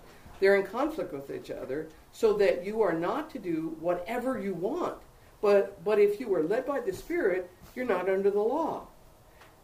They're 0.43 0.57
in 0.57 0.67
conflict 0.67 1.13
with 1.13 1.31
each 1.31 1.51
other 1.51 1.87
so 2.11 2.33
that 2.33 2.65
you 2.65 2.81
are 2.81 2.91
not 2.91 3.29
to 3.29 3.39
do 3.39 3.77
whatever 3.79 4.37
you 4.37 4.53
want. 4.53 4.97
But, 5.41 5.81
but 5.85 5.99
if 5.99 6.19
you 6.19 6.35
are 6.35 6.43
led 6.43 6.65
by 6.65 6.81
the 6.81 6.91
Spirit, 6.91 7.49
you're 7.73 7.85
not 7.85 8.09
under 8.09 8.29
the 8.29 8.41
law. 8.41 8.87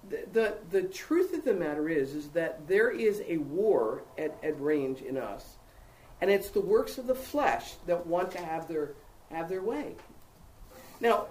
The, 0.10 0.24
the, 0.32 0.58
the 0.72 0.84
truth 0.84 1.34
of 1.34 1.44
the 1.44 1.54
matter 1.54 1.90
is, 1.90 2.16
is 2.16 2.30
that 2.30 2.66
there 2.70 2.90
is 2.92 3.22
a 3.28 3.40
war 3.40 4.04
at, 4.18 4.38
at 4.42 4.58
range 4.62 5.02
in 5.02 5.18
us. 5.18 5.58
And 6.22 6.32
it's 6.32 6.50
the 6.50 6.62
works 6.62 6.98
of 6.98 7.08
the 7.08 7.14
flesh 7.14 7.74
that 7.86 8.08
want 8.08 8.32
to 8.32 8.40
have 8.40 8.70
their, 8.70 8.94
have 9.32 9.50
their 9.50 9.62
way. 9.62 9.96
Now, 11.02 11.28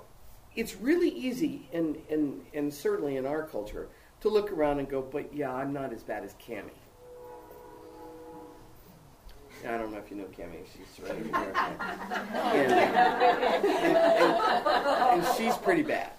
it's 0.56 0.76
really 0.76 1.08
easy, 1.08 1.70
and, 1.72 1.96
and, 2.10 2.44
and 2.52 2.74
certainly 2.74 3.16
in 3.16 3.24
our 3.24 3.44
culture, 3.44 3.88
to 4.20 4.28
look 4.28 4.52
around 4.52 4.80
and 4.80 4.90
go, 4.90 5.00
but 5.00 5.34
yeah, 5.34 5.54
I'm 5.54 5.72
not 5.72 5.94
as 5.94 6.02
bad 6.02 6.22
as 6.22 6.34
Cami. 6.34 6.77
I 9.66 9.76
don't 9.76 9.92
know 9.92 9.98
if 9.98 10.10
you 10.10 10.16
know 10.16 10.24
Cami. 10.24 10.64
She's 10.72 11.00
right 11.04 11.16
here. 11.16 11.34
And, 12.54 12.72
and, 12.72 13.96
and, 13.96 15.24
and 15.24 15.36
she's 15.36 15.56
pretty 15.56 15.82
bad. 15.82 16.12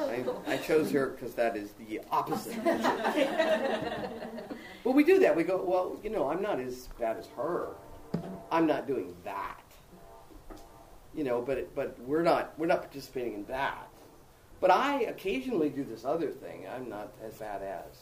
I, 0.00 0.24
I 0.46 0.56
chose 0.58 0.90
her 0.90 1.08
because 1.10 1.34
that 1.34 1.56
is 1.56 1.72
the 1.72 2.00
opposite. 2.10 2.62
but 4.84 4.92
we 4.92 5.04
do 5.04 5.18
that. 5.20 5.36
We 5.36 5.44
go, 5.44 5.62
well, 5.62 5.98
you 6.02 6.10
know, 6.10 6.28
I'm 6.28 6.42
not 6.42 6.58
as 6.60 6.88
bad 6.98 7.16
as 7.16 7.28
her. 7.36 7.68
I'm 8.50 8.66
not 8.66 8.86
doing 8.86 9.14
that. 9.24 9.58
You 11.14 11.24
know, 11.24 11.42
but 11.42 11.74
but 11.74 11.98
we're 12.00 12.22
not 12.22 12.58
we're 12.58 12.66
not 12.66 12.80
participating 12.82 13.34
in 13.34 13.44
that. 13.46 13.88
But 14.60 14.70
I 14.70 15.02
occasionally 15.02 15.68
do 15.70 15.84
this 15.84 16.04
other 16.04 16.30
thing. 16.30 16.66
I'm 16.74 16.88
not 16.88 17.12
as 17.22 17.34
bad 17.34 17.62
as. 17.62 17.98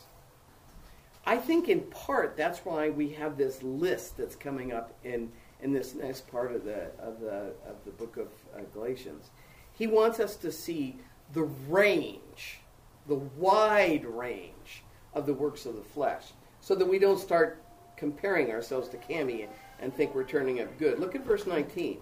I 1.27 1.37
think 1.37 1.69
in 1.69 1.83
part 1.83 2.37
that's 2.37 2.61
why 2.61 2.91
we 2.91 3.11
have 3.11 3.37
this 3.37 3.63
list 3.63 4.17
that's 4.17 4.37
coming 4.37 4.73
up 4.73 4.95
in 5.05 5.31
in 5.63 5.73
this 5.73 5.95
next 5.95 6.27
part 6.29 6.53
of 6.53 6.65
the 6.65 6.91
of 6.99 7.21
the 7.21 7.53
of 7.69 7.77
the 7.85 7.91
book 7.93 8.17
of 8.17 8.29
uh, 8.55 8.61
Galatians. 8.73 9.31
He 9.73 9.87
wants 9.87 10.21
us 10.21 10.37
to 10.37 10.53
see 10.53 10.97
the 11.33 11.45
range, 11.69 12.61
the 13.07 13.15
wide 13.15 14.05
range 14.05 14.83
of 15.15 15.27
the 15.27 15.35
works 15.35 15.67
of 15.67 15.77
the 15.77 15.83
flesh, 15.83 16.33
so 16.61 16.75
that 16.75 16.87
we 16.87 16.99
don't 16.99 17.19
start 17.19 17.63
comparing 17.97 18.51
ourselves 18.51 18.89
to 18.89 18.97
Cami 18.97 19.47
and 19.81 19.95
think 19.95 20.15
we're 20.15 20.25
turning 20.25 20.61
up 20.61 20.79
good. 20.79 20.99
Look 20.99 21.15
at 21.15 21.25
verse 21.25 21.47
19. 21.47 21.99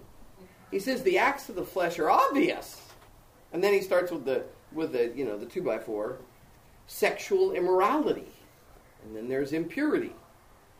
He 0.71 0.79
says 0.79 1.03
the 1.03 1.17
acts 1.17 1.49
of 1.49 1.55
the 1.55 1.65
flesh 1.65 1.99
are 1.99 2.09
obvious, 2.09 2.81
and 3.51 3.63
then 3.63 3.73
he 3.73 3.81
starts 3.81 4.11
with 4.11 4.25
the 4.25 4.43
with 4.71 4.93
the 4.93 5.11
you 5.15 5.25
know 5.25 5.37
the 5.37 5.45
two 5.45 5.61
by 5.61 5.79
four, 5.79 6.19
sexual 6.87 7.51
immorality, 7.51 8.31
and 9.03 9.15
then 9.15 9.27
there's 9.27 9.53
impurity, 9.53 10.13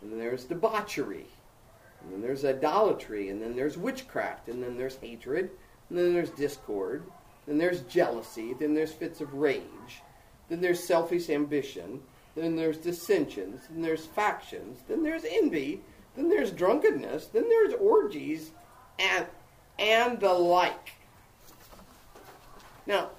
and 0.02 0.12
then 0.12 0.20
there's 0.20 0.46
debauchery, 0.46 1.28
and 2.02 2.12
then 2.12 2.22
there's 2.22 2.46
idolatry, 2.46 3.30
and 3.30 3.42
then 3.42 3.56
there's 3.56 3.78
witchcraft, 3.78 4.48
and 4.48 4.64
then 4.64 4.78
there's 4.78 4.98
hatred, 4.98 5.50
and 5.90 5.98
then 5.98 6.14
there's 6.14 6.30
discord, 6.32 7.04
then 7.48 7.58
there's 7.58 7.82
jealousy, 7.82 8.54
then 8.54 8.74
there's 8.74 8.94
fits 8.94 9.22
of 9.22 9.34
rage, 9.34 10.02
then 10.50 10.62
there's 10.62 10.84
selfish 10.84 11.30
ambition, 11.30 12.02
then 12.36 12.56
there's 12.56 12.78
dissensions, 12.78 13.62
then 13.70 13.82
there's 13.82 14.06
factions, 14.06 14.80
then 14.88 15.04
there's 15.04 15.26
envy, 15.26 15.82
then 16.16 16.30
there's 16.30 16.52
drunkenness, 16.52 17.28
then 17.28 17.48
there's 17.50 17.74
orgies, 17.74 18.52
and 18.98 19.26
and 19.78 20.20
the 20.20 20.34
like. 20.34 20.92
Now, 22.86 23.12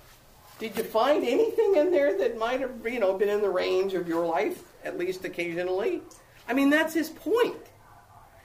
did 0.58 0.76
you 0.76 0.84
find 0.84 1.24
anything 1.24 1.76
in 1.76 1.90
there 1.90 2.18
that 2.18 2.36
might 2.36 2.60
have, 2.60 2.72
you 2.84 3.00
know, 3.00 3.14
been 3.14 3.30
in 3.30 3.40
the 3.40 3.48
range 3.48 3.94
of 3.94 4.06
your 4.06 4.26
life, 4.26 4.62
at 4.84 4.98
least 4.98 5.24
occasionally? 5.24 6.02
I 6.48 6.54
mean, 6.54 6.70
that's 6.70 6.94
his 6.94 7.10
point. 7.10 7.56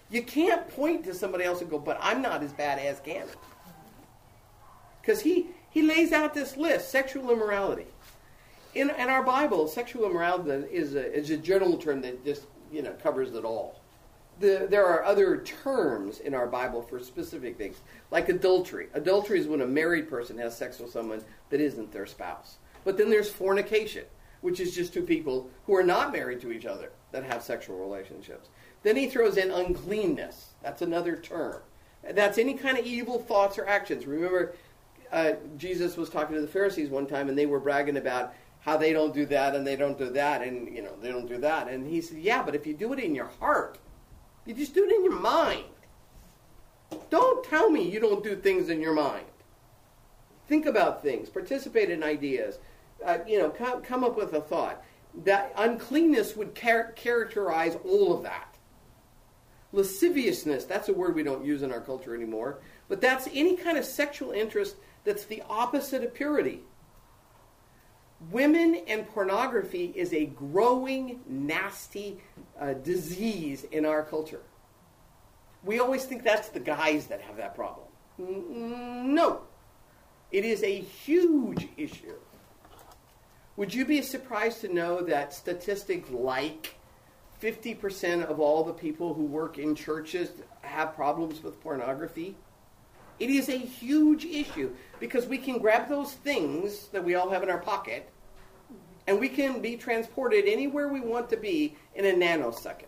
You 0.09 0.21
can't 0.21 0.67
point 0.69 1.03
to 1.05 1.13
somebody 1.13 1.43
else 1.43 1.61
and 1.61 1.69
go, 1.69 1.79
but 1.79 1.97
I'm 2.01 2.21
not 2.21 2.43
as 2.43 2.53
bad 2.53 2.79
as 2.79 2.99
Gannon. 2.99 3.29
Because 5.01 5.21
he, 5.21 5.47
he 5.69 5.81
lays 5.81 6.11
out 6.11 6.33
this 6.33 6.57
list 6.57 6.89
sexual 6.89 7.31
immorality. 7.31 7.87
In, 8.73 8.89
in 8.89 9.09
our 9.09 9.23
Bible, 9.23 9.67
sexual 9.67 10.05
immorality 10.05 10.67
is 10.71 10.95
a, 10.95 11.13
is 11.13 11.29
a 11.29 11.37
general 11.37 11.77
term 11.77 12.01
that 12.01 12.25
just 12.25 12.45
you 12.71 12.81
know 12.81 12.91
covers 13.01 13.33
it 13.33 13.45
all. 13.45 13.79
The, 14.39 14.67
there 14.69 14.85
are 14.85 15.05
other 15.05 15.37
terms 15.37 16.19
in 16.19 16.33
our 16.33 16.45
Bible 16.45 16.81
for 16.81 16.99
specific 16.99 17.57
things, 17.57 17.77
like 18.11 18.27
adultery. 18.27 18.87
Adultery 18.93 19.39
is 19.39 19.47
when 19.47 19.61
a 19.61 19.67
married 19.67 20.09
person 20.09 20.37
has 20.39 20.57
sex 20.57 20.79
with 20.79 20.91
someone 20.91 21.23
that 21.49 21.61
isn't 21.61 21.93
their 21.93 22.05
spouse. 22.05 22.57
But 22.83 22.97
then 22.97 23.09
there's 23.09 23.29
fornication, 23.29 24.03
which 24.45 24.59
is 24.59 24.75
just 24.75 24.93
two 24.93 25.01
people 25.01 25.49
who 25.65 25.75
are 25.75 25.83
not 25.83 26.13
married 26.13 26.39
to 26.39 26.51
each 26.51 26.67
other 26.67 26.91
that 27.11 27.23
have 27.23 27.41
sexual 27.41 27.79
relationships. 27.79 28.49
Then 28.83 28.95
he 28.95 29.07
throws 29.07 29.37
in 29.37 29.49
uncleanness. 29.49 30.51
That's 30.61 30.83
another 30.83 31.15
term. 31.15 31.63
That's 32.11 32.37
any 32.37 32.53
kind 32.53 32.77
of 32.77 32.85
evil 32.85 33.17
thoughts 33.17 33.57
or 33.57 33.65
actions. 33.65 34.05
Remember, 34.05 34.53
uh, 35.11 35.31
Jesus 35.57 35.97
was 35.97 36.11
talking 36.11 36.35
to 36.35 36.41
the 36.41 36.47
Pharisees 36.47 36.91
one 36.91 37.07
time, 37.07 37.27
and 37.27 37.35
they 37.35 37.47
were 37.47 37.59
bragging 37.59 37.97
about 37.97 38.35
how 38.59 38.77
they 38.77 38.93
don't 38.93 39.15
do 39.15 39.25
that 39.25 39.55
and 39.55 39.65
they 39.65 39.75
don't 39.75 39.97
do 39.97 40.11
that, 40.11 40.43
and 40.43 40.71
you 40.71 40.83
know 40.83 40.93
they 41.01 41.09
don't 41.09 41.27
do 41.27 41.39
that. 41.39 41.67
And 41.67 41.87
he 41.87 41.99
said, 41.99 42.19
"Yeah, 42.19 42.43
but 42.43 42.53
if 42.53 42.67
you 42.67 42.75
do 42.75 42.93
it 42.93 42.99
in 42.99 43.15
your 43.15 43.31
heart, 43.39 43.79
you 44.45 44.53
just 44.53 44.75
do 44.75 44.83
it 44.83 44.91
in 44.91 45.03
your 45.03 45.19
mind. 45.19 45.65
Don't 47.09 47.43
tell 47.43 47.71
me 47.71 47.89
you 47.89 47.99
don't 47.99 48.23
do 48.23 48.35
things 48.35 48.69
in 48.69 48.79
your 48.79 48.93
mind. 48.93 49.25
Think 50.47 50.67
about 50.67 51.01
things, 51.01 51.29
participate 51.29 51.89
in 51.89 52.03
ideas, 52.03 52.59
uh, 53.05 53.19
you 53.27 53.39
know, 53.39 53.49
come, 53.49 53.81
come 53.81 54.03
up 54.03 54.17
with 54.17 54.33
a 54.33 54.41
thought. 54.41 54.83
That 55.23 55.53
uncleanness 55.55 56.35
would 56.35 56.55
char- 56.55 56.91
characterize 56.93 57.77
all 57.85 58.13
of 58.13 58.23
that. 58.23 58.57
Lasciviousness, 59.71 60.65
that's 60.65 60.89
a 60.89 60.93
word 60.93 61.15
we 61.15 61.23
don't 61.23 61.45
use 61.45 61.61
in 61.61 61.71
our 61.71 61.81
culture 61.81 62.15
anymore, 62.15 62.59
but 62.87 63.01
that's 63.01 63.27
any 63.33 63.55
kind 63.55 63.77
of 63.77 63.85
sexual 63.85 64.31
interest 64.31 64.75
that's 65.03 65.25
the 65.25 65.43
opposite 65.49 66.03
of 66.03 66.13
purity. 66.13 66.61
Women 68.31 68.81
and 68.87 69.07
pornography 69.07 69.93
is 69.95 70.13
a 70.13 70.25
growing, 70.27 71.19
nasty 71.27 72.21
uh, 72.59 72.73
disease 72.73 73.65
in 73.71 73.85
our 73.85 74.03
culture. 74.03 74.41
We 75.63 75.79
always 75.79 76.05
think 76.05 76.23
that's 76.23 76.49
the 76.49 76.59
guys 76.59 77.07
that 77.07 77.21
have 77.21 77.37
that 77.37 77.55
problem. 77.55 77.87
No. 78.17 79.41
It 80.31 80.45
is 80.45 80.63
a 80.63 80.79
huge 80.79 81.67
issue. 81.77 82.15
Would 83.57 83.73
you 83.73 83.85
be 83.85 84.01
surprised 84.01 84.61
to 84.61 84.73
know 84.73 85.01
that 85.01 85.33
statistics 85.33 86.09
like 86.09 86.75
50% 87.41 88.25
of 88.25 88.39
all 88.39 88.63
the 88.63 88.73
people 88.73 89.13
who 89.13 89.23
work 89.23 89.57
in 89.57 89.75
churches 89.75 90.29
have 90.61 90.95
problems 90.95 91.41
with 91.41 91.61
pornography? 91.61 92.35
It 93.17 93.29
is 93.29 93.47
a 93.47 93.57
huge 93.57 94.25
issue 94.25 94.73
because 94.99 95.25
we 95.25 95.37
can 95.37 95.59
grab 95.59 95.87
those 95.87 96.13
things 96.13 96.87
that 96.87 97.03
we 97.03 97.15
all 97.15 97.29
have 97.29 97.43
in 97.43 97.49
our 97.49 97.59
pocket 97.59 98.09
and 99.07 99.19
we 99.19 99.29
can 99.29 99.61
be 99.61 99.77
transported 99.77 100.45
anywhere 100.47 100.89
we 100.89 100.99
want 100.99 101.29
to 101.29 101.37
be 101.37 101.77
in 101.93 102.05
a 102.05 102.11
nanosecond. 102.11 102.85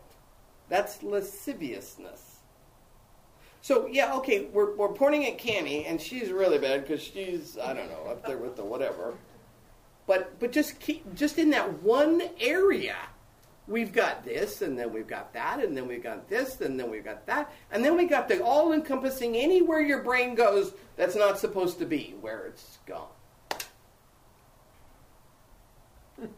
That's 0.67 1.01
lasciviousness. 1.01 2.39
So, 3.61 3.87
yeah, 3.87 4.15
okay, 4.15 4.47
we're, 4.51 4.75
we're 4.75 4.93
pointing 4.93 5.25
at 5.25 5.37
Cami, 5.37 5.89
and 5.89 5.99
she's 5.99 6.29
really 6.29 6.57
bad 6.57 6.81
because 6.81 7.01
she's, 7.01 7.57
I 7.57 7.73
don't 7.73 7.89
know, 7.89 8.09
up 8.09 8.25
there 8.25 8.37
with 8.37 8.55
the 8.55 8.63
whatever. 8.63 9.13
But, 10.07 10.39
but 10.39 10.51
just, 10.51 10.79
keep, 10.79 11.13
just 11.13 11.37
in 11.37 11.51
that 11.51 11.83
one 11.83 12.21
area, 12.39 12.95
we've 13.67 13.91
got 13.91 14.23
this, 14.23 14.61
and 14.61 14.79
then 14.79 14.93
we've 14.93 15.07
got 15.07 15.33
that, 15.33 15.61
and 15.63 15.75
then 15.75 15.87
we've 15.87 16.01
got 16.01 16.29
this, 16.29 16.61
and 16.61 16.79
then 16.79 16.89
we've 16.89 17.03
got 17.03 17.25
that, 17.27 17.53
and 17.71 17.83
then 17.83 17.97
we 17.97 18.05
got 18.05 18.29
the 18.29 18.41
all 18.43 18.71
encompassing 18.71 19.35
anywhere 19.35 19.81
your 19.81 20.01
brain 20.01 20.33
goes 20.33 20.73
that's 20.95 21.15
not 21.15 21.37
supposed 21.37 21.77
to 21.79 21.85
be, 21.85 22.15
where 22.21 22.45
it's 22.47 22.79
gone. 22.87 23.09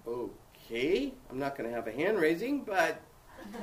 Okay, 0.07 1.13
I'm 1.29 1.39
not 1.39 1.55
going 1.55 1.69
to 1.69 1.75
have 1.75 1.87
a 1.87 1.91
hand 1.91 2.17
raising, 2.19 2.63
but. 2.63 2.99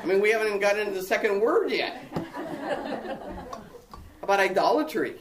I 0.00 0.04
mean, 0.04 0.20
we 0.20 0.30
haven't 0.30 0.48
even 0.48 0.58
gotten 0.58 0.88
into 0.88 1.00
the 1.00 1.06
second 1.06 1.40
word 1.40 1.70
yet. 1.70 2.02
About 4.28 4.40
idolatry. 4.40 5.14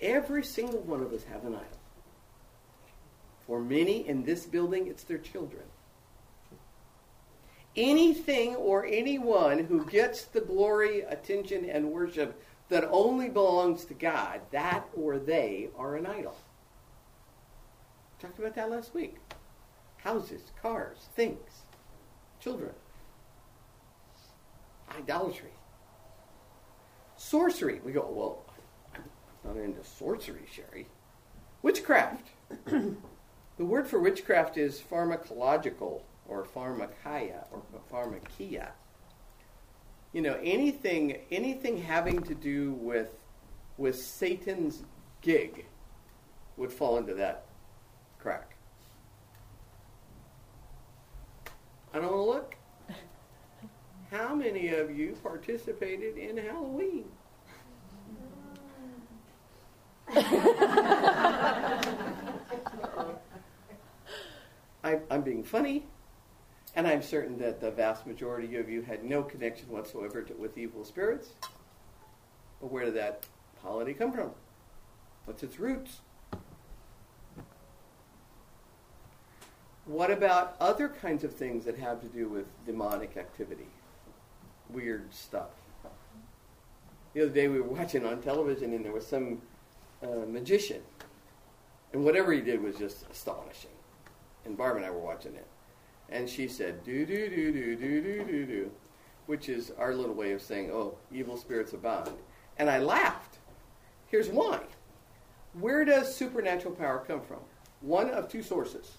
Every 0.00 0.44
single 0.44 0.78
one 0.78 1.02
of 1.02 1.12
us 1.12 1.24
have 1.24 1.44
an 1.44 1.56
idol. 1.56 1.80
For 3.48 3.60
many 3.60 4.06
in 4.06 4.22
this 4.22 4.46
building, 4.46 4.86
it's 4.86 5.02
their 5.02 5.18
children. 5.18 5.64
Anything 7.74 8.54
or 8.54 8.86
anyone 8.86 9.58
who 9.64 9.84
gets 9.84 10.22
the 10.26 10.40
glory, 10.40 11.00
attention, 11.00 11.68
and 11.68 11.90
worship 11.90 12.40
that 12.68 12.88
only 12.92 13.28
belongs 13.28 13.84
to 13.86 13.94
God, 13.94 14.40
that 14.52 14.88
or 14.94 15.18
they 15.18 15.68
are 15.76 15.96
an 15.96 16.06
idol. 16.06 16.36
Talked 18.20 18.38
about 18.38 18.54
that 18.54 18.70
last 18.70 18.94
week. 18.94 19.16
Houses, 19.96 20.42
cars, 20.62 21.08
things, 21.16 21.64
children. 22.38 22.70
Idolatry. 24.96 25.50
Sorcery. 27.22 27.80
We 27.84 27.92
go, 27.92 28.06
well, 28.10 28.42
I'm 28.94 29.54
not 29.54 29.56
into 29.56 29.82
sorcery, 29.84 30.44
Sherry. 30.50 30.88
Witchcraft. 31.62 32.26
the 32.66 33.64
word 33.64 33.86
for 33.86 34.00
witchcraft 34.00 34.58
is 34.58 34.82
pharmacological 34.90 36.02
or 36.28 36.44
pharmakia 36.44 37.44
or 37.52 37.62
pharmakia. 37.90 38.70
You 40.12 40.20
know, 40.20 40.38
anything 40.42 41.18
anything 41.30 41.82
having 41.82 42.22
to 42.24 42.34
do 42.34 42.72
with 42.72 43.14
with 43.78 43.96
Satan's 43.96 44.82
gig 45.22 45.66
would 46.56 46.72
fall 46.72 46.98
into 46.98 47.14
that 47.14 47.46
crack. 48.18 48.56
I 51.94 51.98
don't 51.98 52.10
want 52.10 52.16
to 52.16 52.22
look. 52.22 52.56
How 54.42 54.48
many 54.48 54.70
of 54.70 54.90
you 54.90 55.16
participated 55.22 56.18
in 56.18 56.36
Halloween? 56.36 57.04
I, 64.82 64.98
I'm 65.12 65.22
being 65.22 65.44
funny, 65.44 65.86
and 66.74 66.88
I'm 66.88 67.02
certain 67.02 67.38
that 67.38 67.60
the 67.60 67.70
vast 67.70 68.04
majority 68.04 68.56
of 68.56 68.68
you 68.68 68.82
had 68.82 69.04
no 69.04 69.22
connection 69.22 69.68
whatsoever 69.68 70.22
to, 70.22 70.34
with 70.34 70.58
evil 70.58 70.84
spirits. 70.84 71.34
But 72.60 72.72
where 72.72 72.86
did 72.86 72.94
that 72.94 73.26
holiday 73.62 73.94
come 73.94 74.10
from? 74.12 74.32
What's 75.24 75.44
its 75.44 75.60
roots? 75.60 76.00
What 79.84 80.10
about 80.10 80.56
other 80.58 80.88
kinds 80.88 81.22
of 81.22 81.32
things 81.32 81.64
that 81.64 81.78
have 81.78 82.00
to 82.00 82.08
do 82.08 82.28
with 82.28 82.46
demonic 82.66 83.16
activity? 83.16 83.68
Weird 84.72 85.12
stuff. 85.12 85.50
The 87.14 87.22
other 87.22 87.30
day 87.30 87.48
we 87.48 87.60
were 87.60 87.68
watching 87.68 88.06
on 88.06 88.22
television 88.22 88.72
and 88.72 88.84
there 88.84 88.92
was 88.92 89.06
some 89.06 89.42
uh, 90.02 90.26
magician. 90.26 90.80
And 91.92 92.04
whatever 92.04 92.32
he 92.32 92.40
did 92.40 92.62
was 92.62 92.76
just 92.76 93.08
astonishing. 93.10 93.70
And 94.44 94.56
Barb 94.56 94.76
and 94.76 94.86
I 94.86 94.90
were 94.90 94.98
watching 94.98 95.34
it. 95.34 95.46
And 96.08 96.28
she 96.28 96.48
said, 96.48 96.82
do, 96.84 97.04
do, 97.04 97.28
do, 97.28 97.52
do, 97.52 97.76
do, 97.76 98.00
do, 98.02 98.24
do, 98.24 98.46
do, 98.46 98.70
which 99.26 99.48
is 99.48 99.72
our 99.78 99.94
little 99.94 100.14
way 100.14 100.32
of 100.32 100.42
saying, 100.42 100.70
oh, 100.72 100.96
evil 101.12 101.36
spirits 101.36 101.72
abound. 101.72 102.10
And 102.58 102.68
I 102.70 102.78
laughed. 102.78 103.38
Here's 104.08 104.28
why. 104.28 104.60
Where 105.58 105.84
does 105.84 106.14
supernatural 106.14 106.74
power 106.74 107.04
come 107.06 107.20
from? 107.20 107.40
One 107.82 108.10
of 108.10 108.28
two 108.28 108.42
sources. 108.42 108.92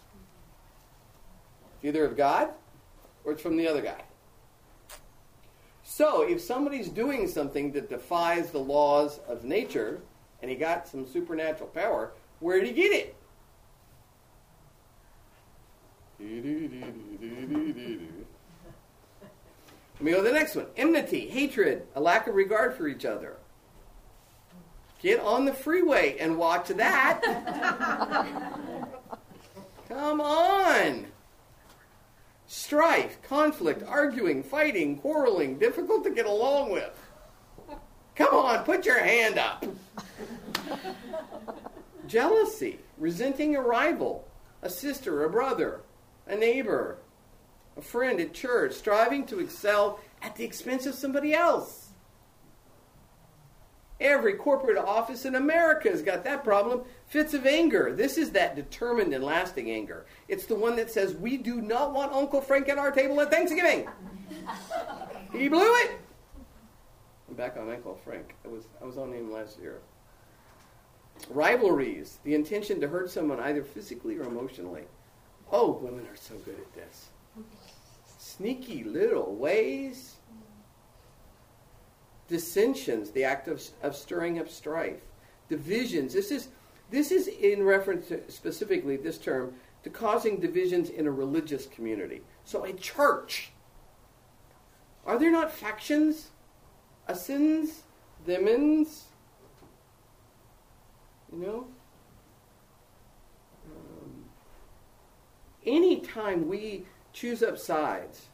Either 1.82 2.06
of 2.06 2.16
God 2.16 2.50
or 3.24 3.34
it's 3.34 3.42
from 3.42 3.58
the 3.58 3.68
other 3.68 3.82
guy. 3.82 4.02
So 5.96 6.24
if 6.24 6.42
somebody's 6.42 6.90
doing 6.90 7.28
something 7.28 7.72
that 7.74 7.88
defies 7.88 8.50
the 8.50 8.58
laws 8.58 9.20
of 9.28 9.44
nature 9.44 10.02
and 10.42 10.50
he 10.50 10.58
got 10.58 10.88
some 10.88 11.06
supernatural 11.06 11.70
power, 11.70 12.14
where 12.40 12.60
did 12.60 12.70
he 12.70 12.74
get 12.74 12.92
it? 12.92 13.16
Let 16.20 16.30
me 20.02 20.12
go 20.12 20.18
to 20.18 20.24
the 20.28 20.34
next 20.34 20.56
one. 20.56 20.66
Enmity, 20.78 21.30
hatred, 21.30 21.86
a 21.94 22.02
lack 22.02 22.26
of 22.26 22.34
regard 22.34 22.74
for 22.74 22.88
each 22.88 23.06
other. 23.06 23.38
Get 25.00 25.20
on 25.20 25.46
the 25.46 25.54
freeway 25.54 26.18
and 26.18 26.40
watch 26.40 26.70
that. 26.70 27.22
Come 29.88 30.22
on. 30.22 31.13
Strife, 32.56 33.20
conflict, 33.24 33.82
arguing, 33.82 34.44
fighting, 34.44 35.00
quarreling, 35.00 35.58
difficult 35.58 36.04
to 36.04 36.12
get 36.12 36.28
along 36.28 36.72
with. 36.72 36.94
Come 38.16 38.36
on, 38.36 38.64
put 38.64 38.86
your 38.86 39.04
hand 39.04 39.40
up. 39.40 39.66
Jealousy, 42.08 42.78
resenting 43.00 43.56
a 43.56 43.62
rival, 43.62 44.28
a 44.62 44.70
sister, 44.70 45.24
a 45.26 45.32
brother, 45.32 45.82
a 46.28 46.36
neighbor, 46.36 47.00
a 47.76 47.82
friend 47.82 48.20
at 48.20 48.36
church, 48.36 48.74
striving 48.74 49.26
to 49.26 49.40
excel 49.40 50.00
at 50.22 50.36
the 50.36 50.46
expense 50.46 50.86
of 50.86 50.94
somebody 50.94 51.34
else. 51.34 51.90
Every 54.00 54.36
corporate 54.36 54.78
office 54.78 55.26
in 55.26 55.34
America 55.34 55.90
has 55.90 56.04
got 56.04 56.24
that 56.26 56.44
problem. 56.44 56.84
Fits 57.14 57.36
of 57.36 57.46
anger. 57.46 57.94
This 57.94 58.18
is 58.18 58.32
that 58.32 58.56
determined 58.56 59.14
and 59.14 59.24
lasting 59.24 59.70
anger. 59.70 60.08
It's 60.28 60.48
the 60.48 60.56
one 60.56 60.76
that 60.78 60.90
says, 60.90 61.14
We 61.14 61.38
do 61.38 61.62
not 61.62 61.94
want 61.94 62.12
Uncle 62.12 62.42
Frank 62.42 62.70
at 62.70 62.80
our 62.80 62.90
table 62.90 63.22
at 63.22 63.30
Thanksgiving. 63.30 63.88
he 65.32 65.48
blew 65.48 65.76
it. 65.76 65.92
I'm 67.30 67.36
back 67.36 67.56
on 67.56 67.70
Uncle 67.70 68.00
Frank. 68.04 68.34
I 68.44 68.48
was, 68.48 68.64
I 68.82 68.86
was 68.86 68.98
on 68.98 69.14
him 69.14 69.32
last 69.32 69.60
year. 69.60 69.82
Rivalries. 71.30 72.18
The 72.24 72.34
intention 72.34 72.82
to 72.82 72.88
hurt 72.88 73.12
someone 73.12 73.40
either 73.42 73.64
physically 73.64 74.18
or 74.18 74.24
emotionally. 74.24 74.86
Oh, 75.52 75.74
women 75.84 76.08
are 76.08 76.16
so 76.16 76.34
good 76.38 76.58
at 76.58 76.74
this. 76.74 77.10
Sneaky 78.18 78.86
little 78.86 79.36
ways. 79.36 80.16
Dissensions, 82.28 83.12
the 83.12 83.24
act 83.24 83.48
of, 83.48 83.62
of 83.84 83.96
stirring 83.96 84.40
up 84.40 84.50
strife. 84.50 85.02
Divisions. 85.48 86.12
This 86.12 86.32
is, 86.32 86.48
this 86.94 87.12
is 87.12 87.28
in 87.28 87.64
reference 87.64 88.10
to, 88.10 88.22
specifically, 88.30 88.98
this 88.98 89.18
term, 89.18 89.56
to 89.82 89.90
causing 89.90 90.40
divisions 90.40 90.92
in 90.92 91.08
a 91.08 91.12
religious 91.12 91.66
community. 91.66 92.22
So 92.44 92.66
a 92.66 92.72
church. 92.72 93.52
Are 95.04 95.18
there 95.18 95.32
not 95.32 95.52
factions? 95.52 96.30
Asins? 97.10 97.80
Themins? 98.28 99.06
You 101.32 101.40
know? 101.40 101.68
Um, 103.66 104.26
anytime 105.66 106.48
we 106.48 106.86
choose 107.12 107.42
up 107.42 107.58
sides, 107.58 108.28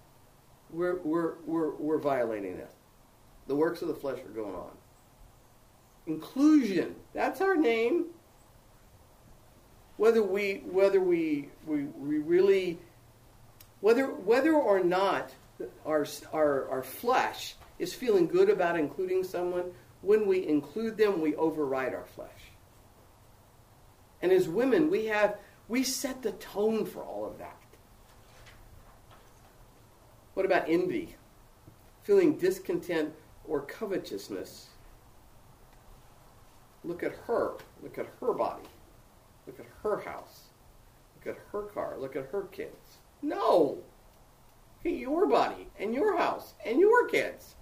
we're, 0.69 0.97
we're, 0.97 1.35
we're, 1.45 1.75
we're 1.75 1.97
violating 1.97 2.57
it. 2.57 2.73
The 3.47 3.55
works 3.55 3.81
of 3.81 3.87
the 3.87 3.95
flesh 3.95 4.19
are 4.19 4.33
going 4.33 4.53
on. 4.53 4.71
Inclusion, 6.07 6.95
that's 7.13 7.39
our 7.39 7.55
name. 7.55 8.07
Whether 9.99 10.23
we, 10.23 10.61
whether 10.63 11.01
we, 11.01 11.49
we, 11.67 11.83
we 11.83 12.19
really, 12.19 12.79
whether, 13.81 14.05
whether 14.05 14.53
or 14.53 14.81
not 14.81 15.33
our, 15.85 16.07
our, 16.31 16.69
our 16.69 16.83
flesh 16.83 17.55
is 17.79 17.93
feeling 17.93 18.25
good 18.25 18.49
about 18.49 18.79
including 18.79 19.25
someone, 19.25 19.73
when 20.01 20.25
we 20.25 20.47
include 20.47 20.95
them, 20.95 21.19
we 21.19 21.35
override 21.35 21.93
our 21.93 22.05
flesh. 22.15 22.29
And 24.21 24.31
as 24.31 24.47
women, 24.47 24.89
we 24.89 25.07
have 25.07 25.35
we 25.67 25.83
set 25.83 26.21
the 26.21 26.31
tone 26.31 26.85
for 26.85 27.01
all 27.01 27.25
of 27.25 27.37
that. 27.39 27.59
What 30.33 30.45
about 30.45 30.69
envy? 30.69 31.17
Feeling 32.03 32.37
discontent 32.37 33.13
or 33.45 33.63
covetousness? 33.63 34.67
Look 36.85 37.03
at 37.03 37.11
her. 37.27 37.55
Look 37.83 37.97
at 37.97 38.07
her 38.21 38.31
body. 38.31 38.63
Look 39.49 39.59
at 39.59 39.73
her 39.81 39.97
house. 40.01 40.41
Look 41.15 41.35
at 41.35 41.41
her 41.51 41.63
car. 41.63 41.95
Look 41.97 42.15
at 42.15 42.29
her 42.31 42.43
kids. 42.51 42.99
No! 43.23 43.79
Hey, 44.83 44.95
your 44.95 45.25
body 45.25 45.67
and 45.79 45.91
your 45.91 46.15
house 46.17 46.53
and 46.63 46.79
your 46.79 47.07
kids. 47.07 47.55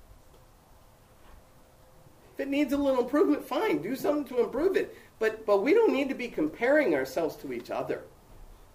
If 2.33 2.41
it 2.41 2.49
needs 2.49 2.73
a 2.73 2.77
little 2.77 3.03
improvement, 3.03 3.45
fine. 3.45 3.81
Do 3.81 3.95
something 3.95 4.25
to 4.35 4.43
improve 4.43 4.75
it. 4.75 4.97
But, 5.17 5.45
but 5.45 5.63
we 5.63 5.73
don't 5.73 5.93
need 5.93 6.09
to 6.09 6.15
be 6.15 6.27
comparing 6.27 6.93
ourselves 6.93 7.38
to 7.38 7.53
each 7.53 7.71
other. 7.71 8.03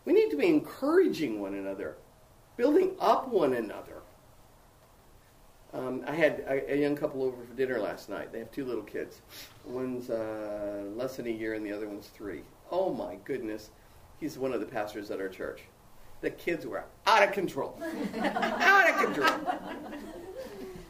We 0.06 0.14
need 0.14 0.30
to 0.30 0.36
be 0.38 0.48
encouraging 0.48 1.38
one 1.38 1.54
another, 1.54 1.96
building 2.56 2.92
up 2.98 3.28
one 3.28 3.52
another. 3.52 4.00
Um, 5.74 6.02
I 6.06 6.14
had 6.14 6.44
a, 6.48 6.72
a, 6.72 6.80
young 6.80 6.96
couple 6.96 7.22
over 7.22 7.44
for 7.44 7.54
dinner 7.54 7.78
last 7.78 8.08
night. 8.08 8.32
They 8.32 8.38
have 8.38 8.50
two 8.50 8.64
little 8.64 8.82
kids. 8.82 9.20
One's 9.64 10.10
uh, 10.10 10.84
less 10.96 11.16
than 11.16 11.26
a 11.26 11.30
year, 11.30 11.54
and 11.54 11.64
the 11.64 11.72
other 11.72 11.88
one's 11.88 12.08
three. 12.08 12.42
Oh 12.72 12.92
my 12.92 13.16
goodness. 13.24 13.70
He's 14.18 14.38
one 14.38 14.52
of 14.52 14.60
the 14.60 14.66
pastors 14.66 15.10
at 15.10 15.20
our 15.20 15.28
church. 15.28 15.60
The 16.20 16.30
kids 16.30 16.66
were 16.66 16.84
out 17.06 17.22
of 17.22 17.32
control. 17.32 17.80
out 18.22 18.90
of 18.90 19.04
control. 19.04 19.40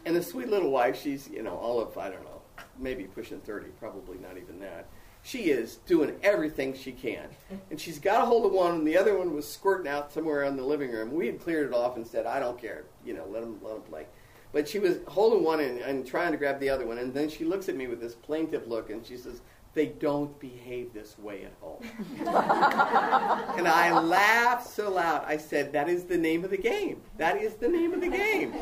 And 0.04 0.16
the 0.16 0.22
sweet 0.22 0.48
little 0.48 0.70
wife, 0.70 1.00
she's, 1.00 1.28
you 1.28 1.42
know, 1.42 1.56
all 1.56 1.80
of, 1.80 1.98
I 1.98 2.10
don't 2.10 2.24
know, 2.24 2.42
maybe 2.78 3.04
pushing 3.04 3.40
30, 3.40 3.68
probably 3.78 4.18
not 4.18 4.38
even 4.38 4.60
that 4.60 4.86
she 5.22 5.50
is 5.50 5.76
doing 5.86 6.16
everything 6.22 6.74
she 6.74 6.92
can. 6.92 7.28
And 7.70 7.80
she's 7.80 7.98
got 7.98 8.22
a 8.22 8.26
hold 8.26 8.44
of 8.44 8.52
one, 8.52 8.74
and 8.74 8.86
the 8.86 8.96
other 8.96 9.16
one 9.16 9.34
was 9.34 9.48
squirting 9.48 9.88
out 9.88 10.12
somewhere 10.12 10.42
in 10.44 10.56
the 10.56 10.64
living 10.64 10.90
room. 10.90 11.12
We 11.12 11.26
had 11.26 11.40
cleared 11.40 11.68
it 11.68 11.74
off 11.74 11.96
and 11.96 12.06
said, 12.06 12.26
I 12.26 12.40
don't 12.40 12.60
care. 12.60 12.84
You 13.04 13.14
know, 13.14 13.26
let 13.30 13.42
them, 13.42 13.58
let 13.62 13.74
them 13.74 13.82
play. 13.82 14.06
But 14.52 14.68
she 14.68 14.80
was 14.80 14.98
holding 15.06 15.44
one 15.44 15.60
and, 15.60 15.78
and 15.78 16.06
trying 16.06 16.32
to 16.32 16.38
grab 16.38 16.58
the 16.58 16.68
other 16.68 16.86
one. 16.86 16.98
And 16.98 17.14
then 17.14 17.30
she 17.30 17.44
looks 17.44 17.68
at 17.68 17.76
me 17.76 17.86
with 17.86 18.00
this 18.00 18.14
plaintive 18.14 18.66
look, 18.66 18.90
and 18.90 19.06
she 19.06 19.16
says, 19.16 19.40
they 19.74 19.86
don't 19.86 20.38
behave 20.38 20.92
this 20.92 21.18
way 21.18 21.44
at 21.44 21.52
home. 21.60 21.82
and 23.56 23.66
I 23.66 23.98
laughed 23.98 24.68
so 24.68 24.90
loud. 24.90 25.24
I 25.26 25.38
said, 25.38 25.72
That 25.72 25.88
is 25.88 26.04
the 26.04 26.18
name 26.18 26.44
of 26.44 26.50
the 26.50 26.58
game. 26.58 27.00
That 27.16 27.40
is 27.40 27.54
the 27.54 27.68
name 27.68 27.94
of 27.94 28.00
the 28.02 28.08
game. 28.08 28.54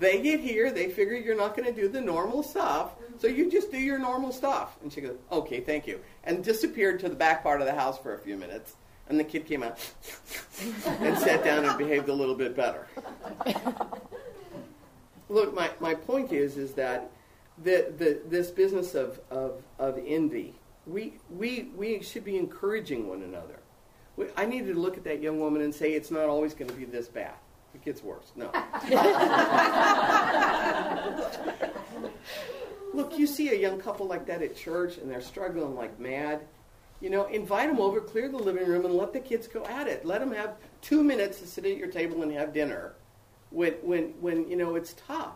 They 0.00 0.20
get 0.20 0.40
here, 0.40 0.72
they 0.72 0.88
figure 0.88 1.14
you're 1.14 1.36
not 1.36 1.56
going 1.56 1.72
to 1.72 1.80
do 1.80 1.86
the 1.88 2.00
normal 2.00 2.42
stuff, 2.42 2.96
So 3.18 3.28
you 3.28 3.48
just 3.48 3.70
do 3.70 3.78
your 3.78 3.98
normal 3.98 4.32
stuff. 4.32 4.76
And 4.82 4.92
she 4.92 5.00
goes, 5.00 5.16
okay, 5.30 5.60
thank 5.60 5.86
you. 5.86 6.00
And 6.24 6.42
disappeared 6.42 6.98
to 7.00 7.08
the 7.08 7.14
back 7.14 7.44
part 7.44 7.60
of 7.60 7.68
the 7.68 7.74
house 7.74 7.98
for 7.98 8.14
a 8.14 8.18
few 8.18 8.36
minutes. 8.36 8.74
And 9.08 9.18
the 9.18 9.24
kid 9.24 9.46
came 9.46 9.62
out 9.62 9.78
and 10.86 11.16
sat 11.18 11.44
down 11.44 11.64
and 11.64 11.78
behaved 11.78 12.08
a 12.08 12.12
little 12.12 12.34
bit 12.34 12.56
better. 12.56 12.88
Look, 15.28 15.54
my, 15.54 15.70
my 15.78 15.94
point 15.94 16.32
is, 16.32 16.56
is 16.56 16.72
that 16.74 17.10
the, 17.62 17.92
the, 17.96 18.20
this 18.28 18.50
business 18.50 18.94
of, 18.94 19.20
of, 19.30 19.62
of 19.78 20.00
envy, 20.06 20.54
we, 20.86 21.14
we, 21.30 21.70
we 21.76 22.02
should 22.02 22.24
be 22.24 22.36
encouraging 22.36 23.08
one 23.08 23.22
another. 23.22 23.58
We, 24.16 24.26
I 24.36 24.46
needed 24.46 24.74
to 24.74 24.80
look 24.80 24.96
at 24.96 25.04
that 25.04 25.22
young 25.22 25.38
woman 25.38 25.62
and 25.62 25.74
say, 25.74 25.92
it's 25.92 26.10
not 26.10 26.28
always 26.28 26.54
going 26.54 26.70
to 26.70 26.76
be 26.76 26.84
this 26.84 27.08
bad. 27.08 27.34
It 27.74 27.84
gets 27.84 28.02
worse. 28.02 28.32
No. 28.36 28.50
Look, 32.94 33.18
you 33.18 33.26
see 33.26 33.50
a 33.50 33.54
young 33.54 33.80
couple 33.80 34.06
like 34.06 34.26
that 34.26 34.42
at 34.42 34.54
church 34.54 34.98
and 34.98 35.10
they're 35.10 35.22
struggling 35.22 35.74
like 35.74 35.98
mad. 35.98 36.42
You 37.00 37.10
know, 37.10 37.26
invite 37.26 37.68
them 37.68 37.80
over, 37.80 38.00
clear 38.00 38.28
the 38.28 38.36
living 38.36 38.66
room, 38.66 38.84
and 38.84 38.94
let 38.94 39.12
the 39.12 39.20
kids 39.20 39.48
go 39.48 39.64
at 39.64 39.88
it. 39.88 40.04
Let 40.04 40.20
them 40.20 40.32
have 40.32 40.56
two 40.82 41.02
minutes 41.02 41.40
to 41.40 41.46
sit 41.46 41.64
at 41.64 41.76
your 41.76 41.88
table 41.88 42.22
and 42.22 42.30
have 42.32 42.52
dinner 42.52 42.92
when, 43.50 43.72
when, 43.82 44.14
when 44.20 44.48
you 44.48 44.56
know, 44.56 44.76
it's 44.76 44.94
tough. 45.06 45.34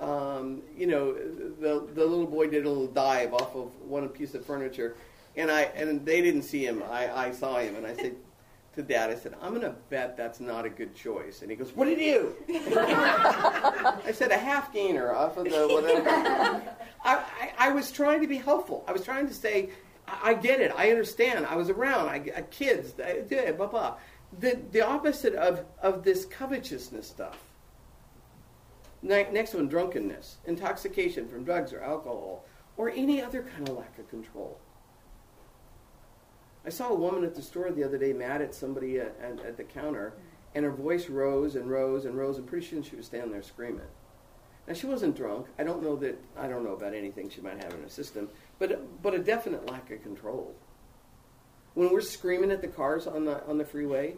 Um, 0.00 0.62
you 0.76 0.86
know, 0.86 1.12
the, 1.12 1.86
the 1.94 2.04
little 2.06 2.26
boy 2.26 2.48
did 2.48 2.64
a 2.64 2.68
little 2.68 2.86
dive 2.86 3.34
off 3.34 3.54
of 3.54 3.78
one 3.82 4.08
piece 4.08 4.34
of 4.34 4.44
furniture, 4.46 4.96
and 5.36 5.50
I 5.50 5.62
and 5.76 6.04
they 6.06 6.22
didn't 6.22 6.42
see 6.42 6.64
him. 6.64 6.82
I, 6.90 7.26
I 7.26 7.30
saw 7.32 7.58
him, 7.58 7.76
and 7.76 7.86
I 7.86 7.94
said 7.94 8.16
to 8.76 8.82
Dad, 8.82 9.10
I 9.10 9.14
said, 9.14 9.34
"I'm 9.42 9.50
going 9.50 9.60
to 9.60 9.76
bet 9.90 10.16
that's 10.16 10.40
not 10.40 10.64
a 10.64 10.70
good 10.70 10.94
choice." 10.94 11.42
And 11.42 11.50
he 11.50 11.56
goes, 11.56 11.72
"What 11.76 11.84
did 11.84 12.00
you?" 12.00 12.34
I 12.48 14.12
said, 14.14 14.30
"A 14.30 14.38
half 14.38 14.72
gainer 14.72 15.14
off 15.14 15.36
of 15.36 15.44
the 15.44 15.68
whatever." 15.68 16.08
I, 17.04 17.16
I, 17.16 17.52
I 17.58 17.68
was 17.70 17.92
trying 17.92 18.22
to 18.22 18.26
be 18.26 18.38
helpful. 18.38 18.84
I 18.88 18.92
was 18.92 19.04
trying 19.04 19.28
to 19.28 19.34
say, 19.34 19.68
"I, 20.08 20.30
I 20.30 20.34
get 20.34 20.60
it. 20.60 20.72
I 20.74 20.90
understand. 20.90 21.44
I 21.44 21.56
was 21.56 21.68
around. 21.68 22.08
I, 22.08 22.24
I 22.34 22.42
kids. 22.42 22.94
I 22.98 23.52
blah 23.52 23.66
blah." 23.66 23.96
The 24.38 24.58
the 24.72 24.80
opposite 24.80 25.34
of 25.34 25.66
of 25.82 26.04
this 26.04 26.24
covetousness 26.24 27.06
stuff. 27.06 27.49
Ne- 29.02 29.30
Next 29.32 29.54
one, 29.54 29.68
drunkenness, 29.68 30.38
intoxication 30.46 31.28
from 31.28 31.44
drugs 31.44 31.72
or 31.72 31.80
alcohol, 31.82 32.44
or 32.76 32.90
any 32.90 33.22
other 33.22 33.42
kind 33.42 33.68
of 33.68 33.76
lack 33.76 33.98
of 33.98 34.08
control. 34.08 34.58
I 36.64 36.68
saw 36.68 36.90
a 36.90 36.94
woman 36.94 37.24
at 37.24 37.34
the 37.34 37.42
store 37.42 37.70
the 37.70 37.84
other 37.84 37.96
day 37.98 38.12
mad 38.12 38.42
at 38.42 38.54
somebody 38.54 38.98
at, 38.98 39.16
at, 39.22 39.44
at 39.44 39.56
the 39.56 39.64
counter, 39.64 40.12
and 40.54 40.64
her 40.64 40.70
voice 40.70 41.08
rose 41.08 41.56
and 41.56 41.70
rose 41.70 42.04
and 42.04 42.16
rose, 42.16 42.36
and 42.36 42.46
pretty 42.46 42.66
soon 42.66 42.82
she 42.82 42.96
was 42.96 43.06
standing 43.06 43.32
there 43.32 43.42
screaming. 43.42 43.86
Now 44.68 44.74
she 44.74 44.86
wasn't 44.86 45.16
drunk. 45.16 45.46
I 45.58 45.64
don't 45.64 45.82
know 45.82 45.96
that 45.96 46.18
I 46.36 46.46
don't 46.48 46.64
know 46.64 46.74
about 46.74 46.92
anything 46.92 47.30
she 47.30 47.40
might 47.40 47.62
have 47.62 47.72
in 47.72 47.82
her 47.82 47.88
system, 47.88 48.28
but 48.58 49.02
but 49.02 49.14
a 49.14 49.18
definite 49.18 49.66
lack 49.66 49.90
of 49.90 50.02
control. 50.02 50.54
When 51.74 51.90
we're 51.90 52.02
screaming 52.02 52.50
at 52.50 52.60
the 52.60 52.68
cars 52.68 53.06
on 53.06 53.24
the 53.24 53.42
on 53.46 53.56
the 53.56 53.64
freeway, 53.64 54.16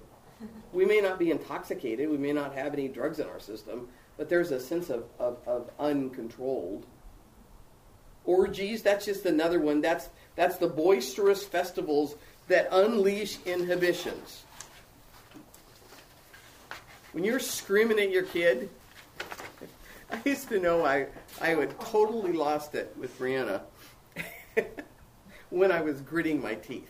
we 0.72 0.85
may 0.85 1.01
not 1.01 1.18
be 1.18 1.30
intoxicated, 1.30 2.11
we 2.11 2.18
may 2.18 2.33
not 2.33 2.55
have 2.55 2.72
any 2.72 2.89
drugs 2.89 3.20
in 3.20 3.28
our 3.28 3.39
system, 3.39 3.89
but 4.17 4.29
there's 4.29 4.51
a 4.51 4.61
sense 4.61 4.91
of, 4.91 5.05
of, 5.19 5.39
of 5.47 5.71
uncontrolled. 5.79 6.87
Orgies, 8.25 8.83
that's 8.83 9.05
just 9.05 9.27
another 9.27 9.59
one. 9.59 9.81
That's 9.81 10.09
that's 10.37 10.57
the 10.57 10.69
boisterous 10.69 11.45
festivals 11.45 12.15
that 12.49 12.69
unleash 12.71 13.39
inhibitions. 13.45 14.45
When 17.13 17.25
you're 17.25 17.41
screaming 17.41 17.99
at 17.99 18.11
your 18.11 18.23
kid, 18.23 18.71
I 20.11 20.21
used 20.25 20.49
to 20.49 20.59
know 20.59 20.85
I, 20.85 21.07
I 21.41 21.49
had 21.49 21.79
totally 21.81 22.33
lost 22.33 22.75
it 22.75 22.95
with 22.99 23.19
Brianna 23.19 23.61
when 25.51 25.71
I 25.71 25.83
was 25.83 26.01
gritting 26.01 26.41
my 26.41 26.55
teeth. 26.55 26.89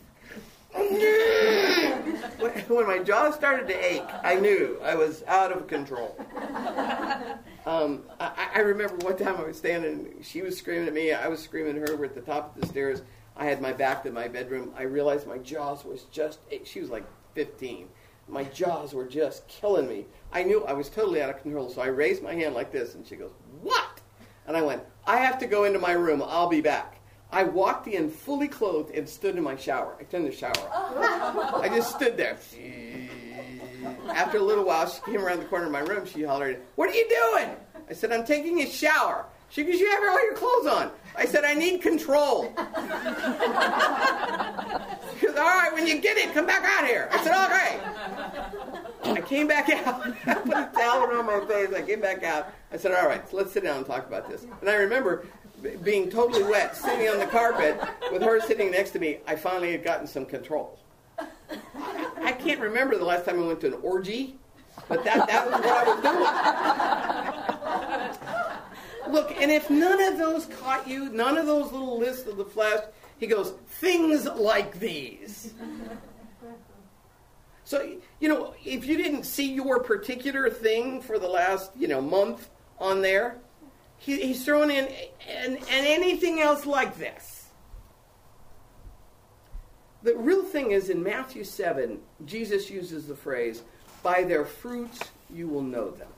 when 2.68 2.86
my 2.86 2.98
jaw 3.04 3.30
started 3.30 3.68
to 3.68 3.74
ache, 3.74 4.08
I 4.24 4.36
knew 4.36 4.78
I 4.82 4.94
was 4.94 5.22
out 5.26 5.52
of 5.52 5.66
control. 5.66 6.16
Um, 7.64 8.02
I, 8.18 8.48
I 8.56 8.60
remember 8.60 8.96
one 9.06 9.16
time 9.16 9.36
I 9.36 9.44
was 9.44 9.56
standing, 9.56 10.14
she 10.22 10.42
was 10.42 10.58
screaming 10.58 10.88
at 10.88 10.94
me, 10.94 11.12
I 11.12 11.28
was 11.28 11.40
screaming 11.40 11.80
at 11.80 11.88
her. 11.88 11.96
We're 11.96 12.06
at 12.06 12.14
the 12.14 12.20
top 12.20 12.56
of 12.56 12.60
the 12.60 12.66
stairs. 12.66 13.02
I 13.36 13.44
had 13.44 13.62
my 13.62 13.72
back 13.72 14.02
to 14.04 14.10
my 14.10 14.28
bedroom. 14.28 14.72
I 14.76 14.82
realized 14.82 15.26
my 15.26 15.38
jaws 15.38 15.84
was 15.84 16.04
just, 16.04 16.40
she 16.64 16.80
was 16.80 16.90
like 16.90 17.04
15. 17.34 17.88
My 18.28 18.44
jaws 18.44 18.94
were 18.94 19.06
just 19.06 19.46
killing 19.46 19.86
me. 19.86 20.06
I 20.32 20.42
knew 20.42 20.64
I 20.64 20.72
was 20.72 20.88
totally 20.88 21.22
out 21.22 21.30
of 21.30 21.42
control, 21.42 21.68
so 21.68 21.82
I 21.82 21.86
raised 21.86 22.22
my 22.22 22.34
hand 22.34 22.54
like 22.54 22.72
this, 22.72 22.94
and 22.94 23.06
she 23.06 23.16
goes, 23.16 23.32
What? 23.60 24.00
And 24.46 24.56
I 24.56 24.62
went, 24.62 24.82
I 25.06 25.18
have 25.18 25.38
to 25.40 25.46
go 25.46 25.64
into 25.64 25.78
my 25.78 25.92
room. 25.92 26.22
I'll 26.22 26.48
be 26.48 26.60
back. 26.60 27.01
I 27.32 27.44
walked 27.44 27.86
in 27.88 28.10
fully 28.10 28.46
clothed 28.46 28.94
and 28.94 29.08
stood 29.08 29.36
in 29.36 29.42
my 29.42 29.56
shower. 29.56 29.96
I 29.98 30.04
turned 30.04 30.26
the 30.26 30.32
shower 30.32 30.52
off. 30.70 31.54
I 31.62 31.68
just 31.68 31.96
stood 31.96 32.18
there. 32.18 32.36
After 34.08 34.36
a 34.36 34.42
little 34.42 34.64
while, 34.64 34.86
she 34.88 35.00
came 35.00 35.24
around 35.24 35.40
the 35.40 35.46
corner 35.46 35.64
of 35.66 35.72
my 35.72 35.80
room. 35.80 36.04
She 36.06 36.22
hollered, 36.22 36.60
What 36.76 36.90
are 36.90 36.94
you 36.94 37.08
doing? 37.08 37.56
I 37.88 37.94
said, 37.94 38.12
I'm 38.12 38.24
taking 38.24 38.60
a 38.60 38.66
shower. 38.66 39.24
She 39.48 39.64
goes, 39.64 39.80
You 39.80 39.90
have 39.90 40.02
all 40.04 40.22
your 40.24 40.34
clothes 40.34 40.66
on. 40.66 40.90
I 41.16 41.24
said, 41.24 41.44
I 41.44 41.54
need 41.54 41.80
control. 41.80 42.52
She 45.18 45.26
goes, 45.26 45.36
All 45.36 45.44
right, 45.44 45.70
when 45.72 45.86
you 45.86 46.00
get 46.00 46.18
it, 46.18 46.34
come 46.34 46.46
back 46.46 46.64
out 46.64 46.86
here. 46.86 47.08
I 47.12 47.24
said, 47.24 47.34
Okay. 47.46 47.80
I 49.04 49.20
came 49.20 49.46
back 49.48 49.68
out. 49.70 50.06
I 50.26 50.34
put 50.34 50.56
a 50.56 50.70
towel 50.74 51.04
around 51.04 51.26
my 51.26 51.40
face. 51.46 51.72
I 51.74 51.82
came 51.82 52.00
back 52.00 52.22
out. 52.22 52.52
I 52.72 52.76
said, 52.76 52.92
All 52.92 53.06
right, 53.06 53.28
so 53.30 53.36
let's 53.38 53.52
sit 53.52 53.64
down 53.64 53.78
and 53.78 53.86
talk 53.86 54.06
about 54.06 54.28
this. 54.28 54.46
And 54.60 54.68
I 54.68 54.74
remember 54.74 55.26
being 55.82 56.10
totally 56.10 56.42
wet, 56.42 56.76
sitting 56.76 57.08
on 57.08 57.18
the 57.18 57.26
carpet 57.26 57.80
with 58.10 58.22
her 58.22 58.40
sitting 58.40 58.70
next 58.70 58.90
to 58.90 58.98
me. 58.98 59.18
I 59.26 59.36
finally 59.36 59.72
had 59.72 59.84
gotten 59.84 60.06
some 60.06 60.26
control. 60.26 60.78
I 62.22 62.32
can't 62.32 62.60
remember 62.60 62.96
the 62.96 63.04
last 63.04 63.24
time 63.26 63.42
I 63.42 63.46
went 63.46 63.60
to 63.60 63.68
an 63.68 63.78
orgy, 63.82 64.36
but 64.88 65.04
that, 65.04 65.26
that 65.28 65.46
was 65.46 65.60
what 65.60 65.66
I 65.66 65.84
was 68.08 68.18
doing. 69.06 69.12
Look, 69.12 69.32
and 69.40 69.50
if 69.50 69.68
none 69.68 70.02
of 70.02 70.18
those 70.18 70.46
caught 70.46 70.88
you, 70.88 71.10
none 71.10 71.36
of 71.36 71.46
those 71.46 71.72
little 71.72 71.98
lists 71.98 72.26
of 72.26 72.36
the 72.36 72.44
flesh, 72.44 72.84
he 73.18 73.26
goes, 73.26 73.52
things 73.66 74.26
like 74.26 74.78
these. 74.78 75.52
So, 77.64 77.96
you 78.20 78.28
know, 78.28 78.54
if 78.64 78.86
you 78.86 78.96
didn't 78.96 79.24
see 79.24 79.52
your 79.52 79.80
particular 79.80 80.50
thing 80.50 81.00
for 81.00 81.18
the 81.18 81.28
last, 81.28 81.70
you 81.76 81.88
know, 81.88 82.00
month 82.00 82.50
on 82.78 83.00
there, 83.02 83.38
he, 84.02 84.20
he's 84.20 84.44
thrown 84.44 84.68
in 84.68 84.88
and, 85.28 85.56
and 85.56 85.86
anything 85.86 86.40
else 86.40 86.66
like 86.66 86.98
this. 86.98 87.46
The 90.02 90.16
real 90.16 90.42
thing 90.42 90.72
is 90.72 90.90
in 90.90 91.04
Matthew 91.04 91.44
7, 91.44 92.00
Jesus 92.26 92.68
uses 92.68 93.06
the 93.06 93.14
phrase, 93.14 93.62
by 94.02 94.24
their 94.24 94.44
fruits 94.44 94.98
you 95.32 95.46
will 95.46 95.62
know 95.62 95.92
them. 95.92 96.08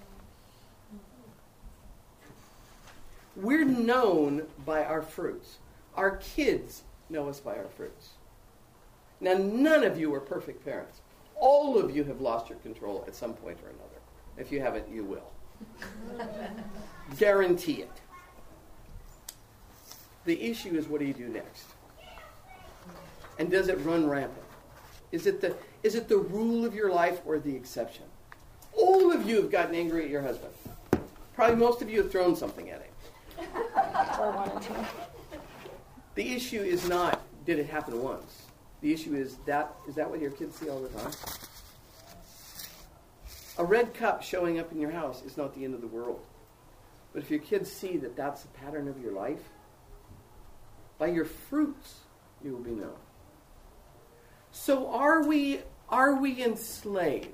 We're 3.37 3.67
known 3.67 4.47
by 4.65 4.85
our 4.85 5.03
fruits. 5.03 5.59
Our 5.95 6.17
kids 6.17 6.85
know 7.11 7.29
us 7.29 7.39
by 7.41 7.57
our 7.57 7.69
fruits. 7.77 8.11
Now, 9.21 9.35
none 9.35 9.85
of 9.85 10.01
you 10.01 10.15
are 10.15 10.21
perfect 10.21 10.65
parents. 10.65 11.03
All 11.37 11.79
of 11.79 11.95
you 11.95 12.05
have 12.05 12.23
lost 12.23 12.49
your 12.49 12.59
control 12.61 13.05
at 13.07 13.15
some 13.15 13.35
point 13.35 13.59
or 13.63 13.69
another. 13.69 14.01
If 14.39 14.51
you 14.51 14.63
haven't, 14.63 14.89
you 14.89 15.05
will. 15.05 15.31
Guarantee 17.19 17.83
it. 17.83 17.91
The 20.25 20.43
issue 20.43 20.75
is 20.75 20.89
what 20.89 21.01
do 21.01 21.07
you 21.07 21.13
do 21.13 21.29
next? 21.29 21.67
And 23.39 23.51
does 23.51 23.69
it 23.69 23.79
run 23.81 24.09
rampant? 24.09 24.39
Is 25.13 25.27
it 25.27 25.41
the, 25.41 25.55
is 25.83 25.95
it 25.95 26.09
the 26.09 26.17
rule 26.19 26.65
of 26.65 26.75
your 26.75 26.91
life 26.91 27.21
or 27.25 27.39
the 27.39 27.55
exception? 27.55 28.05
All 28.73 29.13
of 29.13 29.29
you 29.29 29.37
have 29.37 29.51
gotten 29.51 29.75
angry 29.75 30.05
at 30.05 30.11
your 30.11 30.23
husband. 30.23 30.53
Probably 31.35 31.57
most 31.57 31.83
of 31.83 31.91
you 31.91 32.03
have 32.03 32.11
thrown 32.11 32.35
something 32.35 32.71
at 32.71 32.83
him. 32.83 33.47
Or 34.21 34.31
wanted 34.31 34.63
to. 34.63 34.87
The 36.15 36.35
issue 36.35 36.63
is 36.63 36.89
not 36.89 37.21
did 37.45 37.59
it 37.59 37.67
happen 37.67 38.01
once. 38.01 38.43
The 38.81 38.93
issue 38.93 39.15
is 39.15 39.37
that 39.47 39.75
is 39.89 39.95
that 39.97 40.09
what 40.09 40.21
your 40.21 40.31
kids 40.31 40.57
see 40.57 40.69
all 40.69 40.81
the 40.81 40.89
time? 40.89 41.11
A 43.57 43.65
red 43.65 43.95
cup 43.95 44.23
showing 44.23 44.59
up 44.59 44.73
in 44.73 44.81
your 44.81 44.91
house 44.91 45.23
is 45.23 45.37
not 45.37 45.55
the 45.55 45.65
end 45.65 45.75
of 45.75 45.81
the 45.81 45.87
world. 45.87 46.25
But 47.13 47.23
if 47.23 47.31
your 47.31 47.41
kids 47.41 47.71
see 47.71 47.97
that 47.99 48.17
that's 48.17 48.43
the 48.43 48.49
pattern 48.49 48.89
of 48.89 49.01
your 49.01 49.13
life, 49.13 49.43
by 50.99 51.07
your 51.07 51.25
fruits 51.25 52.01
you 52.43 52.53
will 52.53 52.61
be 52.61 52.73
known. 52.73 52.97
So 54.51 54.89
are 54.89 55.23
we 55.25 55.61
are 55.89 56.15
we 56.17 56.43
enslaved? 56.43 57.29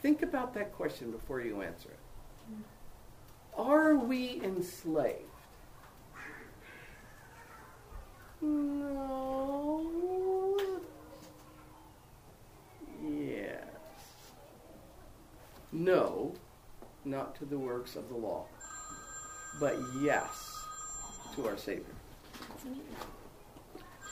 Think 0.00 0.22
about 0.22 0.54
that 0.54 0.72
question 0.74 1.10
before 1.10 1.40
you 1.40 1.62
answer 1.62 1.88
it. 1.88 1.98
Are 3.56 3.96
we 3.96 4.40
enslaved? 4.44 5.22
No. 8.42 9.90
Yes. 13.02 13.63
No, 15.74 16.32
not 17.04 17.34
to 17.36 17.44
the 17.44 17.58
works 17.58 17.96
of 17.96 18.08
the 18.08 18.14
law. 18.16 18.46
but 19.60 19.76
yes 20.00 20.62
to 21.34 21.46
our 21.46 21.56
Savior. 21.56 21.84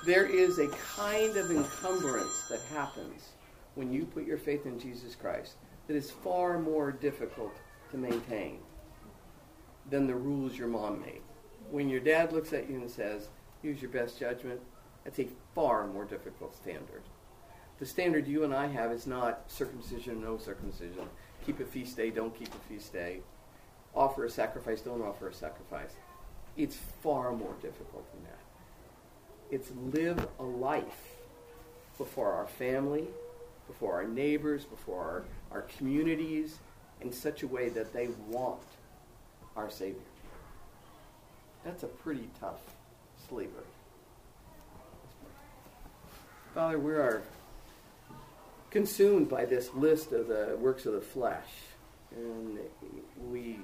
There 0.04 0.26
is 0.26 0.58
a 0.58 0.68
kind 0.68 1.36
of 1.36 1.50
encumbrance 1.50 2.48
that 2.48 2.60
happens 2.72 3.30
when 3.74 3.92
you 3.92 4.04
put 4.04 4.24
your 4.26 4.38
faith 4.38 4.66
in 4.66 4.78
Jesus 4.78 5.14
Christ 5.14 5.54
that 5.86 5.96
is 5.96 6.10
far 6.10 6.58
more 6.58 6.92
difficult 6.92 7.56
to 7.90 7.96
maintain 7.96 8.58
than 9.90 10.06
the 10.06 10.14
rules 10.14 10.56
your 10.56 10.68
mom 10.68 11.00
made. 11.00 11.22
When 11.70 11.88
your 11.88 12.00
dad 12.00 12.32
looks 12.32 12.52
at 12.52 12.68
you 12.68 12.76
and 12.76 12.90
says, 12.90 13.28
use 13.62 13.80
your 13.80 13.90
best 13.90 14.18
judgment, 14.18 14.60
that's 15.04 15.18
a 15.18 15.28
far 15.54 15.86
more 15.86 16.04
difficult 16.04 16.54
standard. 16.54 17.02
The 17.78 17.86
standard 17.86 18.28
you 18.28 18.44
and 18.44 18.54
I 18.54 18.66
have 18.68 18.92
is 18.92 19.06
not 19.06 19.50
circumcision, 19.50 20.20
no 20.20 20.38
circumcision. 20.38 21.08
Keep 21.44 21.60
a 21.60 21.64
feast 21.64 21.96
day, 21.96 22.10
don't 22.10 22.34
keep 22.38 22.48
a 22.54 22.58
feast 22.68 22.92
day. 22.92 23.20
Offer 23.94 24.24
a 24.24 24.30
sacrifice, 24.30 24.80
don't 24.80 25.02
offer 25.02 25.28
a 25.28 25.34
sacrifice. 25.34 25.90
It's 26.56 26.76
far 27.02 27.32
more 27.32 27.54
difficult 27.60 28.10
than 28.12 28.24
that. 28.24 28.38
It's 29.50 29.70
live 29.92 30.28
a 30.38 30.42
life 30.42 31.16
before 31.98 32.32
our 32.32 32.46
family, 32.46 33.06
before 33.66 33.94
our 33.94 34.04
neighbors, 34.04 34.64
before 34.64 35.02
our, 35.02 35.24
our 35.50 35.62
communities, 35.62 36.58
in 37.00 37.12
such 37.12 37.42
a 37.42 37.46
way 37.46 37.68
that 37.68 37.92
they 37.92 38.08
want 38.28 38.62
our 39.56 39.68
Savior. 39.68 40.00
That's 41.64 41.82
a 41.82 41.88
pretty 41.88 42.28
tough 42.40 42.60
slavery. 43.28 43.64
Father, 46.54 46.78
we 46.78 46.92
are 46.92 47.22
consumed 48.72 49.28
by 49.28 49.44
this 49.44 49.72
list 49.74 50.12
of 50.12 50.28
the 50.28 50.56
works 50.58 50.86
of 50.86 50.94
the 50.94 51.00
flesh, 51.00 51.50
and 52.16 52.58
we 53.30 53.58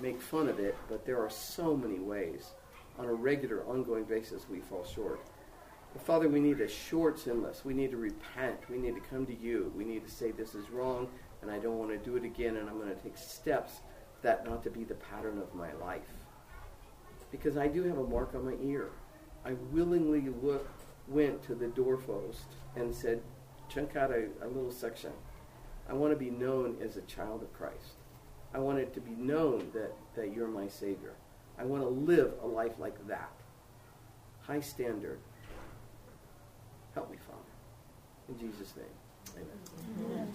make 0.00 0.20
fun 0.20 0.48
of 0.48 0.58
it, 0.58 0.74
but 0.88 1.04
there 1.04 1.20
are 1.20 1.28
so 1.28 1.76
many 1.76 1.98
ways 1.98 2.52
on 2.98 3.04
a 3.04 3.12
regular, 3.12 3.62
ongoing 3.66 4.04
basis 4.04 4.46
we 4.50 4.60
fall 4.60 4.84
short. 4.84 5.20
But 5.92 6.02
Father, 6.02 6.28
we 6.28 6.40
need 6.40 6.60
a 6.62 6.68
shorts 6.68 7.26
in 7.26 7.44
us. 7.44 7.64
We 7.64 7.74
need 7.74 7.90
to 7.90 7.98
repent. 7.98 8.58
We 8.70 8.78
need 8.78 8.94
to 8.94 9.00
come 9.02 9.26
to 9.26 9.36
you. 9.36 9.70
We 9.76 9.84
need 9.84 10.04
to 10.06 10.10
say 10.10 10.30
this 10.30 10.54
is 10.54 10.70
wrong, 10.70 11.08
and 11.42 11.50
I 11.50 11.58
don't 11.58 11.78
want 11.78 11.90
to 11.90 11.98
do 11.98 12.16
it 12.16 12.24
again, 12.24 12.56
and 12.56 12.68
I'm 12.68 12.78
going 12.78 12.94
to 12.94 13.02
take 13.02 13.18
steps 13.18 13.80
that 14.22 14.48
not 14.48 14.62
to 14.64 14.70
be 14.70 14.84
the 14.84 14.94
pattern 14.94 15.38
of 15.38 15.54
my 15.54 15.72
life. 15.74 16.00
Because 17.30 17.58
I 17.58 17.68
do 17.68 17.84
have 17.84 17.98
a 17.98 18.06
mark 18.06 18.34
on 18.34 18.46
my 18.46 18.56
ear. 18.62 18.88
I 19.44 19.52
willingly 19.70 20.32
look, 20.42 20.66
went 21.08 21.42
to 21.44 21.54
the 21.54 21.66
doorpost 21.66 22.46
and 22.74 22.94
said, 22.94 23.20
chunk 23.68 23.96
out 23.96 24.10
a, 24.10 24.26
a 24.42 24.48
little 24.48 24.70
section. 24.70 25.12
I 25.88 25.92
want 25.92 26.12
to 26.12 26.18
be 26.18 26.30
known 26.30 26.76
as 26.82 26.96
a 26.96 27.02
child 27.02 27.42
of 27.42 27.52
Christ. 27.52 27.94
I 28.54 28.58
want 28.58 28.78
it 28.78 28.94
to 28.94 29.00
be 29.00 29.10
known 29.12 29.70
that, 29.74 29.92
that 30.14 30.34
you're 30.34 30.48
my 30.48 30.68
Savior. 30.68 31.14
I 31.58 31.64
want 31.64 31.82
to 31.82 31.88
live 31.88 32.34
a 32.42 32.46
life 32.46 32.72
like 32.78 33.06
that. 33.08 33.32
High 34.42 34.60
standard. 34.60 35.18
Help 36.94 37.10
me, 37.10 37.18
Father. 37.26 37.40
In 38.28 38.38
Jesus' 38.38 38.74
name, 38.76 39.36
amen. 39.36 40.16
amen. 40.16 40.32